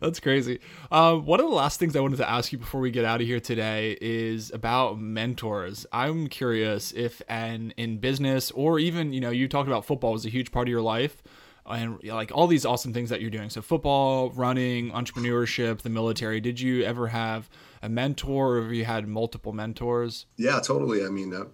that's 0.00 0.18
crazy. 0.18 0.58
Um, 0.90 1.26
one 1.26 1.40
of 1.40 1.46
the 1.46 1.54
last 1.54 1.78
things 1.78 1.94
I 1.94 2.00
wanted 2.00 2.16
to 2.16 2.30
ask 2.30 2.52
you 2.52 2.58
before 2.58 2.80
we 2.80 2.90
get 2.90 3.04
out 3.04 3.20
of 3.20 3.26
here 3.26 3.38
today 3.38 3.98
is 4.00 4.50
about 4.50 4.98
mentors. 4.98 5.84
I'm 5.92 6.28
curious 6.28 6.92
if, 6.92 7.20
and 7.28 7.74
in 7.76 7.98
business 7.98 8.50
or 8.52 8.78
even, 8.78 9.12
you 9.12 9.20
know, 9.20 9.28
you 9.28 9.46
talked 9.46 9.68
about 9.68 9.84
football 9.84 10.12
was 10.12 10.24
a 10.24 10.30
huge 10.30 10.50
part 10.52 10.68
of 10.68 10.70
your 10.70 10.80
life 10.80 11.22
and 11.66 12.02
like 12.04 12.32
all 12.34 12.46
these 12.46 12.64
awesome 12.64 12.94
things 12.94 13.10
that 13.10 13.20
you're 13.20 13.28
doing. 13.28 13.50
So 13.50 13.60
football, 13.60 14.30
running, 14.30 14.92
entrepreneurship, 14.92 15.82
the 15.82 15.90
military. 15.90 16.40
Did 16.40 16.58
you 16.60 16.82
ever 16.82 17.08
have 17.08 17.50
a 17.82 17.90
mentor, 17.90 18.56
or 18.56 18.62
have 18.62 18.72
you 18.72 18.86
had 18.86 19.06
multiple 19.06 19.52
mentors? 19.52 20.24
Yeah, 20.38 20.60
totally. 20.60 21.04
I 21.04 21.10
mean, 21.10 21.34
uh, 21.34 21.44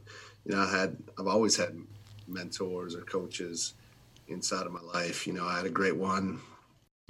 you 0.44 0.54
know, 0.54 0.61
I 0.61 0.70
had 0.70 0.96
I've 1.18 1.26
always 1.26 1.56
had 1.56 1.76
mentors 2.28 2.94
or 2.94 3.00
coaches 3.00 3.74
inside 4.28 4.66
of 4.66 4.72
my 4.72 4.80
life. 4.80 5.26
You 5.26 5.32
know, 5.32 5.46
I 5.46 5.56
had 5.56 5.66
a 5.66 5.70
great 5.70 5.96
one 5.96 6.40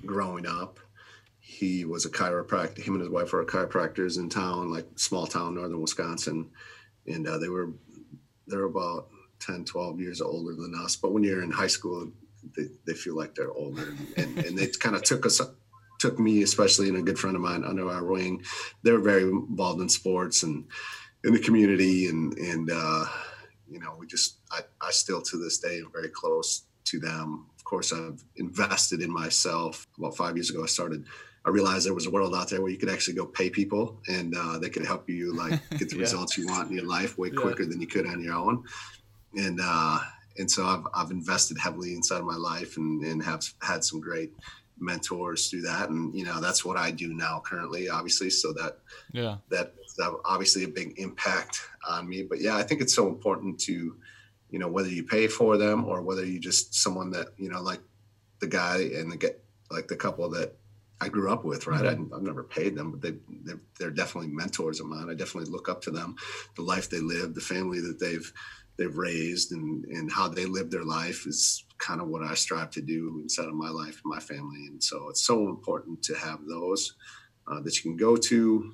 growing 0.04 0.46
up. 0.46 0.78
He 1.38 1.84
was 1.84 2.04
a 2.04 2.10
chiropractor. 2.10 2.82
Him 2.82 2.94
and 2.94 3.02
his 3.02 3.10
wife 3.10 3.32
were 3.32 3.44
chiropractors 3.44 4.18
in 4.18 4.28
town, 4.28 4.70
like 4.70 4.86
small 4.96 5.26
town, 5.26 5.54
northern 5.54 5.80
Wisconsin, 5.80 6.50
and 7.06 7.26
uh, 7.26 7.38
they 7.38 7.48
were 7.48 7.70
they're 8.48 8.64
about 8.64 9.08
10, 9.40 9.64
12 9.64 10.00
years 10.00 10.20
older 10.20 10.54
than 10.54 10.74
us. 10.74 10.96
But 10.96 11.12
when 11.12 11.22
you're 11.22 11.42
in 11.42 11.50
high 11.50 11.66
school, 11.66 12.10
they, 12.56 12.64
they 12.86 12.94
feel 12.94 13.16
like 13.16 13.34
they're 13.34 13.52
older, 13.52 13.94
and, 14.16 14.38
and 14.38 14.58
they 14.58 14.66
kind 14.68 14.96
of 14.96 15.02
took 15.02 15.24
us 15.24 15.40
took 15.98 16.18
me, 16.18 16.42
especially 16.42 16.88
and 16.88 16.98
a 16.98 17.02
good 17.02 17.18
friend 17.18 17.36
of 17.36 17.42
mine, 17.42 17.64
under 17.64 17.88
our 17.88 18.04
wing. 18.04 18.42
They're 18.82 18.98
very 18.98 19.22
involved 19.22 19.80
in 19.80 19.88
sports 19.88 20.42
and 20.42 20.66
in 21.24 21.32
the 21.32 21.38
community, 21.38 22.08
and 22.08 22.36
and 22.38 22.70
uh, 22.72 23.04
you 23.68 23.78
know, 23.78 23.96
we 23.98 24.06
just 24.06 24.38
I, 24.50 24.60
I 24.80 24.90
still 24.90 25.22
to 25.22 25.36
this 25.38 25.58
day 25.58 25.78
am 25.78 25.90
very 25.92 26.08
close 26.08 26.64
to 26.86 26.98
them. 26.98 27.46
Of 27.56 27.64
course, 27.64 27.92
I've 27.92 28.22
invested 28.36 29.02
in 29.02 29.10
myself. 29.10 29.86
About 29.98 30.16
five 30.16 30.36
years 30.36 30.50
ago, 30.50 30.62
I 30.62 30.66
started. 30.66 31.04
I 31.44 31.50
realized 31.50 31.86
there 31.86 31.94
was 31.94 32.06
a 32.06 32.10
world 32.10 32.34
out 32.34 32.48
there 32.48 32.60
where 32.60 32.72
you 32.72 32.78
could 32.78 32.88
actually 32.90 33.14
go 33.14 33.26
pay 33.26 33.50
people, 33.50 34.00
and 34.08 34.34
uh, 34.36 34.58
they 34.58 34.68
could 34.68 34.84
help 34.84 35.08
you 35.08 35.34
like 35.34 35.60
get 35.78 35.88
the 35.88 35.96
yeah. 35.96 36.02
results 36.02 36.36
you 36.36 36.46
want 36.46 36.70
in 36.70 36.76
your 36.76 36.86
life 36.86 37.18
way 37.18 37.30
quicker 37.30 37.64
than 37.64 37.80
you 37.80 37.86
could 37.86 38.06
on 38.06 38.22
your 38.22 38.34
own. 38.34 38.64
And 39.36 39.60
uh, 39.62 40.00
and 40.38 40.50
so 40.50 40.64
I've 40.64 40.86
I've 40.94 41.10
invested 41.10 41.58
heavily 41.58 41.94
inside 41.94 42.18
of 42.18 42.24
my 42.24 42.36
life, 42.36 42.76
and 42.76 43.02
and 43.04 43.22
have 43.22 43.44
had 43.60 43.84
some 43.84 44.00
great 44.00 44.32
mentors 44.78 45.48
through 45.48 45.62
that 45.62 45.88
and 45.88 46.14
you 46.14 46.24
know 46.24 46.40
that's 46.40 46.64
what 46.64 46.76
i 46.76 46.90
do 46.90 47.14
now 47.14 47.40
currently 47.44 47.88
obviously 47.88 48.28
so 48.28 48.52
that 48.52 48.78
yeah 49.12 49.36
that, 49.48 49.72
that 49.96 50.12
obviously 50.24 50.64
a 50.64 50.68
big 50.68 50.98
impact 50.98 51.62
on 51.88 52.08
me 52.08 52.22
but 52.22 52.40
yeah 52.40 52.56
i 52.56 52.62
think 52.62 52.80
it's 52.80 52.94
so 52.94 53.08
important 53.08 53.58
to 53.58 53.96
you 54.50 54.58
know 54.58 54.68
whether 54.68 54.88
you 54.88 55.04
pay 55.04 55.26
for 55.26 55.56
them 55.56 55.84
or 55.84 56.02
whether 56.02 56.24
you 56.24 56.38
just 56.38 56.74
someone 56.74 57.10
that 57.10 57.28
you 57.36 57.48
know 57.48 57.60
like 57.62 57.80
the 58.40 58.46
guy 58.46 58.78
and 58.94 59.10
the 59.10 59.16
get 59.16 59.42
like 59.70 59.88
the 59.88 59.96
couple 59.96 60.28
that 60.30 60.56
I 61.00 61.08
grew 61.08 61.30
up 61.30 61.44
with, 61.44 61.66
right? 61.66 61.82
Mm-hmm. 61.82 62.12
I, 62.12 62.16
have 62.16 62.22
never 62.22 62.42
paid 62.42 62.74
them, 62.74 62.90
but 62.90 63.02
they 63.02 63.14
they're, 63.44 63.60
they're, 63.78 63.90
definitely 63.90 64.30
mentors 64.30 64.80
of 64.80 64.86
mine. 64.86 65.10
I 65.10 65.14
definitely 65.14 65.50
look 65.50 65.68
up 65.68 65.82
to 65.82 65.90
them, 65.90 66.16
the 66.54 66.62
life 66.62 66.88
they 66.88 67.00
live, 67.00 67.34
the 67.34 67.40
family 67.40 67.80
that 67.80 67.98
they've 67.98 68.32
they've 68.78 68.96
raised, 68.96 69.52
and 69.52 69.84
and 69.86 70.10
how 70.10 70.28
they 70.28 70.46
live 70.46 70.70
their 70.70 70.84
life 70.84 71.26
is 71.26 71.64
kind 71.78 72.00
of 72.00 72.08
what 72.08 72.22
I 72.22 72.34
strive 72.34 72.70
to 72.70 72.80
do 72.80 73.20
inside 73.22 73.48
of 73.48 73.54
my 73.54 73.68
life 73.68 74.00
and 74.02 74.10
my 74.10 74.20
family. 74.20 74.66
And 74.66 74.82
so 74.82 75.08
it's 75.10 75.22
so 75.22 75.48
important 75.48 76.02
to 76.04 76.14
have 76.14 76.46
those 76.46 76.94
uh, 77.46 77.60
that 77.60 77.76
you 77.76 77.82
can 77.82 77.96
go 77.98 78.16
to, 78.16 78.72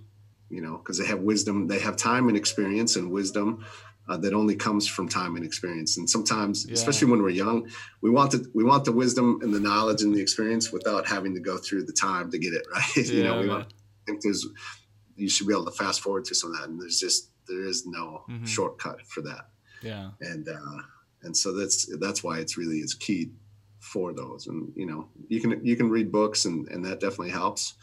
you 0.48 0.60
know, 0.60 0.76
because 0.76 0.98
they 0.98 1.06
have 1.06 1.20
wisdom, 1.20 1.66
they 1.66 1.80
have 1.80 1.96
time 1.96 2.28
and 2.28 2.36
experience 2.36 2.94
and 2.94 3.10
wisdom 3.10 3.64
uh, 4.12 4.16
that 4.18 4.34
only 4.34 4.54
comes 4.54 4.86
from 4.86 5.08
time 5.08 5.36
and 5.36 5.44
experience. 5.44 5.96
And 5.96 6.08
sometimes, 6.08 6.66
yeah. 6.66 6.74
especially 6.74 7.10
when 7.10 7.22
we're 7.22 7.30
young, 7.30 7.68
we 8.02 8.10
want 8.10 8.32
the 8.32 8.46
we 8.54 8.62
want 8.62 8.84
the 8.84 8.92
wisdom 8.92 9.40
and 9.42 9.54
the 9.54 9.60
knowledge 9.60 10.02
and 10.02 10.14
the 10.14 10.20
experience 10.20 10.70
without 10.70 11.06
having 11.06 11.34
to 11.34 11.40
go 11.40 11.56
through 11.56 11.84
the 11.84 11.92
time 11.92 12.30
to 12.30 12.38
get 12.38 12.52
it 12.52 12.66
right. 12.74 12.96
Yeah, 12.96 13.02
you 13.14 13.24
know, 13.24 13.40
we 13.40 13.48
want, 13.48 13.72
I 13.72 14.02
think 14.06 14.22
there's 14.22 14.46
you 15.16 15.28
should 15.28 15.46
be 15.46 15.54
able 15.54 15.64
to 15.64 15.70
fast 15.70 16.00
forward 16.00 16.24
to 16.26 16.34
some 16.34 16.52
of 16.52 16.58
that, 16.58 16.68
and 16.68 16.80
there's 16.80 17.00
just 17.00 17.30
there 17.48 17.64
is 17.64 17.86
no 17.86 18.24
mm-hmm. 18.28 18.44
shortcut 18.44 19.00
for 19.06 19.22
that. 19.22 19.48
Yeah, 19.82 20.10
and 20.20 20.46
uh, 20.48 20.82
and 21.22 21.36
so 21.36 21.52
that's 21.52 21.88
that's 21.98 22.22
why 22.22 22.38
it's 22.38 22.58
really 22.58 22.78
is 22.78 22.94
key 22.94 23.30
for 23.80 24.12
those. 24.12 24.46
And 24.46 24.72
you 24.76 24.86
know, 24.86 25.08
you 25.28 25.40
can 25.40 25.64
you 25.64 25.76
can 25.76 25.88
read 25.88 26.12
books, 26.12 26.44
and 26.44 26.68
and 26.68 26.84
that 26.84 27.00
definitely 27.00 27.30
helps, 27.30 27.74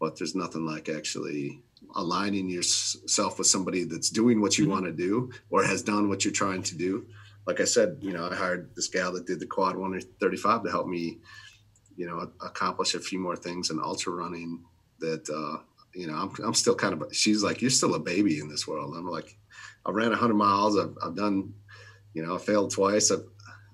but 0.00 0.18
there's 0.18 0.34
nothing 0.34 0.66
like 0.66 0.88
actually 0.88 1.62
aligning 1.94 2.48
yourself 2.48 3.38
with 3.38 3.46
somebody 3.46 3.84
that's 3.84 4.10
doing 4.10 4.40
what 4.40 4.58
you 4.58 4.64
mm-hmm. 4.64 4.72
want 4.72 4.84
to 4.86 4.92
do 4.92 5.30
or 5.50 5.64
has 5.64 5.82
done 5.82 6.08
what 6.08 6.24
you're 6.24 6.32
trying 6.32 6.62
to 6.62 6.76
do. 6.76 7.06
Like 7.46 7.60
I 7.60 7.64
said, 7.64 7.98
you 8.00 8.12
know, 8.12 8.28
I 8.30 8.34
hired 8.34 8.74
this 8.74 8.88
gal 8.88 9.12
that 9.12 9.26
did 9.26 9.40
the 9.40 9.46
quad 9.46 9.76
135 9.76 10.64
to 10.64 10.70
help 10.70 10.86
me, 10.86 11.18
you 11.96 12.06
know, 12.06 12.30
accomplish 12.40 12.94
a 12.94 13.00
few 13.00 13.18
more 13.18 13.36
things 13.36 13.70
in 13.70 13.80
ultra 13.80 14.12
running 14.12 14.62
that, 15.00 15.28
uh, 15.28 15.62
you 15.94 16.06
know, 16.06 16.14
I'm, 16.14 16.32
I'm 16.44 16.54
still 16.54 16.74
kind 16.74 16.94
of, 16.94 17.14
she's 17.14 17.42
like, 17.42 17.60
you're 17.60 17.70
still 17.70 17.94
a 17.94 18.00
baby 18.00 18.38
in 18.38 18.48
this 18.48 18.66
world. 18.66 18.94
I'm 18.96 19.08
like, 19.08 19.36
I 19.84 19.90
ran 19.90 20.10
100 20.10 20.34
miles. 20.34 20.78
I've, 20.78 20.96
I've 21.02 21.16
done, 21.16 21.52
you 22.14 22.24
know, 22.24 22.36
I 22.36 22.38
failed 22.38 22.70
twice. 22.70 23.10
I've, 23.10 23.24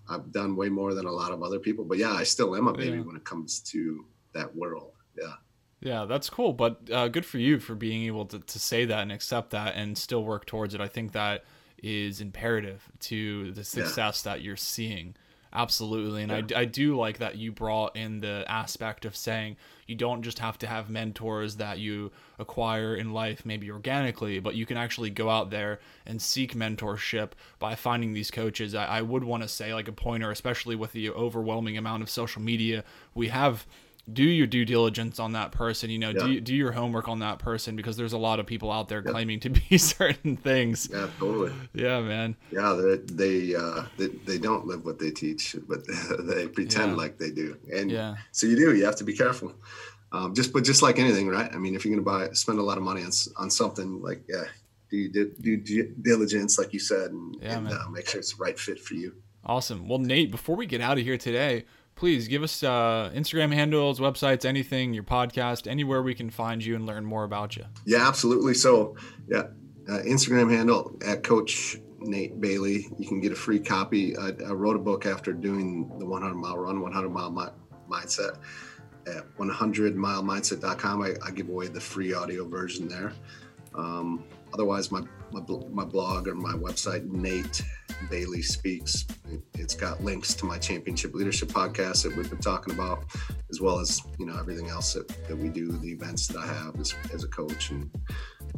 I've 0.09 0.33
done 0.33 0.57
way 0.57 0.71
more 0.71 0.95
than 0.95 1.07
a 1.07 1.13
lot 1.13 1.33
of 1.33 1.43
other 1.43 1.59
people, 1.59 1.85
but 1.85 1.99
yeah, 1.99 2.13
I 2.13 2.25
still 2.25 2.57
am 2.57 2.67
a 2.67 2.73
baby 2.73 2.97
yeah. 2.97 3.03
when 3.03 3.17
it 3.17 3.25
comes 3.25 3.61
to 3.61 4.07
that 4.33 4.55
world. 4.57 4.93
Yeah. 5.17 5.35
Yeah, 5.81 6.07
that's 6.07 6.29
cool. 6.29 6.53
But 6.53 6.81
uh, 6.93 7.09
good 7.09 7.25
for 7.25 7.39
you 7.39 7.61
for 7.61 7.75
being 7.75 8.05
able 8.05 8.27
to, 8.27 8.41
to 8.41 8.59
say 8.59 8.85
that 8.85 9.01
and 9.01 9.13
accept 9.13 9.51
that 9.51 9.75
and 9.77 9.97
still 9.97 10.25
work 10.25 10.45
towards 10.47 10.75
it. 10.75 10.81
I 10.81 10.89
think 10.89 11.13
that 11.13 11.45
is 11.83 12.21
imperative 12.21 12.91
to 13.01 13.53
the 13.53 13.63
success 13.63 14.23
yeah. 14.25 14.33
that 14.33 14.43
you're 14.43 14.57
seeing. 14.57 15.15
Absolutely. 15.53 16.25
And 16.25 16.51
yeah. 16.51 16.59
I, 16.59 16.63
I 16.63 16.65
do 16.67 16.97
like 16.97 17.19
that 17.19 17.37
you 17.37 17.53
brought 17.53 17.97
in 17.97 18.21
the 18.21 18.45
aspect 18.49 19.05
of 19.05 19.17
saying 19.17 19.57
you 19.87 19.95
don't 19.95 20.23
just 20.23 20.41
have 20.41 20.59
to 20.59 20.67
have 20.67 20.91
mentors 20.91 21.57
that 21.57 21.79
you 21.79 22.13
acquire 22.39 22.95
in 22.95 23.15
life, 23.15 23.47
maybe 23.47 23.71
organically, 23.71 24.41
but 24.41 24.55
you 24.55 24.67
can 24.67 24.77
actually 24.77 25.09
go 25.09 25.31
out 25.31 25.51
there 25.51 25.81
and 26.05 26.21
seek 26.21 26.55
mentorship 26.55 27.31
by 27.59 27.75
finding 27.75 28.13
these 28.13 28.31
coaches. 28.31 28.75
I, 28.75 28.85
I 28.85 29.03
would 29.03 29.25
want 29.25 29.43
to 29.43 29.49
say, 29.49 29.73
like 29.73 29.89
a 29.89 29.93
pointer, 29.93 30.31
especially 30.31 30.77
with 30.77 30.93
the 30.93 31.09
overwhelming 31.09 31.79
amount 31.79 32.03
of 32.03 32.11
social 32.11 32.43
media 32.43 32.85
we 33.15 33.29
have 33.29 33.67
do 34.13 34.23
your 34.23 34.47
due 34.47 34.65
diligence 34.65 35.19
on 35.19 35.33
that 35.33 35.53
person 35.53 35.91
you 35.91 35.99
know 35.99 36.11
yeah. 36.11 36.27
do, 36.27 36.41
do 36.41 36.55
your 36.55 36.73
homework 36.73 37.09
on 37.09 37.19
that 37.19 37.39
person 37.39 37.77
because 37.77 37.97
there's 37.97 38.13
a 38.13 38.19
lot 38.19 38.41
of 38.41 38.47
people 38.47 38.71
out 38.71 38.89
there 38.89 39.03
yeah. 39.05 39.11
claiming 39.11 39.41
to 39.41 39.51
be 39.51 39.79
certain 39.79 40.37
things. 40.37 40.89
Yeah 40.91 41.09
totally. 41.19 41.53
Yeah 41.75 42.01
man. 42.01 42.37
Yeah 42.51 42.73
they 42.73 42.97
they 42.97 43.55
uh 43.55 43.85
they, 43.97 44.07
they 44.07 44.39
don't 44.39 44.67
live 44.67 44.85
what 44.85 44.99
they 44.99 45.11
teach 45.11 45.57
but 45.69 45.81
they 46.21 46.49
pretend 46.49 46.93
yeah. 46.93 46.97
like 46.97 47.19
they 47.19 47.31
do. 47.31 47.57
And 47.73 47.91
yeah. 47.91 48.17
so 48.33 48.47
you 48.47 48.57
do 48.57 48.75
you 48.75 48.85
have 48.85 48.97
to 48.97 49.05
be 49.05 49.15
careful. 49.15 49.53
Um, 50.11 50.35
just 50.35 50.53
but 50.53 50.65
just 50.65 50.83
like 50.83 50.99
anything 50.99 51.29
right? 51.29 51.53
I 51.53 51.59
mean 51.59 51.75
if 51.75 51.85
you're 51.85 51.95
gonna 51.95 52.03
buy 52.03 52.33
spend 52.33 52.59
a 52.59 52.63
lot 52.63 52.79
of 52.79 52.85
money 52.85 53.03
on, 53.03 53.11
on 53.37 53.51
something 53.51 54.01
like 54.01 54.23
yeah 54.29 54.45
do 54.91 55.09
do 55.11 55.57
due 55.59 55.95
diligence 56.01 56.59
like 56.59 56.73
you 56.73 56.79
said 56.79 57.11
and, 57.11 57.37
yeah, 57.43 57.59
and 57.59 57.69
uh, 57.69 57.89
make 57.91 58.09
sure 58.09 58.21
it's 58.21 58.35
the 58.35 58.43
right 58.43 58.59
fit 58.59 58.81
for 58.81 58.95
you. 58.95 59.15
Awesome. 59.45 59.87
Well 59.87 59.99
nate 59.99 60.31
before 60.31 60.57
we 60.57 60.67
get 60.67 60.81
out 60.81 60.97
of 60.99 61.05
here 61.05 61.19
today 61.19 61.67
please 61.99 62.29
give 62.29 62.45
us 62.45 62.63
uh, 62.63 63.11
Instagram 63.13 63.53
handles, 63.53 63.99
websites, 63.99 64.45
anything, 64.45 64.95
your 64.95 65.03
podcast, 65.03 65.67
anywhere 65.67 66.01
we 66.01 66.15
can 66.15 66.31
find 66.31 66.65
you 66.65 66.77
and 66.77 66.87
learn 66.87 67.05
more 67.05 67.25
about 67.25 67.57
you. 67.57 67.65
Yeah, 67.85 68.07
absolutely. 68.07 68.55
So, 68.55 68.97
yeah, 69.29 69.49
uh, 69.89 69.99
Instagram 70.07 70.49
handle 70.49 70.97
at 71.05 71.25
Coach 71.25 71.77
Nate 71.99 72.41
Bailey. 72.41 72.87
You 72.99 73.09
can 73.09 73.21
get 73.21 73.33
a 73.33 73.35
free 73.35 73.59
copy. 73.59 74.17
I, 74.17 74.29
I 74.47 74.53
wrote 74.53 74.77
a 74.77 74.79
book 74.79 75.07
after 75.07 75.33
doing 75.33 75.91
the 75.99 76.07
100 76.07 76.35
mile 76.37 76.57
run, 76.57 76.81
100 76.81 77.09
mile 77.09 77.33
mi- 77.33 77.91
mindset 77.91 78.39
at 79.09 79.37
100milemindset.com. 79.37 81.03
I, 81.03 81.15
I 81.27 81.31
give 81.33 81.49
away 81.49 81.67
the 81.67 81.81
free 81.81 82.15
audio 82.15 82.47
version 82.47 82.87
there. 82.87 83.13
Um, 83.75 84.23
otherwise, 84.55 84.93
my, 84.93 85.03
my, 85.33 85.41
my 85.71 85.85
blog 85.85 86.29
or 86.29 86.37
my 86.37 86.53
website, 86.53 87.05
Nate 87.07 87.63
Bailey 88.11 88.43
Speaks. 88.43 89.07
It's 89.55 89.75
got 89.75 90.03
links 90.03 90.35
to 90.35 90.47
my 90.47 90.59
championship 90.59 91.15
leadership 91.15 91.49
podcast 91.49 92.03
that 92.05 92.17
we've 92.17 92.29
been 92.29 92.39
talking 92.39 92.75
about, 92.75 93.05
as 93.51 93.61
well 93.61 93.79
as 93.79 94.01
you 94.19 94.27
know 94.27 94.39
everything 94.39 94.69
else 94.69 94.95
that, 94.95 95.09
that 95.27 95.37
we 95.37 95.49
do, 95.49 95.73
the 95.73 95.91
events 95.91 96.27
that 96.29 96.39
I 96.39 96.47
have 96.47 96.79
as, 96.81 96.95
as 97.13 97.25
a 97.25 97.29
coach, 97.29 97.71
and 97.71 97.91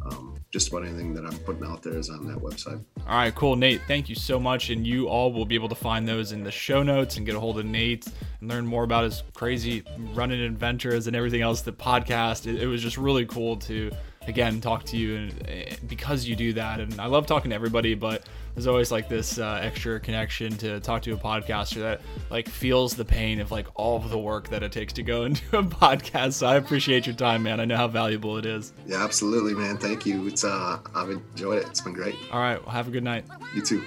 um, 0.06 0.36
just 0.50 0.68
about 0.68 0.84
anything 0.84 1.14
that 1.14 1.24
I'm 1.24 1.38
putting 1.40 1.64
out 1.64 1.82
there 1.82 1.96
is 1.96 2.10
on 2.10 2.26
that 2.26 2.38
website. 2.38 2.82
All 3.06 3.16
right, 3.16 3.34
cool, 3.34 3.56
Nate. 3.56 3.80
Thank 3.86 4.08
you 4.08 4.14
so 4.14 4.38
much, 4.38 4.70
and 4.70 4.86
you 4.86 5.08
all 5.08 5.32
will 5.32 5.46
be 5.46 5.54
able 5.54 5.68
to 5.68 5.74
find 5.74 6.06
those 6.06 6.32
in 6.32 6.42
the 6.42 6.50
show 6.50 6.82
notes 6.82 7.16
and 7.16 7.26
get 7.26 7.34
a 7.34 7.40
hold 7.40 7.58
of 7.58 7.66
Nate 7.66 8.06
and 8.40 8.48
learn 8.48 8.66
more 8.66 8.84
about 8.84 9.04
his 9.04 9.22
crazy 9.34 9.82
running 10.14 10.40
adventures 10.40 11.06
and 11.06 11.16
everything 11.16 11.42
else. 11.42 11.62
The 11.62 11.72
podcast. 11.72 12.46
It, 12.46 12.62
it 12.62 12.66
was 12.66 12.82
just 12.82 12.96
really 12.96 13.26
cool 13.26 13.56
to 13.56 13.90
again 14.26 14.60
talk 14.60 14.84
to 14.84 14.96
you 14.98 15.16
and 15.16 15.48
eh, 15.48 15.76
because 15.88 16.26
you 16.26 16.36
do 16.36 16.52
that. 16.52 16.80
And 16.80 17.00
i 17.00 17.06
love 17.06 17.26
talking 17.26 17.50
to 17.50 17.54
everybody 17.54 17.94
but 17.94 18.24
there's 18.54 18.66
always 18.66 18.90
like 18.92 19.08
this 19.08 19.38
uh, 19.38 19.60
extra 19.62 19.98
connection 20.00 20.56
to 20.58 20.80
talk 20.80 21.02
to 21.02 21.12
a 21.12 21.16
podcaster 21.16 21.76
that 21.80 22.00
like 22.30 22.48
feels 22.48 22.94
the 22.96 23.04
pain 23.04 23.40
of 23.40 23.50
like 23.50 23.66
all 23.76 23.96
of 23.96 24.10
the 24.10 24.18
work 24.18 24.48
that 24.50 24.62
it 24.62 24.72
takes 24.72 24.92
to 24.94 25.02
go 25.02 25.24
into 25.24 25.58
a 25.58 25.62
podcast. 25.62 26.34
So 26.34 26.46
i 26.46 26.56
appreciate 26.56 27.06
your 27.06 27.14
time 27.14 27.42
man. 27.44 27.60
I 27.60 27.64
know 27.64 27.76
how 27.76 27.88
valuable 27.88 28.36
it 28.36 28.46
is. 28.46 28.72
Yeah 28.86 29.02
absolutely 29.02 29.54
man. 29.54 29.78
Thank 29.78 30.04
you. 30.04 30.26
It's 30.26 30.44
uh 30.44 30.78
i've 30.94 31.10
enjoyed 31.10 31.62
it. 31.62 31.68
It's 31.68 31.80
been 31.80 31.94
great. 31.94 32.16
All 32.32 32.40
right. 32.40 32.60
Well 32.64 32.74
have 32.74 32.88
a 32.88 32.90
good 32.90 33.04
night. 33.04 33.24
You 33.54 33.62
too 33.62 33.82